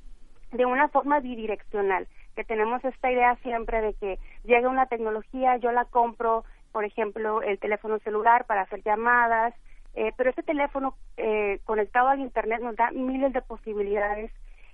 [0.52, 5.72] de una forma bidireccional, que tenemos esta idea siempre de que llega una tecnología, yo
[5.72, 9.54] la compro, por ejemplo, el teléfono celular para hacer llamadas,
[9.94, 14.32] eh, pero ese teléfono eh, conectado al Internet nos da miles de posibilidades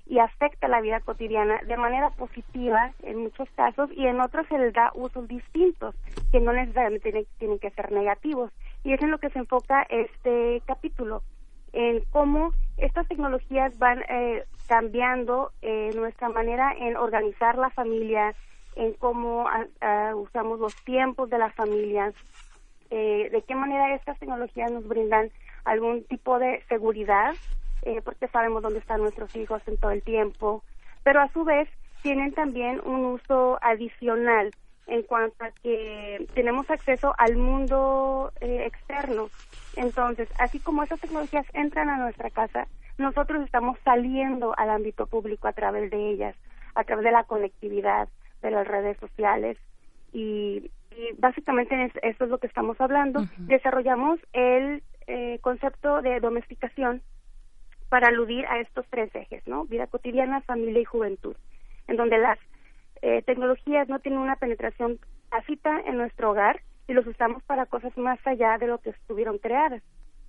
[0.09, 4.57] y afecta la vida cotidiana de manera positiva en muchos casos y en otros se
[4.57, 5.95] les da usos distintos
[6.31, 8.51] que no necesariamente tienen, que ser negativos.
[8.83, 11.23] Y es en lo que se enfoca este capítulo,
[11.73, 18.33] en cómo estas tecnologías van eh, cambiando eh, nuestra manera en organizar la familia,
[18.75, 22.13] en cómo ah, ah, usamos los tiempos de la familia,
[22.89, 25.31] eh, de qué manera estas tecnologías nos brindan
[25.65, 27.35] algún tipo de seguridad,
[27.83, 30.63] eh, porque sabemos dónde están nuestros hijos en todo el tiempo,
[31.03, 31.67] pero a su vez
[32.01, 34.53] tienen también un uso adicional
[34.87, 39.31] en cuanto a que tenemos acceso al mundo eh, externo.
[39.73, 45.47] Entonces, así como esas tecnologías entran a nuestra casa, nosotros estamos saliendo al ámbito público
[45.47, 46.35] a través de ellas,
[46.75, 48.07] a través de la conectividad,
[48.41, 49.57] de las redes sociales
[50.13, 53.25] y, y básicamente es- eso es lo que estamos hablando.
[53.47, 57.01] Desarrollamos el eh, concepto de domesticación
[57.89, 59.65] para aludir a estos tres ejes, ¿no?
[59.65, 61.35] Vida cotidiana, familia y juventud,
[61.87, 62.39] en donde las
[63.01, 64.99] eh, tecnologías no tienen una penetración
[65.29, 69.37] tácita en nuestro hogar y los usamos para cosas más allá de lo que estuvieron
[69.37, 69.83] creadas.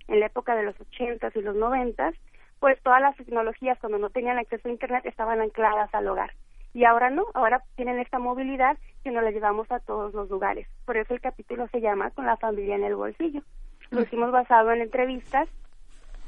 [0.09, 2.15] En la época de los ochentas y los noventas,
[2.61, 6.33] pues todas las tecnologías cuando no tenían acceso a internet estaban ancladas al hogar.
[6.75, 10.69] Y ahora no, ahora tienen esta movilidad que nos la llevamos a todos los lugares.
[10.85, 13.43] Por eso el capítulo se llama Con la familia en el bolsillo.
[13.91, 15.49] Lo hicimos basado en entrevistas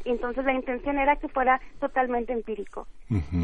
[0.05, 2.87] entonces la intención era que fuera totalmente empírico.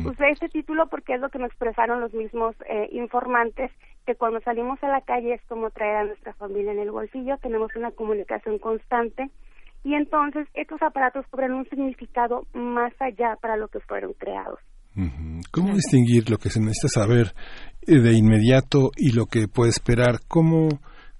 [0.05, 3.70] Usé este título porque es lo que me expresaron los mismos eh, informantes,
[4.07, 7.36] que cuando salimos a la calle es como traer a nuestra familia en el bolsillo,
[7.39, 9.31] tenemos una comunicación constante
[9.83, 14.59] y entonces estos aparatos cobran un significado más allá para lo que fueron creados.
[15.52, 17.35] ¿Cómo distinguir lo que se necesita saber
[17.86, 20.20] eh, de inmediato y lo que puede esperar?
[20.26, 20.68] ¿Cómo,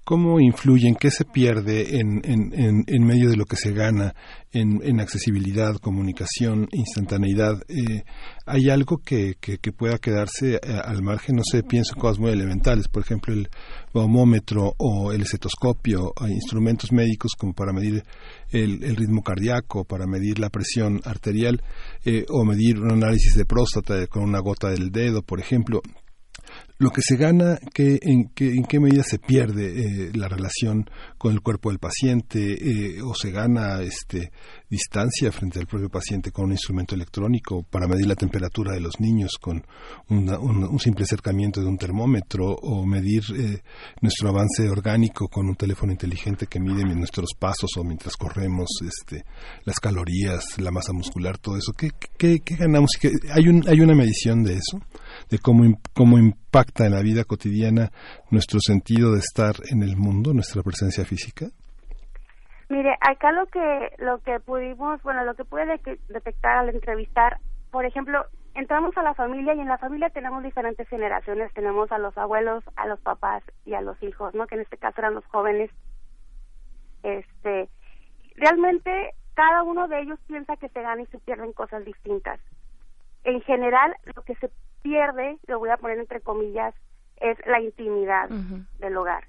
[0.07, 0.95] cómo influyen?
[0.95, 4.15] ¿Qué se pierde en, en, medio de lo que se gana
[4.53, 7.61] en, accesibilidad, comunicación, instantaneidad?
[7.69, 8.05] Eh,
[8.47, 11.35] ¿Hay algo que, que, que pueda quedarse eh, al margen?
[11.35, 13.49] No sé, pienso en cosas muy elementales, por ejemplo, el
[13.93, 18.05] baumómetro o el estetoscopio, instrumentos médicos como para medir
[18.53, 21.61] el, el ritmo cardíaco, para medir la presión arterial
[22.05, 25.83] eh, o medir un análisis de próstata con una gota del dedo, por ejemplo.
[26.79, 30.89] Lo que se gana, ¿qué, en, qué, ¿en qué medida se pierde eh, la relación
[31.17, 34.31] con el cuerpo del paciente eh, o se gana este,
[34.69, 39.01] distancia frente al propio paciente con un instrumento electrónico para medir la temperatura de los
[39.01, 39.65] niños con
[40.11, 43.63] un, simple acercamiento de un termómetro o medir eh,
[44.03, 49.25] nuestro avance orgánico con un teléfono inteligente que mide nuestros pasos o mientras corremos este,
[49.65, 51.73] las calorías, la masa muscular, todo eso.
[51.73, 51.89] ¿Qué,
[52.19, 52.91] qué, qué ganamos?
[53.01, 54.79] ¿Qué- ¿Hay, un, ¿Hay una medición de eso?
[55.31, 55.65] De cómo,
[55.95, 57.91] cómo impacta en la vida cotidiana
[58.31, 61.47] nuestro sentido de estar en el mundo, nuestra presencia física?
[62.69, 67.39] Mire, acá lo que lo que pudimos, bueno, lo que pude de- detectar al entrevistar,
[67.71, 68.25] por ejemplo,
[68.55, 72.65] entramos a la familia y en la familia tenemos diferentes generaciones, tenemos a los abuelos,
[72.75, 74.47] a los papás y a los hijos, ¿no?
[74.47, 75.71] Que en este caso eran los jóvenes.
[77.03, 77.69] Este,
[78.35, 78.91] realmente
[79.35, 82.41] cada uno de ellos piensa que se gana y se pierden cosas distintas.
[83.27, 84.51] En general, lo que se
[84.83, 86.75] pierde, lo voy a poner entre comillas,
[87.17, 88.29] es la intimidad
[88.79, 89.25] del hogar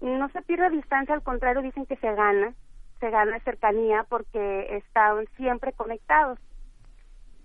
[0.00, 2.54] no se pierde distancia, al contrario, dicen que se gana,
[3.00, 6.38] se gana cercanía porque están siempre conectados.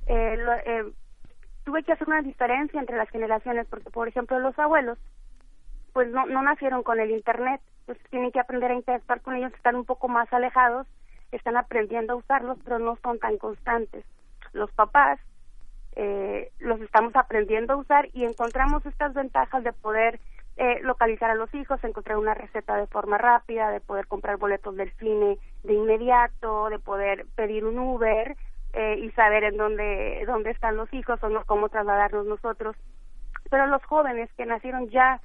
[0.08, 0.92] Eh, lo- eh,
[1.64, 4.98] tuve que hacer una diferencia entre las generaciones porque, por ejemplo, los abuelos,
[5.94, 9.54] pues no, no nacieron con el Internet, pues tienen que aprender a interactuar con ellos,
[9.54, 10.88] están un poco más alejados,
[11.32, 14.04] están aprendiendo a usarlos, pero no son tan constantes.
[14.54, 15.20] Los papás
[15.96, 20.20] eh, los estamos aprendiendo a usar y encontramos estas ventajas de poder
[20.58, 24.76] eh, localizar a los hijos, encontrar una receta de forma rápida, de poder comprar boletos
[24.76, 28.38] del cine de inmediato, de poder pedir un Uber
[28.74, 32.76] eh, y saber en dónde, dónde están los hijos o no, cómo trasladarnos nosotros.
[33.50, 35.20] Pero los jóvenes que nacieron ya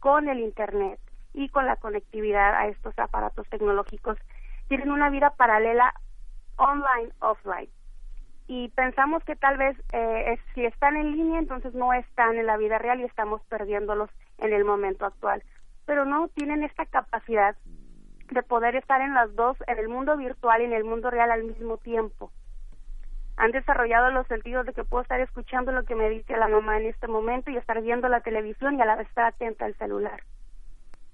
[0.00, 1.00] con el Internet
[1.32, 4.16] y con la conectividad a estos aparatos tecnológicos
[4.68, 5.92] tienen una vida paralela
[6.56, 7.68] online, offline
[8.46, 12.46] y pensamos que tal vez eh, es- si están en línea entonces no están en
[12.46, 15.42] la vida real y estamos perdiéndolos en el momento actual.
[15.86, 17.56] Pero no tienen esta capacidad
[18.30, 21.30] de poder estar en las dos en el mundo virtual y en el mundo real
[21.30, 22.32] al mismo tiempo.
[23.36, 26.78] Han desarrollado los sentidos de que puedo estar escuchando lo que me dice la mamá
[26.78, 29.74] en este momento y estar viendo la televisión y a la vez estar atenta al
[29.74, 30.22] celular.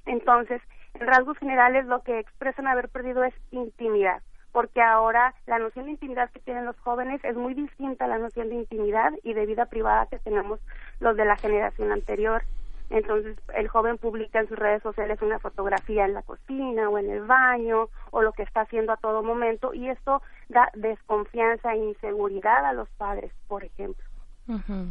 [0.07, 0.61] Entonces,
[0.95, 4.23] en rasgos generales, lo que expresan haber perdido es intimidad,
[4.53, 8.19] porque ahora la noción de intimidad que tienen los jóvenes es muy distinta a la
[8.19, 10.61] noción de intimidad y de vida privada que tenemos
[10.99, 12.43] los de la generación anterior.
[12.91, 17.09] Entonces, el joven publica en sus redes sociales una fotografía en la cocina o en
[17.09, 21.79] el baño o lo que está haciendo a todo momento y esto da desconfianza e
[21.79, 24.10] inseguridad a los padres, por ejemplo.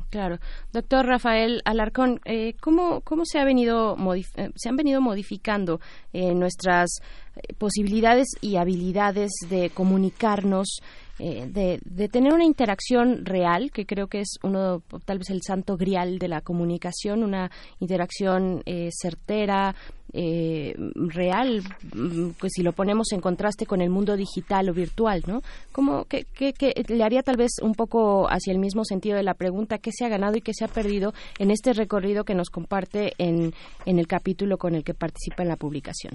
[0.10, 0.40] Claro.
[0.72, 5.80] Doctor Rafael Alarcón, eh, ¿cómo, ¿cómo se, ha venido eh, se han venido modificando
[6.14, 6.90] eh, nuestras
[7.58, 10.80] posibilidades y habilidades de comunicarnos,
[11.20, 15.42] eh, de, de tener una interacción real, que creo que es uno, tal vez el
[15.42, 19.76] santo grial de la comunicación, una interacción eh, certera,
[20.14, 21.62] eh, real,
[21.94, 25.42] mm, pues si lo ponemos en contraste con el mundo digital o virtual, ¿no?
[25.72, 26.54] ¿Cómo, qué- qué-
[26.88, 30.06] le haría tal vez un poco hacia el mismo sentido de la pregunta, ¿qué se
[30.06, 33.54] ha ganado y qué se ha perdido en este recorrido que nos comparte en,
[33.86, 36.14] en el capítulo con el que participa en la publicación?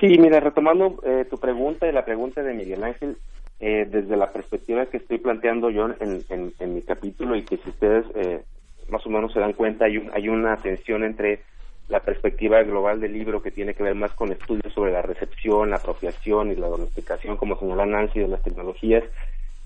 [0.00, 3.16] Sí, mira, retomando eh, tu pregunta y la pregunta de Miguel Ángel,
[3.60, 7.70] eh, desde la perspectiva que estoy planteando yo en, en- mi capítulo y que si
[7.70, 8.44] ustedes eh,
[8.88, 11.44] más o menos se dan cuenta, hay, un- hay una tensión entre
[11.88, 15.70] la perspectiva global del libro que tiene que ver más con estudios sobre la recepción,
[15.70, 19.04] la apropiación y la domesticación, como señala Nancy, de las tecnologías,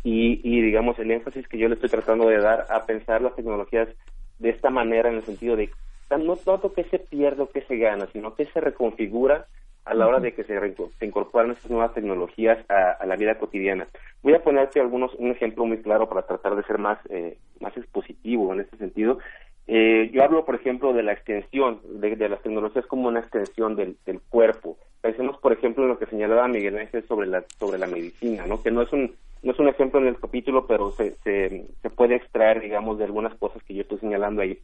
[0.03, 3.35] y, y digamos el énfasis que yo le estoy tratando de dar a pensar las
[3.37, 3.89] tecnologías
[4.39, 5.71] de esta manera en el sentido de
[6.19, 9.49] no tanto que se pierde o que se gana, sino que se reconfigura
[9.85, 10.59] a la hora de que se,
[10.99, 13.87] se incorporan estas nuevas tecnologías a, a la vida cotidiana.
[14.23, 17.77] Voy a ponerte algunos un ejemplo muy claro para tratar de ser más eh, más
[17.77, 19.19] expositivo en este sentido.
[19.67, 23.77] Eh, yo hablo, por ejemplo, de la extensión de, de las tecnologías como una extensión
[23.77, 24.77] del, del cuerpo.
[25.01, 28.63] Pensemos, por ejemplo, en lo que señalaba Miguel Ángel sobre la sobre la medicina, ¿no?
[28.63, 31.91] Que no es un no es un ejemplo en el capítulo, pero se, se, se
[31.91, 34.59] puede extraer, digamos, de algunas cosas que yo estoy señalando ahí.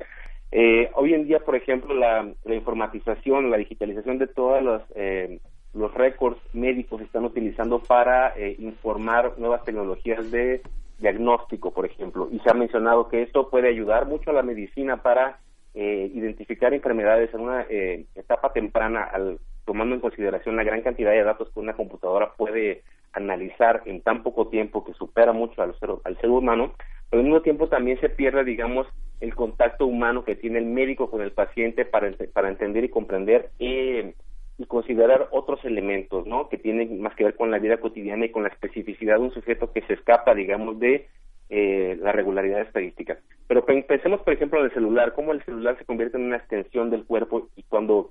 [0.51, 5.41] Eh, hoy en día, por ejemplo, la, la informatización, la digitalización de todos los, eh,
[5.75, 10.63] los récords médicos se están utilizando para eh, informar nuevas tecnologías de
[10.99, 15.03] diagnóstico, por ejemplo, y se ha mencionado que esto puede ayudar mucho a la medicina
[15.03, 15.39] para
[15.75, 21.13] eh, identificar enfermedades en una eh, etapa temprana, al, tomando en consideración la gran cantidad
[21.13, 25.79] de datos que una computadora puede analizar en tan poco tiempo que supera mucho al
[25.79, 26.75] ser, al ser humano,
[27.11, 28.87] pero al mismo tiempo también se pierde, digamos,
[29.21, 33.51] el contacto humano que tiene el médico con el paciente para, para entender y comprender
[33.59, 34.15] eh,
[34.59, 36.49] y considerar otros elementos, ¿no?
[36.49, 39.33] Que tienen más que ver con la vida cotidiana y con la especificidad de un
[39.33, 41.09] sujeto que se escapa, digamos, de
[41.49, 43.19] eh, la regularidad estadística.
[43.47, 46.37] Pero pen- pensemos, por ejemplo, en el celular, cómo el celular se convierte en una
[46.37, 48.11] extensión del cuerpo y cuando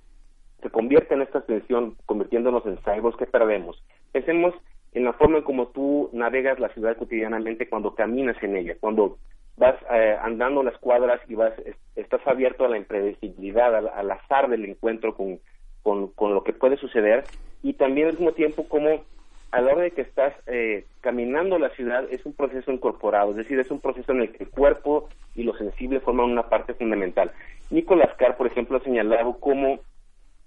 [0.62, 3.84] se convierte en esta extensión, convirtiéndonos en cyborgs, ¿qué perdemos?
[4.12, 4.56] Pensemos
[4.98, 9.20] en la forma en cómo tú navegas la ciudad cotidianamente cuando caminas en ella, cuando
[9.56, 14.50] vas eh, andando las cuadras y vas es- estás abierto a la impredecibilidad, al, azar
[14.50, 15.40] del encuentro con,
[15.84, 17.30] con, lo que puede suceder
[17.62, 19.06] y también al mismo tiempo como
[19.52, 23.38] a la hora de que estás eh, caminando la ciudad es un proceso incorporado, es
[23.38, 26.74] decir, es un proceso en el que el cuerpo y lo sensible forman una parte
[26.74, 27.32] fundamental.
[27.70, 29.80] Nicolás Carr, por ejemplo, ha señalado cómo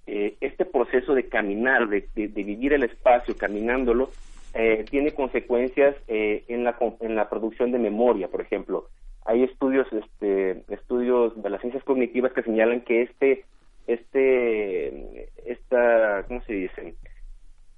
[0.06, 4.14] eh, este proceso de caminar, de- de vivir el espacio caminándolo,
[4.54, 8.88] eh, tiene consecuencias eh, en, la, en la producción de memoria, por ejemplo.
[9.24, 13.44] Hay estudios, este, estudios de las ciencias cognitivas que señalan que este,
[13.86, 16.94] este, esta, ¿cómo se dice?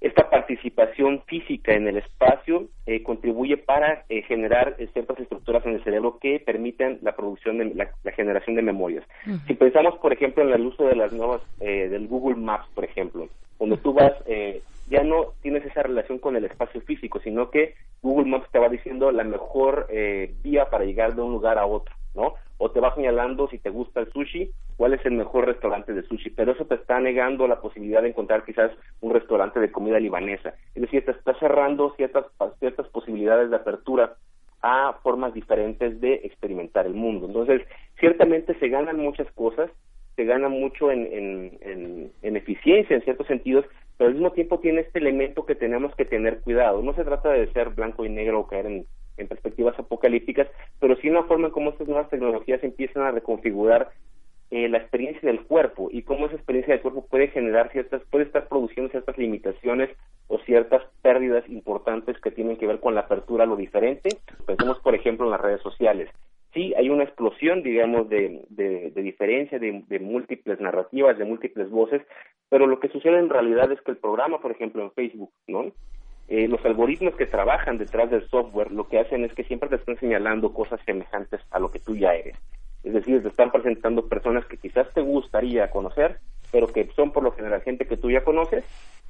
[0.02, 5.74] Esta participación física en el espacio eh, contribuye para eh, generar eh, ciertas estructuras en
[5.74, 9.04] el cerebro que permiten la producción de la, la generación de memorias.
[9.46, 12.84] Si pensamos, por ejemplo, en el uso de las nuevas, eh, del Google Maps, por
[12.84, 17.50] ejemplo, cuando tú vas, eh, ya no tienes esa relación con el espacio físico, sino
[17.50, 21.58] que Google Maps te va diciendo la mejor eh, vía para llegar de un lugar
[21.58, 22.34] a otro, ¿no?
[22.58, 26.02] O te va señalando si te gusta el sushi, cuál es el mejor restaurante de
[26.02, 29.98] sushi, pero eso te está negando la posibilidad de encontrar quizás un restaurante de comida
[29.98, 30.54] libanesa.
[30.74, 32.26] Es decir, te está cerrando ciertas,
[32.58, 34.16] ciertas posibilidades de apertura
[34.62, 37.26] a formas diferentes de experimentar el mundo.
[37.26, 37.62] Entonces,
[37.98, 39.70] ciertamente se ganan muchas cosas,
[40.14, 43.64] se gana mucho en, en, en, en eficiencia en ciertos sentidos,
[43.96, 46.80] pero al mismo tiempo tiene este elemento que tenemos que tener cuidado.
[46.82, 50.48] No se trata de ser blanco y negro o caer en, en perspectivas apocalípticas,
[50.80, 53.90] pero sí una forma en cómo estas nuevas tecnologías empiezan a reconfigurar
[54.50, 58.24] eh, la experiencia del cuerpo y cómo esa experiencia del cuerpo puede generar ciertas, puede
[58.24, 59.88] estar produciendo ciertas limitaciones
[60.28, 64.10] o ciertas pérdidas importantes que tienen que ver con la apertura a lo diferente.
[64.46, 66.10] Pensemos, por ejemplo, en las redes sociales.
[66.52, 71.70] Sí, hay una explosión, digamos, de, de, de diferencia, de, de múltiples narrativas, de múltiples
[71.70, 72.02] voces,
[72.50, 75.72] pero lo que sucede en realidad es que el programa, por ejemplo, en Facebook, ¿no?
[76.28, 79.76] Eh, los algoritmos que trabajan detrás del software lo que hacen es que siempre te
[79.76, 82.36] están señalando cosas semejantes a lo que tú ya eres.
[82.84, 86.18] Es decir, te están presentando personas que quizás te gustaría conocer,
[86.50, 88.64] pero que son por lo general gente que tú ya conoces,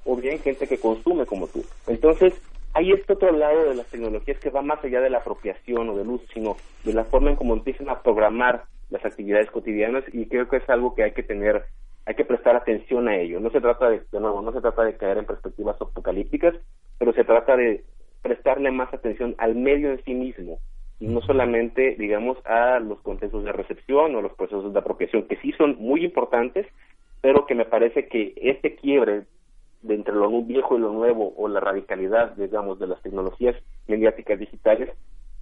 [0.05, 1.65] o bien gente que consume como tú.
[1.86, 2.34] Entonces,
[2.74, 5.97] hay este otro lado de las tecnologías que va más allá de la apropiación o
[5.97, 10.26] del uso, sino de la forma en cómo empiezan a programar las actividades cotidianas y
[10.26, 11.65] creo que es algo que hay que tener,
[12.07, 13.41] hay que prestar atención a ello.
[13.41, 16.55] No se trata de, de nuevo, no se trata de caer en perspectivas apocalípticas,
[16.99, 17.85] pero se trata de
[18.23, 20.59] prestarle más atención al medio en sí mismo
[21.03, 25.37] y no solamente, digamos, a los contextos de recepción o los procesos de apropiación, que
[25.39, 26.65] sí son muy importantes,
[27.21, 29.25] pero que me parece que este quiebre
[29.83, 33.57] de entre lo viejo y lo nuevo o la radicalidad, digamos, de las tecnologías
[33.89, 34.91] mediáticas digitales,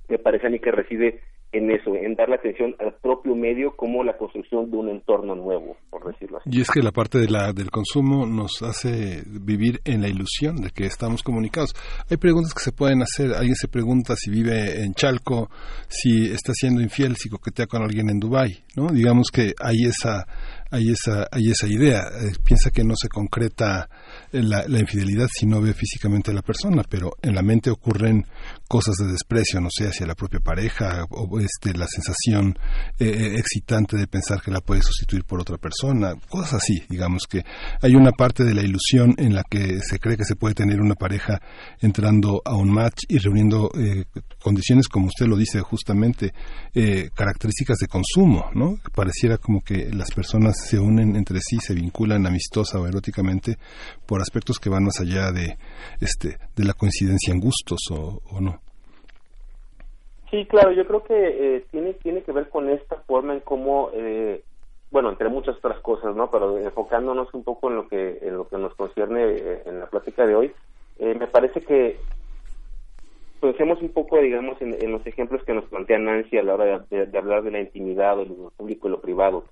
[0.09, 1.21] me parece a mí que reside
[1.53, 5.77] en eso, en darle atención al propio medio como la construcción de un entorno nuevo,
[5.91, 6.51] por decirlo así.
[6.53, 10.57] Y es que la parte de la, del consumo nos hace vivir en la ilusión
[10.57, 11.75] de que estamos comunicados.
[12.09, 13.33] Hay preguntas que se pueden hacer.
[13.33, 15.51] Alguien se pregunta si vive en Chalco,
[15.89, 18.89] si está siendo infiel, si coquetea con alguien en Dubái, ¿no?
[18.89, 20.27] Digamos que hay esa,
[20.71, 22.01] hay esa, hay esa idea.
[22.01, 23.89] Eh, piensa que no se concreta
[24.33, 28.27] la, infidelidad si no ve físicamente a la persona, pero en la mente ocurren
[28.69, 32.57] cosas de desprecio, no sé, hacia la propia pareja o este, la sensación
[32.99, 37.45] eh, excitante de pensar que la puede sustituir por otra persona, cosas así, digamos que
[37.83, 40.81] hay una parte de la ilusión en la que se cree que se puede tener
[40.81, 41.41] una pareja
[41.81, 44.05] entrando a un match y reuniendo eh,
[44.43, 46.33] condiciones, como usted lo dice justamente,
[46.75, 48.79] eh, características de consumo, ¿no?
[48.95, 53.59] Pareciera como que las personas se unen entre sí, se vinculan amistosa o eróticamente
[54.11, 55.57] por aspectos que van más allá de,
[56.01, 58.59] este, de la coincidencia en gustos o, no.
[60.33, 61.15] Sí, claro, yo creo que
[61.57, 64.43] eh, tiene tiene que ver con esta forma en cómo, eh,
[64.91, 66.29] bueno, entre muchas otras cosas, ¿no?
[66.29, 69.87] Pero enfocándonos un poco en lo que en lo que nos concierne eh, en la
[69.87, 70.53] plática de hoy,
[70.99, 71.97] eh, me parece que
[73.41, 76.97] pensemos un poco, digamos, en, los ejemplos que nos plantea Nancy a la hora de,
[76.97, 79.45] de- de hablar de la intimidad, de lo público y lo privado.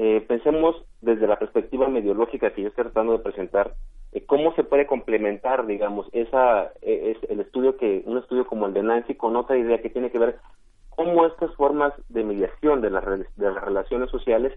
[0.00, 3.74] Eh, pensemos desde la perspectiva mediológica que yo estoy tratando de presentar,
[4.12, 8.74] eh, cómo se puede complementar, digamos, esa es el estudio que un estudio como el
[8.74, 10.38] de Nancy con otra idea que tiene que ver
[10.90, 14.56] cómo estas formas de mediación de las de las relaciones sociales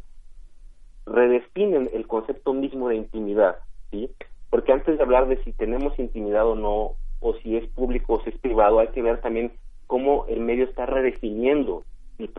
[1.08, 3.58] redefinen el concepto mismo de intimidad,
[3.90, 4.12] ¿sí?
[4.52, 8.24] Porque antes de hablar de si tenemos intimidad o no, o si es público o
[8.24, 9.54] si es privado, hay que ver también
[9.88, 11.84] cómo el medio está redefiniendo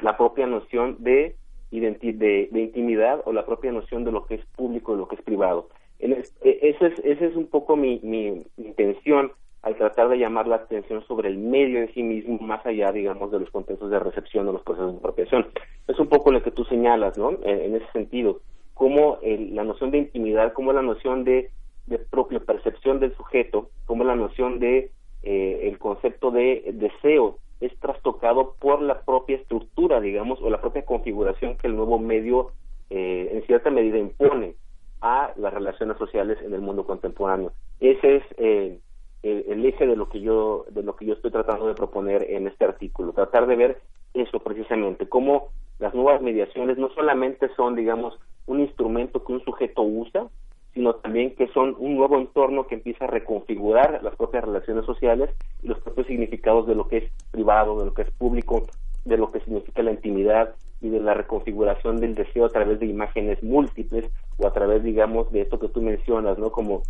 [0.00, 1.34] la propia noción de,
[1.80, 5.16] de, de intimidad o la propia noción de lo que es público y lo que
[5.16, 5.68] es privado.
[5.98, 10.18] En es- e- esa es, esa es un poco mi, mi intención al tratar de
[10.18, 13.90] llamar la atención sobre el medio en sí mismo, más allá, digamos, de los contextos
[13.90, 15.46] de recepción o los procesos de apropiación.
[15.86, 17.30] Es un poco lo que tú señalas, ¿no?
[17.44, 18.40] En, en ese sentido,
[18.74, 21.50] cómo el- la noción de intimidad, cómo la noción de,
[21.86, 24.90] de propia percepción del sujeto, cómo la noción de
[25.22, 30.84] eh, el concepto de deseo es trastocado por la propia estructura, digamos, o la propia
[30.84, 32.50] configuración que el nuevo medio
[32.90, 34.54] eh, en cierta medida impone
[35.00, 37.52] a las relaciones sociales en el mundo contemporáneo.
[37.80, 38.78] Ese es eh,
[39.22, 42.30] el, el eje de lo que yo de lo que yo estoy tratando de proponer
[42.30, 43.80] en este artículo, tratar de ver
[44.14, 49.82] eso precisamente, cómo las nuevas mediaciones no solamente son, digamos, un instrumento que un sujeto
[49.82, 50.28] usa,
[50.74, 55.30] sino también que son un nuevo entorno que empieza a reconfigurar las propias relaciones sociales
[55.62, 58.68] y los propios significados de lo que es privado, de lo que es público,
[59.04, 62.86] de lo que significa la intimidad y de la reconfiguración del deseo a través de
[62.86, 64.06] imágenes múltiples
[64.38, 66.50] o a través, digamos, de esto que tú mencionas, ¿no?
[66.50, 66.84] Como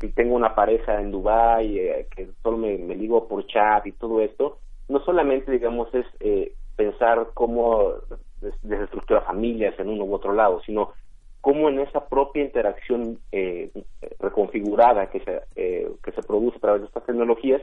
[0.00, 4.20] si tengo una pareja en Dubái eh, que solo me, ligo por chat y todo
[4.20, 7.94] esto, no solamente, digamos, es eh, pensar cómo
[8.40, 10.92] des- desestructura familias en uno u otro lado, sino
[11.40, 13.70] cómo en esa propia interacción eh,
[14.18, 17.62] reconfigurada que se, eh, que se produce a través de estas tecnologías,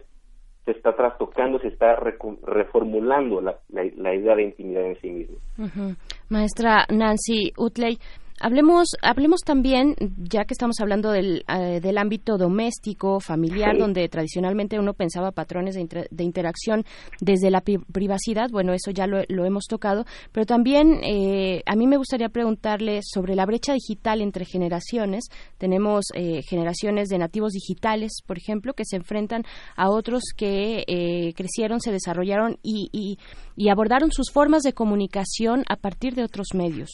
[0.66, 5.38] se está trastocando, se está recu- reformulando la, la, idea de intimidad en sí misma.
[5.58, 5.96] Ujú.
[6.30, 7.98] Maestra Nancy Utley,
[8.40, 13.80] hablemos, hablemos también, ya que estamos hablando del, eh, del ámbito doméstico, familiar, Sí.
[13.80, 16.86] donde tradicionalmente uno pensaba patrones de, inter- de interacción
[17.22, 21.76] desde la pri- privacidad, bueno, eso ya lo, lo hemos tocado, pero también eh, a
[21.76, 25.26] mí me gustaría preguntarle sobre la brecha digital entre generaciones.
[25.58, 29.44] Tenemos eh, generaciones de nativos digitales, por ejemplo, que se enfrentan
[29.76, 33.18] a otros que eh, crecieron, se desarrollaron y, y-
[33.58, 36.92] y abordaron sus formas de comunicación a partir de otros medios.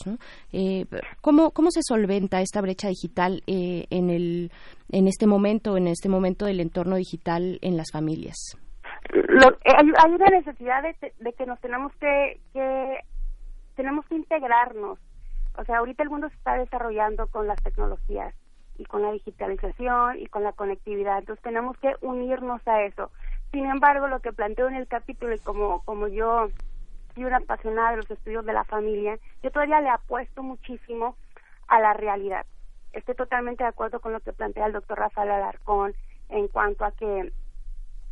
[0.52, 0.86] Eh,
[1.20, 4.50] ¿cómo, ¿Cómo se solventa esta brecha digital eh, en, el,
[4.90, 8.56] en este momento, en este momento del entorno digital en las familias?
[9.12, 12.98] Lo- hay, hay una necesidad de, de que nos tenemos que, que
[13.76, 14.98] tenemos que integrarnos.
[15.58, 18.34] O sea, ahorita el mundo se está desarrollando con las tecnologías
[18.78, 21.18] y con la digitalización y con la conectividad.
[21.18, 23.10] Entonces tenemos que unirnos a eso.
[23.54, 26.50] Sin embargo, lo que planteo en el capítulo y como, como yo
[27.14, 31.16] soy una apasionada de los estudios de la familia, yo todavía le apuesto muchísimo
[31.68, 32.44] a la realidad.
[32.92, 35.94] Estoy totalmente de acuerdo con lo que plantea el doctor Rafael Alarcón
[36.30, 37.32] en cuanto a que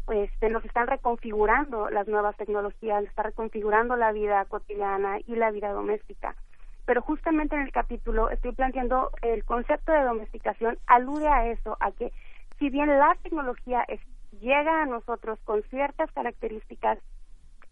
[0.09, 5.73] este, nos están reconfigurando las nuevas tecnologías, está reconfigurando la vida cotidiana y la vida
[5.73, 6.37] doméstica.
[6.85, 11.91] Pero justamente en el capítulo estoy planteando el concepto de domesticación alude a eso, a
[11.91, 12.13] que
[12.61, 14.01] si bien la tecnología es-
[14.41, 16.99] llega a nosotros con ciertas características,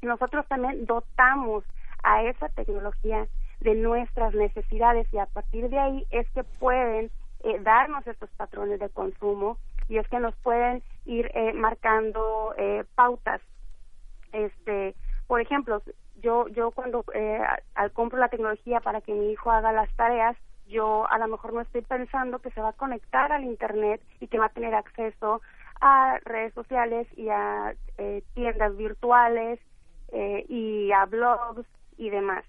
[0.02, 1.64] nosotros también dotamos
[2.02, 3.26] a esa tecnología
[3.60, 7.10] de nuestras necesidades y a partir de ahí es que pueden
[7.44, 9.58] eh, darnos estos patrones de consumo
[9.89, 13.40] y es que nos pueden ir eh, marcando eh, pautas.
[14.32, 14.94] Este
[15.26, 15.82] por ejemplo
[16.22, 17.40] yo yo cuando eh,
[17.74, 21.52] al compro la tecnología para que mi hijo haga las tareas yo a lo mejor
[21.52, 24.74] no estoy pensando que se va a conectar al internet y que va a tener
[24.74, 25.42] acceso
[25.81, 29.59] a redes sociales y a eh, tiendas virtuales
[30.12, 32.44] eh, y a blogs y demás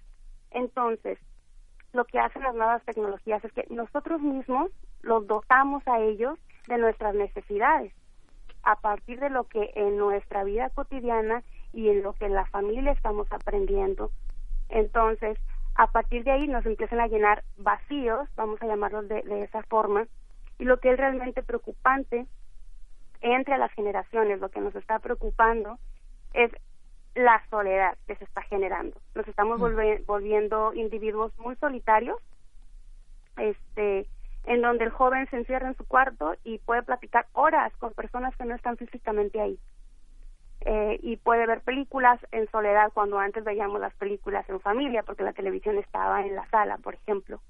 [0.50, 1.18] entonces
[1.92, 4.70] lo que hacen las nuevas tecnologías es que nosotros mismos
[5.02, 6.38] los dotamos a ellos
[6.68, 7.92] de nuestras necesidades
[8.62, 12.46] a partir de lo que en nuestra vida cotidiana y en lo que en la
[12.46, 14.10] familia estamos aprendiendo.
[14.68, 15.38] Entonces,
[15.74, 19.62] a partir de ahí nos empiezan a llenar vacíos, vamos a llamarlos de, de esa
[19.64, 20.06] forma,
[20.58, 22.26] y lo que es realmente preocupante
[23.22, 25.78] entre las generaciones, lo que nos está preocupando
[26.34, 26.50] es
[27.14, 28.96] la soledad que se está generando.
[29.14, 32.18] Nos estamos volve- volviendo individuos muy solitarios,
[33.36, 34.06] este,
[34.44, 38.34] en donde el joven se encierra en su cuarto y puede platicar horas con personas
[38.36, 39.58] que no están físicamente ahí.
[40.64, 45.24] Eh, y puede ver películas en soledad cuando antes veíamos las películas en familia porque
[45.24, 47.40] la televisión estaba en la sala, por ejemplo.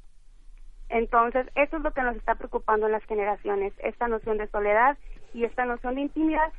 [0.88, 4.96] Entonces, eso es lo que nos está preocupando en las generaciones, esta noción de soledad
[5.34, 6.52] y esta noción de intimidad.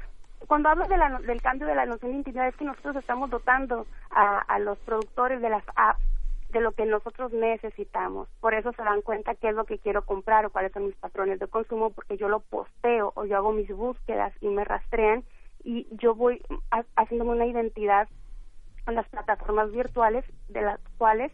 [0.47, 3.29] Cuando hablo de la del cambio de la noción de intimidad es que nosotros estamos
[3.29, 6.01] dotando a, los productores de las apps
[6.49, 8.27] de lo que nosotros necesitamos.
[8.39, 10.95] Por eso se dan cuenta qué es lo que quiero comprar o cuáles son mis
[10.95, 15.23] patrones de consumo, porque yo lo posteo o yo hago mis búsquedas y me rastrean
[15.63, 18.07] y yo voy ha- haciéndome una identidad
[18.85, 21.31] en las plataformas virtuales de las cuales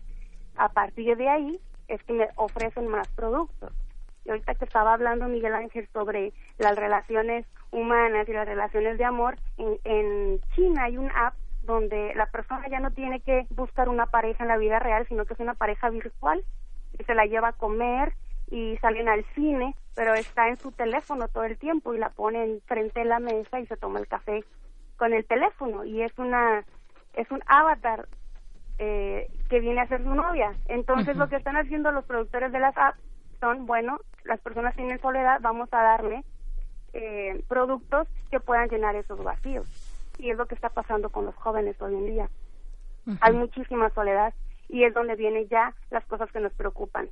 [0.55, 3.73] a partir de ahí es que me ofrecen más productos.
[4.29, 9.03] Y ahorita que estaba hablando Miguel Ángel sobre las relaciones humanas y las relaciones de
[9.03, 11.33] amor, en, en China hay un app
[11.63, 15.25] donde la persona ya no tiene que buscar una pareja en la vida real, sino
[15.25, 16.43] que es una pareja virtual
[16.99, 18.13] y se la lleva a comer
[18.51, 22.59] y salen al cine, pero está en su teléfono todo el tiempo y la pone
[22.67, 24.43] frente de la mesa y se toma el café
[24.97, 26.63] con el teléfono y es una
[27.15, 28.07] es un avatar
[28.77, 30.53] eh, que viene a ser su novia.
[30.67, 33.08] Entonces lo que están haciendo los productores de las apps
[33.39, 36.23] son, bueno, las personas tienen soledad, vamos a darle
[36.93, 39.67] eh, productos que puedan llenar esos vacíos.
[40.17, 42.29] Y es lo que está pasando con los jóvenes hoy en día.
[43.21, 44.33] Hay muchísima soledad
[44.67, 47.09] y es donde vienen ya las cosas que nos preocupan.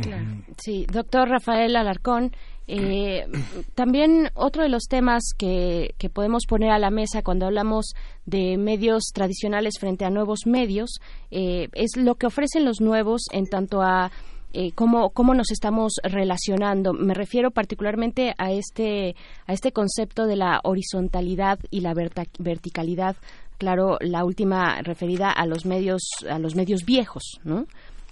[0.00, 0.24] Claro.
[0.56, 2.32] Sí, doctor Rafael Alarcón,
[2.66, 3.26] eh,
[3.74, 7.92] también otro de los temas que, que podemos poner a la mesa cuando hablamos
[8.24, 11.00] de medios tradicionales frente a nuevos medios
[11.30, 14.10] eh, es lo que ofrecen los nuevos en tanto a
[14.52, 16.92] eh, cómo, cómo nos estamos relacionando.
[16.92, 19.14] Me refiero particularmente a este,
[19.46, 23.16] a este concepto de la horizontalidad y la verta- verticalidad.
[23.58, 27.66] Claro, la última referida a los medios, a los medios viejos, ¿no?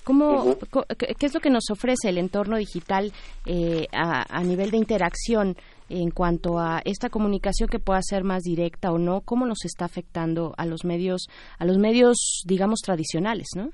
[0.05, 0.57] ¿Cómo,
[0.97, 3.13] qué es lo que nos ofrece el entorno digital
[3.47, 5.57] eh, a, a nivel de interacción
[5.89, 9.21] en cuanto a esta comunicación que pueda ser más directa o no?
[9.21, 11.29] ¿Cómo nos está afectando a los medios,
[11.59, 13.71] a los medios, digamos, tradicionales, no?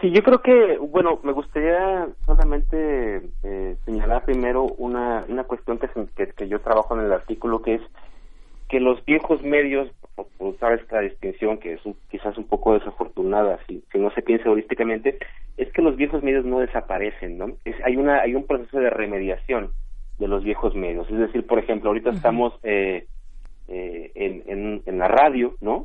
[0.00, 5.88] Sí, yo creo que, bueno, me gustaría solamente eh, señalar primero una, una cuestión que,
[5.88, 7.82] se- que, que yo trabajo en el artículo, que es
[8.68, 12.74] que los viejos medios, por, por usar esta distinción que es un- quizás un poco
[12.74, 15.18] desafortunada, si, si no se piensa holísticamente,
[15.56, 17.56] es que los viejos medios no desaparecen, ¿no?
[17.64, 19.72] Es, hay, una, hay un proceso de remediación
[20.18, 21.10] de los viejos medios.
[21.10, 23.06] Es decir, por ejemplo, ahorita estamos eh,
[23.68, 25.84] eh, en, en, en la radio, ¿no?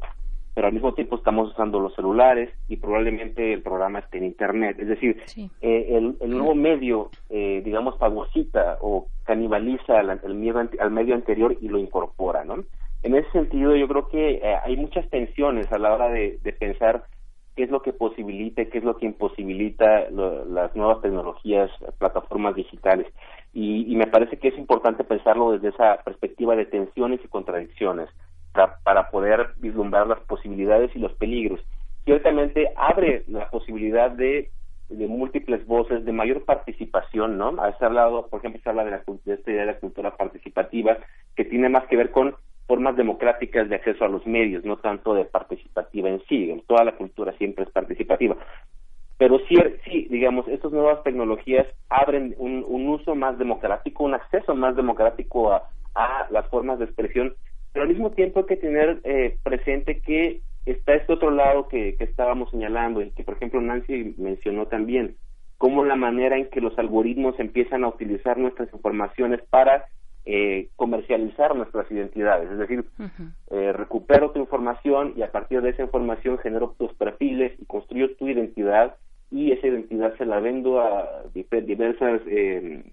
[0.56, 4.78] Pero al mismo tiempo estamos usando los celulares y probablemente el programa esté en Internet.
[4.80, 5.22] Es decir,
[5.62, 11.16] eh, el, el nuevo medio, eh, digamos, fagocita o canibaliza al, medio, ante- al medio
[11.16, 12.64] anterior y lo incorpora, ¿no?
[13.02, 16.54] En ese sentido, yo creo que eh, hay muchas tensiones a la hora de, de
[16.54, 17.04] pensar
[17.56, 22.56] qué es lo que posibilita qué es lo que imposibilita lo- las nuevas tecnologías, plataformas
[22.56, 23.08] digitales.
[23.54, 28.10] Y, y me parece que es importante pensarlo desde esa perspectiva de tensiones y contradicciones
[28.54, 31.60] para, para poder vislumbrar las posibilidades y los peligros.
[32.06, 34.52] Ciertamente abre la posibilidad de,
[34.90, 37.56] de múltiples voces, de mayor participación, ¿no?
[37.62, 40.98] Ha- hablado, por ejemplo, se habla de, la, de esta idea de la cultura participativa,
[41.36, 42.36] que tiene más que ver con
[42.68, 46.64] formas democráticas de acceso a los medios, no tanto de participativa en sí.
[46.68, 48.38] Toda la cultura siempre es participativa.
[49.18, 55.54] Pero sí, digamos, estas nuevas tecnologías abren un, uso más democrático, un acceso más democrático
[55.54, 57.36] a las formas de expresión,
[57.74, 61.96] pero al mismo tiempo hay que tener eh, presente que está este otro lado que,
[61.98, 65.18] que estábamos señalando y que, por ejemplo, Nancy mencionó también,
[65.58, 69.86] como la manera en que los algoritmos empiezan a utilizar nuestras informaciones para
[70.26, 72.86] eh, comercializar nuestras identidades, es decir,
[73.52, 78.16] eh, recupero tu información y a partir de esa información genero tus perfiles y construyo
[78.16, 78.96] tu identidad
[79.32, 82.84] y esa identidad se la vendo a diversas eh,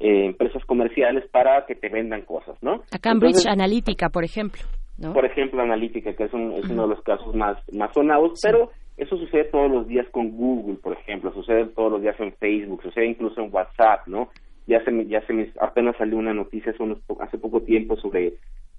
[0.00, 2.82] eh, empresas comerciales para que te vendan cosas, ¿no?
[2.90, 4.62] A Cambridge Entonces, Analytica, por ejemplo,
[4.98, 5.12] ¿no?
[5.12, 8.70] por ejemplo, Analítica, que es, un- es uno de los casos más, más sonados, pero
[8.96, 12.82] eso sucede todos los días con Google, por ejemplo, sucede todos los días en Facebook,
[12.82, 14.28] sucede incluso en WhatsApp, ¿no?
[14.66, 17.96] Ya se me, ya se me, apenas salió una noticia hace, unos hace poco tiempo
[17.96, 18.34] sobre,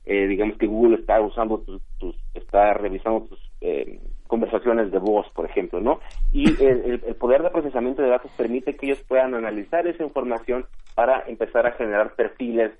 [0.06, 5.28] eh, digamos que Google está usando tus, tus está revisando tus eh, conversaciones de voz,
[5.34, 6.00] por ejemplo, ¿no?
[6.32, 10.66] Y el, poder de procesamiento de datos permite que ellos puedan analizar esa información
[10.96, 12.72] para empezar a generar perfiles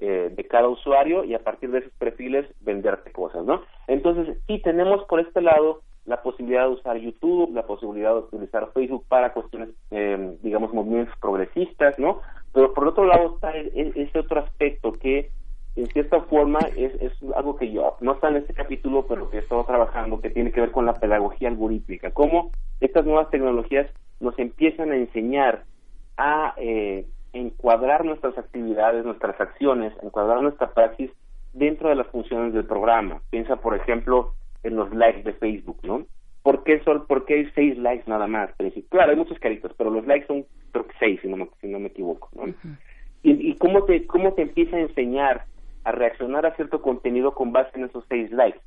[0.00, 3.62] eh, de cada usuario y a partir de esos perfiles venderte cosas, ¿no?
[3.86, 8.72] Entonces, sí tenemos por este lado la posibilidad de usar YouTube, la posibilidad de utilizar
[8.72, 12.20] Facebook para cuestiones, eh, digamos, movimientos progresistas, ¿no?
[12.52, 15.30] Pero por otro lado está e- e- ese otro aspecto que,
[15.76, 19.38] en cierta forma, es, es algo que yo, no está en este capítulo, pero que
[19.38, 22.50] he estado trabajando, que tiene que ver con la pedagogía algorítmica, cómo
[22.80, 25.64] estas nuevas tecnologías nos empiezan a enseñar
[26.16, 31.10] a eh, encuadrar nuestras actividades, nuestras acciones, encuadrar nuestra praxis
[31.52, 33.22] dentro de las funciones del programa.
[33.30, 36.04] Piensa, por ejemplo, en los likes de Facebook, ¿no?
[36.42, 38.50] ¿Por qué, son, por qué hay seis likes nada más?
[38.88, 41.68] Claro, hay muchos caritos, pero los likes son creo que seis, si no me, si
[41.68, 42.46] no me equivoco, ¿no?
[43.22, 45.44] y, y cómo te cómo te empieza a enseñar
[45.84, 48.60] a reaccionar a cierto contenido con base en esos seis likes.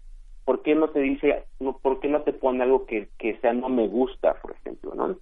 [0.45, 3.53] ¿por qué no te dice no, por qué no te pone algo que, que sea
[3.53, 5.15] no me gusta por ejemplo no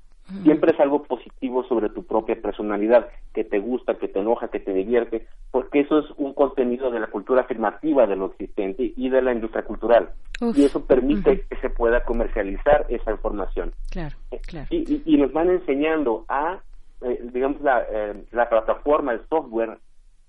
[0.43, 4.59] siempre es algo positivo sobre tu propia personalidad que te gusta que te enoja que
[4.59, 9.09] te divierte porque eso es un contenido de la cultura afirmativa de lo existente y
[9.09, 10.09] de la industria cultural.
[10.41, 10.57] Uf.
[10.57, 13.73] y eso permite que se pueda comercializar esa información.
[13.91, 14.15] Claro,
[14.47, 14.65] claro.
[14.71, 16.59] y, y- y nos van enseñando a,
[17.01, 19.77] eh, digamos, la, eh, la plataforma, el software,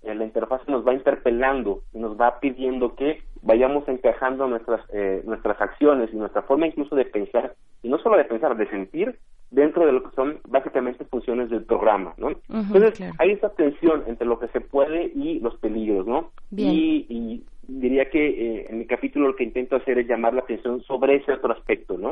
[0.03, 5.23] eh, la interfaz nos va interpelando y nos va pidiendo que vayamos encajando nuestras, eh,
[5.25, 9.19] nuestras acciones y nuestra forma incluso de pensar, y no solo de pensar, de sentir
[9.51, 12.31] dentro de lo que son básicamente funciones del programa, ¿no?
[12.49, 13.15] Entonces, claro.
[13.19, 16.31] hay esa tensión entre lo que se puede y los peligros, ¿no?
[16.51, 16.71] Bien.
[16.73, 20.41] Y, y diría que eh, en mi capítulo lo que intento hacer es llamar la
[20.41, 22.09] atención sobre ese otro aspecto, ¿no?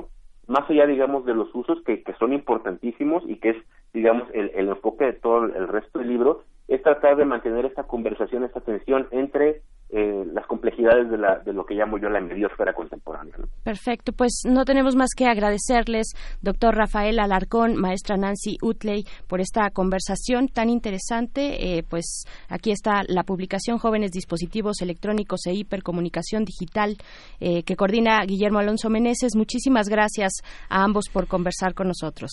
[0.48, 3.56] Más allá, digamos, de los usos que, que son importantísimos y que es,
[3.94, 7.82] digamos, el, el enfoque de todo el resto del libro, es tratar de mantener esta
[7.82, 12.20] conversación, esta tensión entre eh, las complejidades de, la, de lo que llamo yo la
[12.20, 13.34] mediosfera contemporánea.
[13.38, 13.46] ¿no?
[13.64, 19.68] Perfecto, pues no tenemos más que agradecerles, doctor Rafael Alarcón, maestra Nancy Utley, por esta
[19.70, 21.78] conversación tan interesante.
[21.78, 26.94] Eh, pues aquí está la publicación Jóvenes Dispositivos Electrónicos e Hipercomunicación Digital
[27.40, 29.34] eh, que coordina Guillermo Alonso Meneses.
[29.34, 30.34] Muchísimas gracias
[30.68, 32.30] a ambos por conversar con nosotros.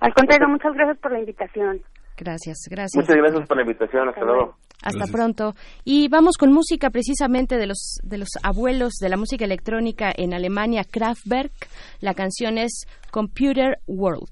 [0.00, 1.80] Al contrario, muchas gracias por la invitación.
[2.18, 2.96] Gracias, gracias.
[2.96, 4.08] Muchas gracias por la invitación.
[4.08, 4.56] Hasta luego.
[4.82, 5.54] Hasta pronto.
[5.84, 10.34] Y vamos con música precisamente de los de los abuelos de la música electrónica en
[10.34, 11.52] Alemania, Kraftwerk.
[12.00, 14.28] La canción es Computer World.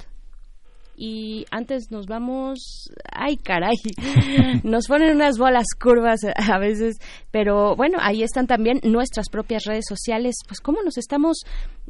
[0.98, 3.76] Y antes nos vamos, ay caray,
[4.64, 6.96] nos ponen unas bolas curvas a veces,
[7.30, 11.42] pero bueno, ahí están también nuestras propias redes sociales, pues cómo nos estamos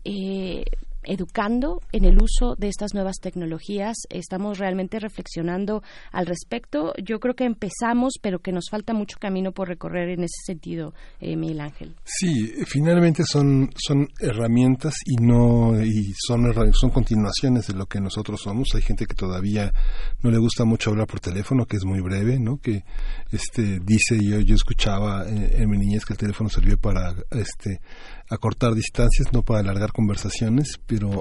[0.04, 0.64] eh,
[1.06, 6.92] educando en el uso de estas nuevas tecnologías, estamos realmente reflexionando al respecto.
[7.02, 10.94] Yo creo que empezamos, pero que nos falta mucho camino por recorrer en ese sentido,
[11.20, 11.96] eh, Miguel Ángel.
[12.04, 18.40] Sí, finalmente son, son herramientas y no y son son continuaciones de lo que nosotros
[18.42, 18.68] somos.
[18.74, 19.72] Hay gente que todavía
[20.22, 22.58] no le gusta mucho hablar por teléfono, que es muy breve, ¿no?
[22.58, 22.84] Que
[23.30, 27.80] este dice yo yo escuchaba en mi niñez que el teléfono sirvió para este
[28.28, 30.78] acortar distancias, no para alargar conversaciones,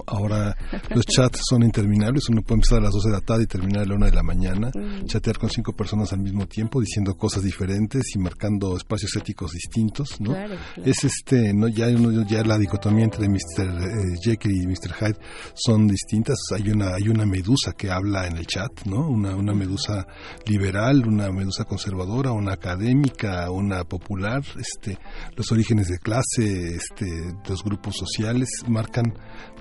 [0.08, 0.56] ahora
[0.90, 3.84] los chats son interminables, uno puede empezar a las 12 de la tarde y terminar
[3.84, 5.06] a la 1 de la mañana, Mm.
[5.06, 10.20] chatear con cinco personas al mismo tiempo, diciendo cosas diferentes y marcando espacios éticos distintos,
[10.20, 10.32] ¿no?
[10.32, 10.90] Claro, claro.
[10.90, 13.38] Es este, no ya uno- ya la dicotomía entre Mr.
[13.60, 14.94] eh, Jekyll y Mr.
[15.00, 15.18] Hyde
[15.54, 19.08] son distintas, hay una hay una medusa que habla en el chat, ¿no?
[19.10, 20.06] Una una medusa
[20.46, 24.98] liberal, una medusa conservadora, una académica, una popular, este
[25.36, 27.06] los orígenes de clase, este
[27.48, 29.14] los grupos sociales marcan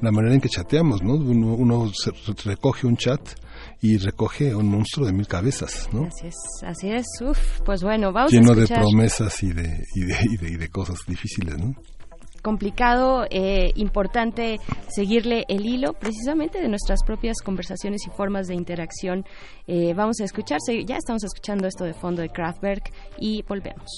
[0.05, 1.15] la manera en que chateamos, ¿no?
[1.15, 2.13] Uno, uno se-
[2.49, 3.21] recoge un chat
[3.81, 6.05] y recoge un monstruo de mil cabezas, ¿no?
[6.05, 6.35] Así es,
[6.65, 7.07] así es.
[7.23, 8.83] Uf, pues bueno, vamos Lleno a de escuchar.
[8.83, 11.75] promesas y de, y de, y de, y de cosas difíciles, ¿no?
[12.43, 14.59] complicado, eh, importante
[14.95, 19.25] seguirle el hilo precisamente de nuestras propias conversaciones y formas de interacción.
[19.67, 23.89] Eh, vamos a escuchar, se- ya estamos escuchando esto de fondo de Kraftwerk y volvemos.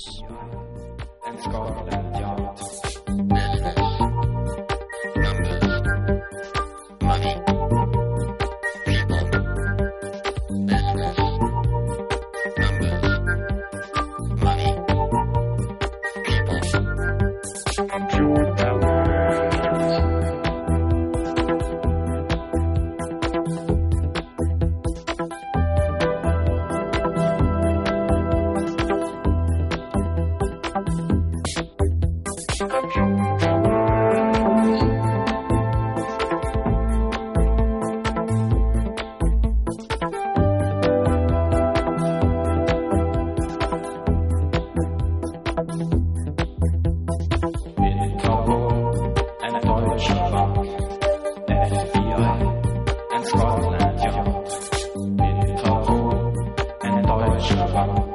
[57.40, 58.05] 是吧？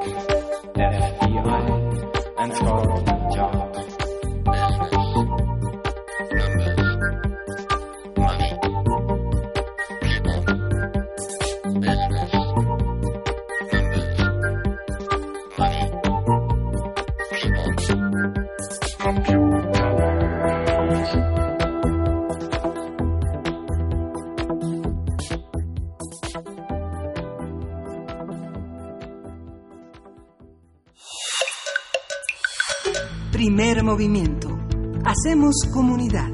[35.72, 36.30] Comunidad.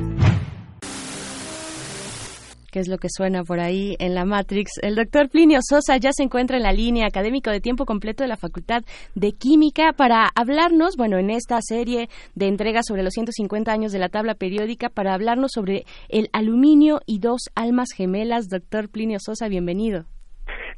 [2.71, 4.73] ¿Qué es lo que suena por ahí en la Matrix?
[4.83, 8.29] El doctor Plinio Sosa ya se encuentra en la línea académico de tiempo completo de
[8.29, 8.83] la Facultad
[9.15, 13.99] de Química para hablarnos, bueno, en esta serie de entregas sobre los 150 años de
[13.99, 18.49] la tabla periódica, para hablarnos sobre el aluminio y dos almas gemelas.
[18.49, 20.05] Doctor Plinio Sosa, bienvenido.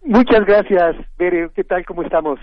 [0.02, 1.50] Muchas gracias, Bere.
[1.54, 1.84] ¿Qué tal?
[1.84, 2.38] ¿Cómo estamos?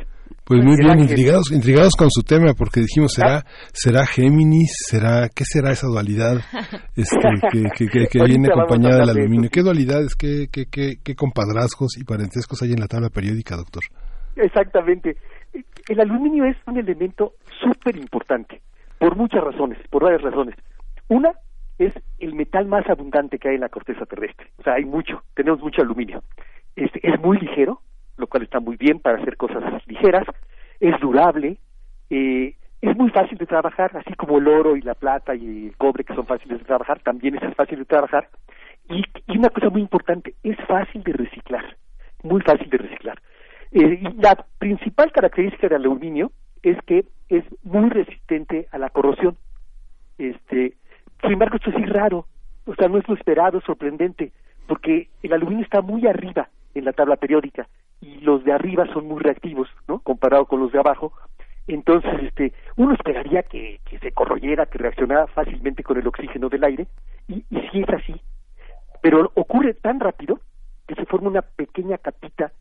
[0.47, 3.43] Pues muy bien, intrigados, intrigados con su tema, porque dijimos, ¿será,
[3.73, 4.71] será Géminis?
[4.87, 6.37] ¿Será, qué será esa dualidad
[6.95, 7.17] este,
[7.51, 9.49] que, que, que- que Ahorita viene acompañada del aluminio?
[9.51, 13.83] ¿Qué dualidades, qué, qué, qué, qué compadrazgos y parentescos hay en la tabla periódica, doctor?
[14.37, 15.17] Exactamente.
[15.89, 18.61] El aluminio es un elemento súper importante,
[18.99, 20.55] por muchas razones, por varias razones.
[21.09, 21.31] Una
[21.77, 24.47] es el metal más abundante que hay en la corteza terrestre.
[24.59, 26.23] O sea, hay mucho, tenemos mucho aluminio.
[26.75, 27.81] Este, es muy ligero,
[28.17, 30.25] lo cual está muy bien para hacer cosas ligeras.
[30.79, 31.57] Es durable,
[32.09, 35.77] eh, es muy fácil de trabajar, así como el oro y la plata y el
[35.77, 38.29] cobre que son fáciles de trabajar, también es fácil de trabajar.
[38.89, 39.03] Y,
[39.37, 41.75] una cosa muy importante, es fácil de reciclar,
[42.23, 43.21] muy fácil de reciclar.
[43.71, 46.31] Eh, la principal característica del aluminio
[46.63, 49.37] es que es muy resistente a la corrosión.
[50.17, 50.73] Este,
[51.21, 52.25] sin embargo, esto es raro,
[52.65, 54.31] o sea, no es lo esperado, es sorprendente,
[54.67, 57.67] porque el aluminio está muy arriba en la tabla periódica
[58.01, 59.99] y los de arriba son muy reactivos, ¿no?
[59.99, 61.13] Comparado con los de abajo.
[61.67, 66.63] Entonces, este, uno esperaría que, que se corroyera, que reaccionara fácilmente con el oxígeno del
[66.63, 66.87] aire,
[67.27, 68.21] y, y sí es así.
[69.01, 70.39] Pero ocurre tan rápido
[70.87, 72.51] que se forma una pequeña capita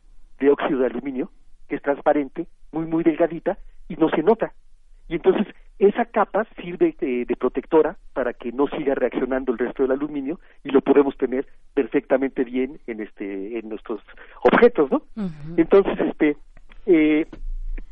[0.41, 1.31] de óxido de aluminio,
[1.69, 3.59] que es transparente, muy, muy delgadita,
[3.89, 4.53] y no se nota.
[5.09, 5.47] Y entonces
[5.79, 10.41] esa capa sirve de, de protectora para que no siga reaccionando el resto del aluminio
[10.65, 14.01] y lo podemos tener perfectamente bien en este en nuestros
[14.43, 15.03] objetos, ¿no?
[15.57, 16.37] Entonces, este,
[16.87, 17.27] eh,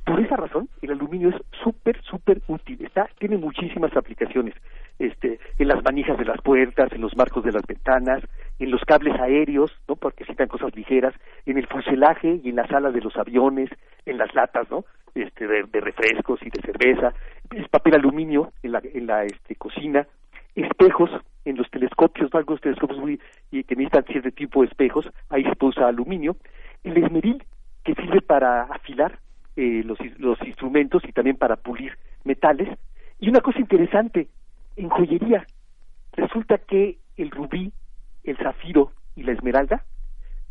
[0.05, 2.85] por esa razón, el aluminio es súper, súper útil.
[2.85, 4.55] Está, tiene muchísimas aplicaciones.
[4.99, 8.23] Este, en las manijas de las puertas, en los marcos de las ventanas,
[8.59, 9.97] en los cables aéreos, ¿no?
[9.97, 11.15] Porque citan cosas ligeras,
[11.47, 13.71] en el fuselaje y en las alas de los aviones,
[14.07, 14.85] en las latas, ¿no?
[15.15, 17.15] Este, de, de refrescos y de cerveza,
[17.55, 20.07] es papel aluminio en la, en la este, cocina,
[20.55, 21.11] espejos
[21.45, 22.39] en los telescopios, ¿no?
[22.39, 26.37] algunos telescopios muy, y que necesitan cierto tipo de espejos, ahí se usar aluminio,
[26.83, 27.45] el esmeril
[27.85, 29.19] que sirve para afilar
[29.57, 32.69] eh, los, los instrumentos y también para pulir metales.
[33.21, 34.29] Y una cosa interesante,
[34.77, 35.47] en joyería,
[36.13, 37.73] resulta que el rubí,
[38.25, 39.85] el zafiro y la esmeralda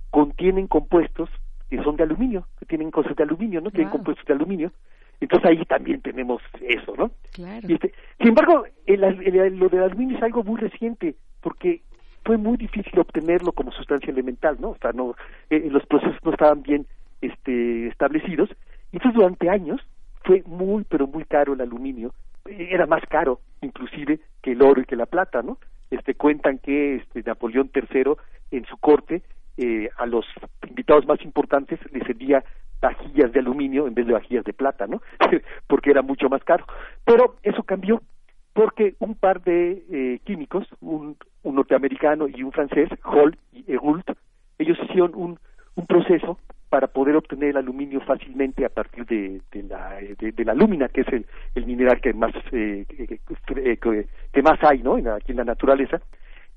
[0.10, 1.30] contienen compuestos
[1.70, 3.72] que son de aluminio, que tienen cosas de aluminio, ¿no?
[3.72, 4.72] Tienen compuestos de aluminio.
[5.20, 7.12] Entonces ahí también tenemos eso, ¿no?
[7.32, 7.66] Claro.
[7.68, 11.82] Y este, sin embargo, el, el- lo del aluminio es algo muy reciente, porque
[12.26, 14.70] fue muy difícil obtenerlo como sustancia elemental, ¿no?
[14.72, 15.16] O sea, no,
[15.50, 16.86] eh, los procesos no estaban bien
[17.22, 18.50] este, establecidos.
[18.94, 19.82] Entonces durante años
[20.24, 22.14] fue muy, pero muy caro el aluminio.
[22.46, 25.58] Eh, Era más caro, inclusive, que el oro y que la plata, ¿no?
[25.92, 28.14] Este, cuentan que este, Napoleón III,
[28.52, 29.22] en su corte,
[29.58, 30.26] eh, a los
[30.68, 32.44] invitados más importantes les envía
[32.82, 35.02] vajillas de aluminio en vez de vajillas de plata, ¿no?
[35.68, 36.66] porque era mucho más caro.
[37.06, 38.02] Pero eso cambió
[38.54, 44.08] porque un par de eh, químicos, un, un norteamericano y un francés, Hall y Heroult,
[44.60, 45.40] ellos hicieron un,
[45.76, 46.38] un proceso
[46.74, 51.02] para poder obtener el aluminio fácilmente a partir de, de la, de, la lúmina, que
[51.02, 51.08] es
[51.53, 54.98] el, mineral que más eh, que, que más hay, ¿no?
[54.98, 56.02] En aquí en la naturaleza.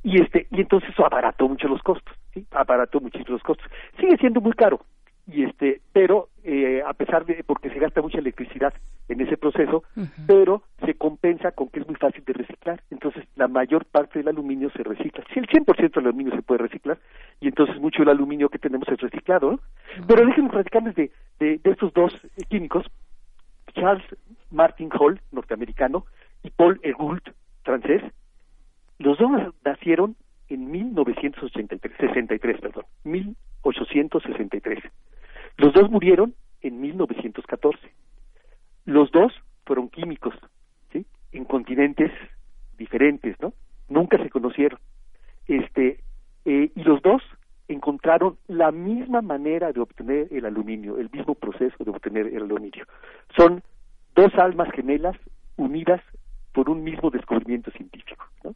[0.03, 2.47] Y este y entonces abarató mucho los costos, ¿sí?
[2.53, 3.71] Abarató muchísimo los costos.
[4.01, 4.81] Sigue siendo muy caro,
[5.27, 8.73] y este pero eh, a pesar de porque se gasta mucha electricidad
[9.09, 9.83] en ese proceso
[10.27, 12.81] pero se compensa con que es muy fácil de reciclar.
[12.91, 15.25] Entonces la mayor parte del aluminio se recicla.
[15.33, 16.99] Si el 100% del aluminio se puede reciclar
[17.41, 19.61] y entonces mucho del aluminio que tenemos es reciclado ¿no?
[20.07, 22.87] pero déjenme platicarles de, de, de estos dos eh, químicos
[23.75, 24.05] Charles
[24.51, 26.07] Martin Hall norteamericano
[26.43, 27.29] y Paul Heroult
[27.65, 28.03] francés.
[28.99, 29.31] Los dos
[29.65, 30.17] nacieron
[30.49, 34.83] en 1983 63 perdón 1863
[35.57, 37.79] los dos murieron en 1914.
[38.85, 39.33] Los dos
[39.65, 40.35] fueron químicos.
[41.33, 42.11] En continentes
[42.79, 43.53] diferentes, ¿no?
[43.89, 44.79] Nunca se conocieron.
[45.47, 46.01] Este,
[46.47, 47.23] eh, y los dos
[47.69, 52.87] encontraron la misma manera de obtener el aluminio, el mismo proceso de obtener el aluminio.
[53.37, 53.63] Son
[54.15, 55.17] dos almas gemelas
[55.57, 56.01] unidas
[56.53, 58.55] por un mismo descubrimiento científico, ¿no?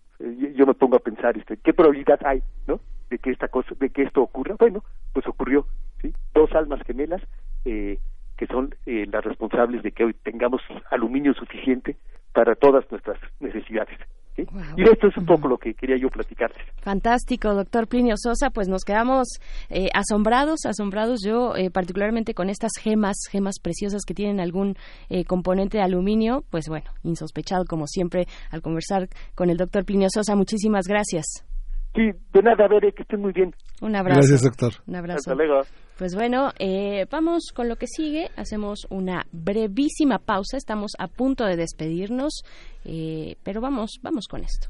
[0.54, 2.80] Yo me pongo a pensar, este, ¿qué probabilidad hay, ¿no?
[3.10, 4.56] De que esta cosa, de que esto ocurra.
[4.58, 5.66] Bueno, pues ocurrió,
[6.00, 6.12] ¿sí?
[6.34, 7.22] Dos almas gemelas
[7.64, 7.98] eh,
[8.36, 11.96] que son eh, las responsables de que hoy tengamos aluminio suficiente
[12.32, 13.98] para todas nuestras necesidades.
[14.36, 14.46] ¿sí?
[14.76, 16.58] Y esto es un poco lo que quería yo platicarles.
[16.80, 18.50] Fantástico, doctor Plinio Sosa.
[18.50, 19.28] Pues nos quedamos
[19.68, 24.76] eh, asombrados, asombrados yo, eh, particularmente con estas gemas, gemas preciosas que tienen algún
[25.08, 26.44] eh, componente de aluminio.
[26.50, 30.34] Pues bueno, insospechado como siempre al conversar con el doctor Plinio Sosa.
[30.34, 31.49] Muchísimas gracias.
[31.94, 32.02] Sí,
[32.33, 33.55] de nada, Bere, que estén muy bien.
[33.81, 34.20] Un abrazo.
[34.20, 34.73] Gracias, doctor.
[34.86, 35.19] Un abrazo.
[35.19, 35.62] Hasta luego.
[35.99, 38.31] Pues bueno, eh, vamos con lo que sigue.
[38.36, 40.57] Hacemos una brevísima pausa.
[40.57, 42.43] Estamos a punto de despedirnos,
[42.85, 44.69] eh, pero vamos, vamos con esto.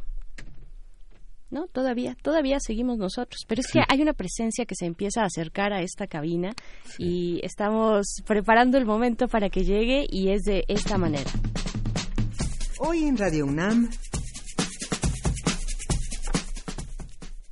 [1.51, 5.25] No, todavía, todavía seguimos nosotros, pero es que hay una presencia que se empieza a
[5.25, 6.53] acercar a esta cabina
[6.97, 11.31] y estamos preparando el momento para que llegue y es de esta manera.
[12.79, 13.91] Hoy en Radio UNAM,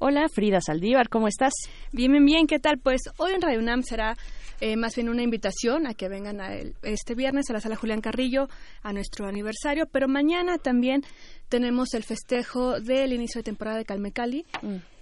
[0.00, 1.52] Hola, Frida Saldívar, ¿cómo estás?
[1.92, 2.78] Bien, bien, bien, ¿qué tal?
[2.78, 4.16] Pues hoy en Radio UNAM será
[4.60, 7.74] eh, más bien una invitación a que vengan a el- este viernes a la sala
[7.76, 8.48] Julián Carrillo
[8.82, 11.02] a nuestro aniversario, pero mañana también
[11.48, 14.46] tenemos el festejo del inicio de temporada de Calmecali.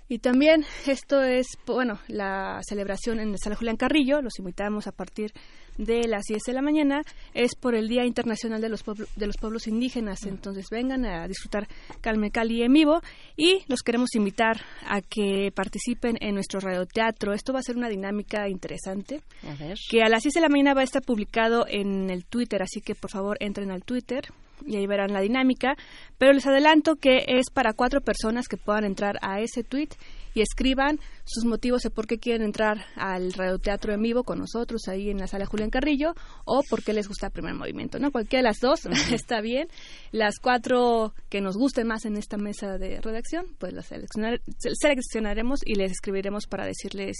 [0.08, 4.92] Y también esto es, bueno, la celebración en la Sala Julián Carrillo, los invitamos a
[4.92, 5.33] partir
[5.78, 7.02] de las 10 de la mañana,
[7.34, 11.26] es por el Día Internacional de los, Pueblo- de los Pueblos Indígenas, entonces vengan a
[11.28, 11.68] disfrutar
[12.00, 13.00] Calme Cali en vivo
[13.36, 17.32] y los queremos invitar a que participen en nuestro radioteatro.
[17.32, 19.76] Esto va a ser una dinámica interesante A ver.
[19.90, 22.80] que a las 6 de la mañana va a estar publicado en el Twitter, así
[22.80, 24.24] que por favor entren al Twitter
[24.66, 25.76] y ahí verán la dinámica.
[26.18, 29.88] Pero les adelanto que es para cuatro personas que puedan entrar a ese tweet
[30.36, 34.82] y escriban sus motivos de por qué quieren entrar al radioteatro en vivo con nosotros
[34.86, 36.12] ahí en la sala Julián Carrillo
[36.44, 38.12] o por qué les gusta el primer movimiento, ¿no?
[38.12, 39.68] Cualquiera de las dos está bien.
[40.12, 44.42] Las cuatro que nos gusten más en esta mesa de redacción, pues las seleccionar-
[44.78, 47.16] seleccionaremos y les escribiremos para decirles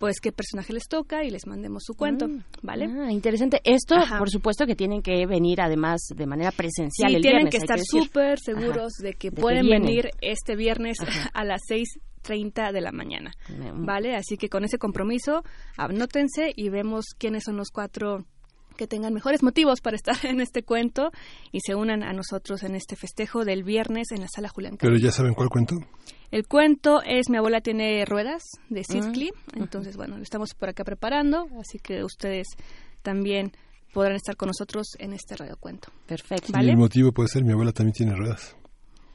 [0.00, 2.42] pues qué personaje les toca y les mandemos su cuento, Mm.
[2.62, 2.86] ¿vale?
[2.86, 3.60] Ah, interesante.
[3.64, 4.18] Esto, Ajá.
[4.18, 7.58] por supuesto, que tienen que venir además de manera presencial Sí, el tienen viernes, que
[7.58, 9.02] estar súper seguros Ajá.
[9.04, 10.96] de que De que pueden venir este viernes
[11.34, 13.30] a las 6.30 de la mañana,
[13.74, 14.16] ¿vale?
[14.16, 15.42] Así que con ese compromiso,
[15.76, 18.24] anótense y vemos quiénes son los cuatro
[18.78, 21.10] que tengan mejores motivos para estar en este cuento
[21.52, 24.96] y se unan a nosotros en este festejo del viernes en la sala Julián Pero
[24.96, 25.74] ya saben cuál cuento.
[26.30, 29.32] El cuento es Mi abuela tiene ruedas de Sid Ah.
[29.56, 32.46] Entonces, bueno, lo estamos por acá preparando, así que ustedes
[33.02, 33.52] también
[33.92, 35.88] podrán estar con nosotros en este radiocuento.
[36.06, 36.46] Perfecto.
[36.48, 36.70] Y ¿Vale?
[36.70, 38.56] el motivo puede ser mi abuela también tiene ruedas.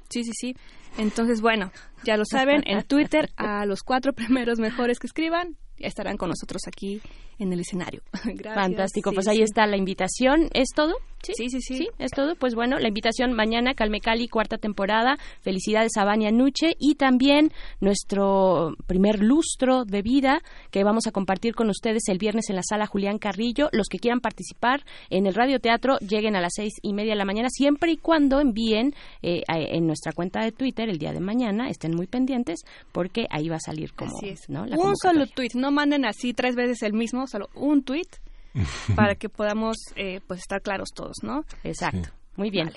[0.09, 0.55] Sí, sí, sí.
[0.97, 1.71] Entonces, bueno,
[2.03, 6.61] ya lo saben, en Twitter a los cuatro primeros mejores que escriban estarán con nosotros
[6.67, 7.01] aquí
[7.39, 8.01] en el escenario.
[8.23, 8.55] Gracias.
[8.55, 9.43] Fantástico, Sí, pues ahí sí.
[9.43, 10.49] está la invitación.
[10.53, 10.93] ¿Es todo?
[11.23, 11.87] Sí, sí, sí.
[11.97, 12.35] es todo.
[12.35, 15.17] Pues bueno, la invitación mañana, Calme Cali, cuarta temporada.
[15.41, 17.51] Felicidades a Vania Nuche y también
[17.95, 22.61] nuestro primer lustro de vida que vamos a compartir con ustedes el viernes en la
[22.63, 23.69] sala Julián Carrillo.
[23.71, 27.25] Los que quieran participar en el radioteatro lleguen a las seis y media de la
[27.25, 31.19] mañana, siempre y cuando envíen eh, a- en nuestra cuenta de Twitter el día de
[31.21, 31.69] mañana.
[31.69, 32.59] Estén muy pendientes
[32.91, 34.49] porque ahí va a salir como Así es.
[34.49, 34.65] ¿no?
[34.65, 38.07] la un solo tweet, no manden así tres veces el mismo, solo un tweet
[38.95, 41.45] para que podamos eh, pues estar claros todos, ¿no?
[41.63, 42.09] Exacto.
[42.37, 42.71] Muy bien.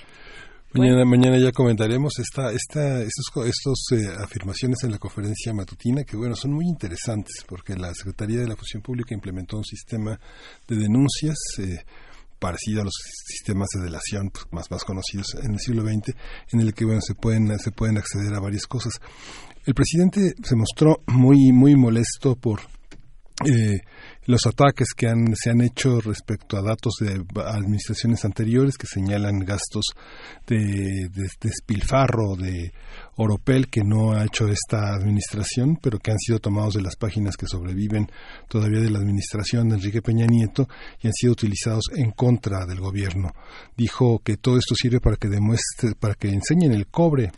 [0.72, 6.14] Mañana, mañana ya comentaremos esta, esta, estos, estos eh, afirmaciones en la conferencia matutina que
[6.14, 10.20] bueno son muy interesantes porque la Secretaría de la Función Pública implementó un sistema
[10.66, 11.78] de denuncias eh,
[12.38, 12.92] parecido a los
[13.26, 16.14] sistemas de delación pues, más más conocidos en el siglo XX
[16.52, 18.92] en el que bueno se pueden se pueden acceder a varias cosas.
[19.64, 22.60] El presidente se mostró muy muy molesto por
[23.46, 23.80] eh,
[24.26, 29.38] los ataques que han, se han hecho respecto a datos de administraciones anteriores que señalan
[29.40, 29.86] gastos
[30.46, 32.72] de, de- despilfarro de
[33.16, 37.36] Oropel que no ha hecho esta administración, pero que han sido tomados de las páginas
[37.36, 38.10] que sobreviven
[38.48, 40.68] todavía de la administración de Enrique Peña Nieto
[41.00, 43.30] y han sido utilizados en contra del gobierno.
[43.76, 47.30] Dijo que todo esto sirve para que demuestre, para que enseñen el cobre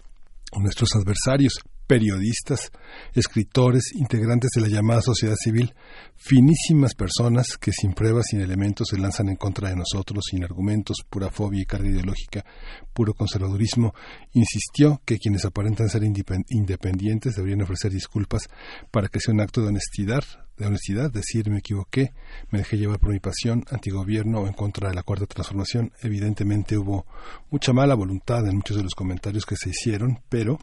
[0.52, 2.70] a nuestros adversarios, periodistas,
[3.14, 5.74] escritores, integrantes de la llamada sociedad civil,
[6.14, 10.98] finísimas personas que sin pruebas, sin elementos se lanzan en contra de nosotros, sin argumentos,
[11.10, 12.44] pura fobia y carga ideológica,
[12.92, 13.92] puro conservadurismo,
[14.34, 18.48] insistió que quienes aparentan ser independ- independientes deberían ofrecer disculpas
[18.92, 20.22] para que sea un acto de honestidad,
[20.56, 22.12] de honestidad, decir me equivoqué,
[22.52, 25.90] me dejé llevar por mi pasión, antigobierno o en contra de la cuarta transformación.
[26.02, 27.04] Evidentemente hubo
[27.50, 30.60] mucha mala voluntad en muchos de los comentarios que se hicieron, pero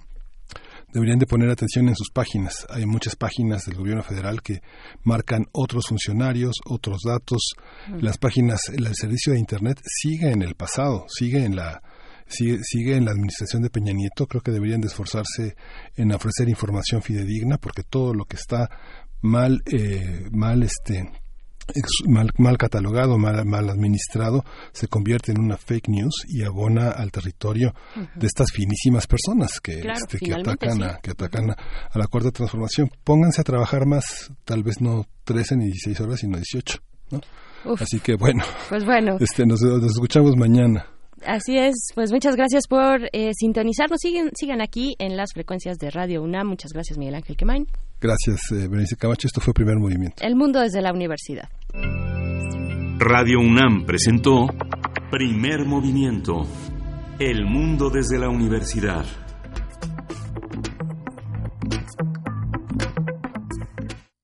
[0.91, 2.65] deberían de poner atención en sus páginas.
[2.69, 4.61] Hay muchas páginas del gobierno federal que
[5.03, 7.51] marcan otros funcionarios, otros datos.
[7.87, 7.99] Mm.
[8.01, 11.81] Las páginas, el servicio de Internet sigue en el pasado, sigue en la
[12.27, 14.27] sigue, sigue en la administración de Peña Nieto.
[14.27, 15.55] Creo que deberían de esforzarse
[15.95, 18.69] en ofrecer información fidedigna porque todo lo que está
[19.21, 21.09] mal, eh, mal este
[22.07, 27.11] mal, mal catalogado, mal, mal administrado, se convierte en una fake news y abona al
[27.11, 27.73] territorio
[28.15, 30.83] de estas finísimas personas que, Claro, este, que atacan, sí.
[30.83, 31.57] a, que atacan a,
[31.91, 32.89] a la cuarta transformación.
[33.03, 36.79] Pónganse a trabajar más, tal vez no 13 ni 16 horas, sino 18.
[37.11, 37.21] ¿no?
[37.65, 37.81] Uf.
[37.81, 39.17] Así que bueno, Pues bueno.
[39.19, 40.85] este, nos, nos escuchamos mañana.
[41.25, 43.99] Así es, pues muchas gracias por eh, sintonizarnos.
[43.99, 46.47] Siguen, sigan aquí en las frecuencias de Radio UNAM.
[46.47, 47.67] Muchas gracias, Miguel Ángel Quemain.
[47.99, 49.27] Gracias, eh, Berenice Camacho.
[49.27, 50.23] Esto fue Primer Movimiento.
[50.23, 51.49] El mundo desde la universidad.
[52.99, 54.47] Radio UNAM presentó
[55.11, 56.45] Primer Movimiento.
[57.19, 59.05] El mundo desde la universidad.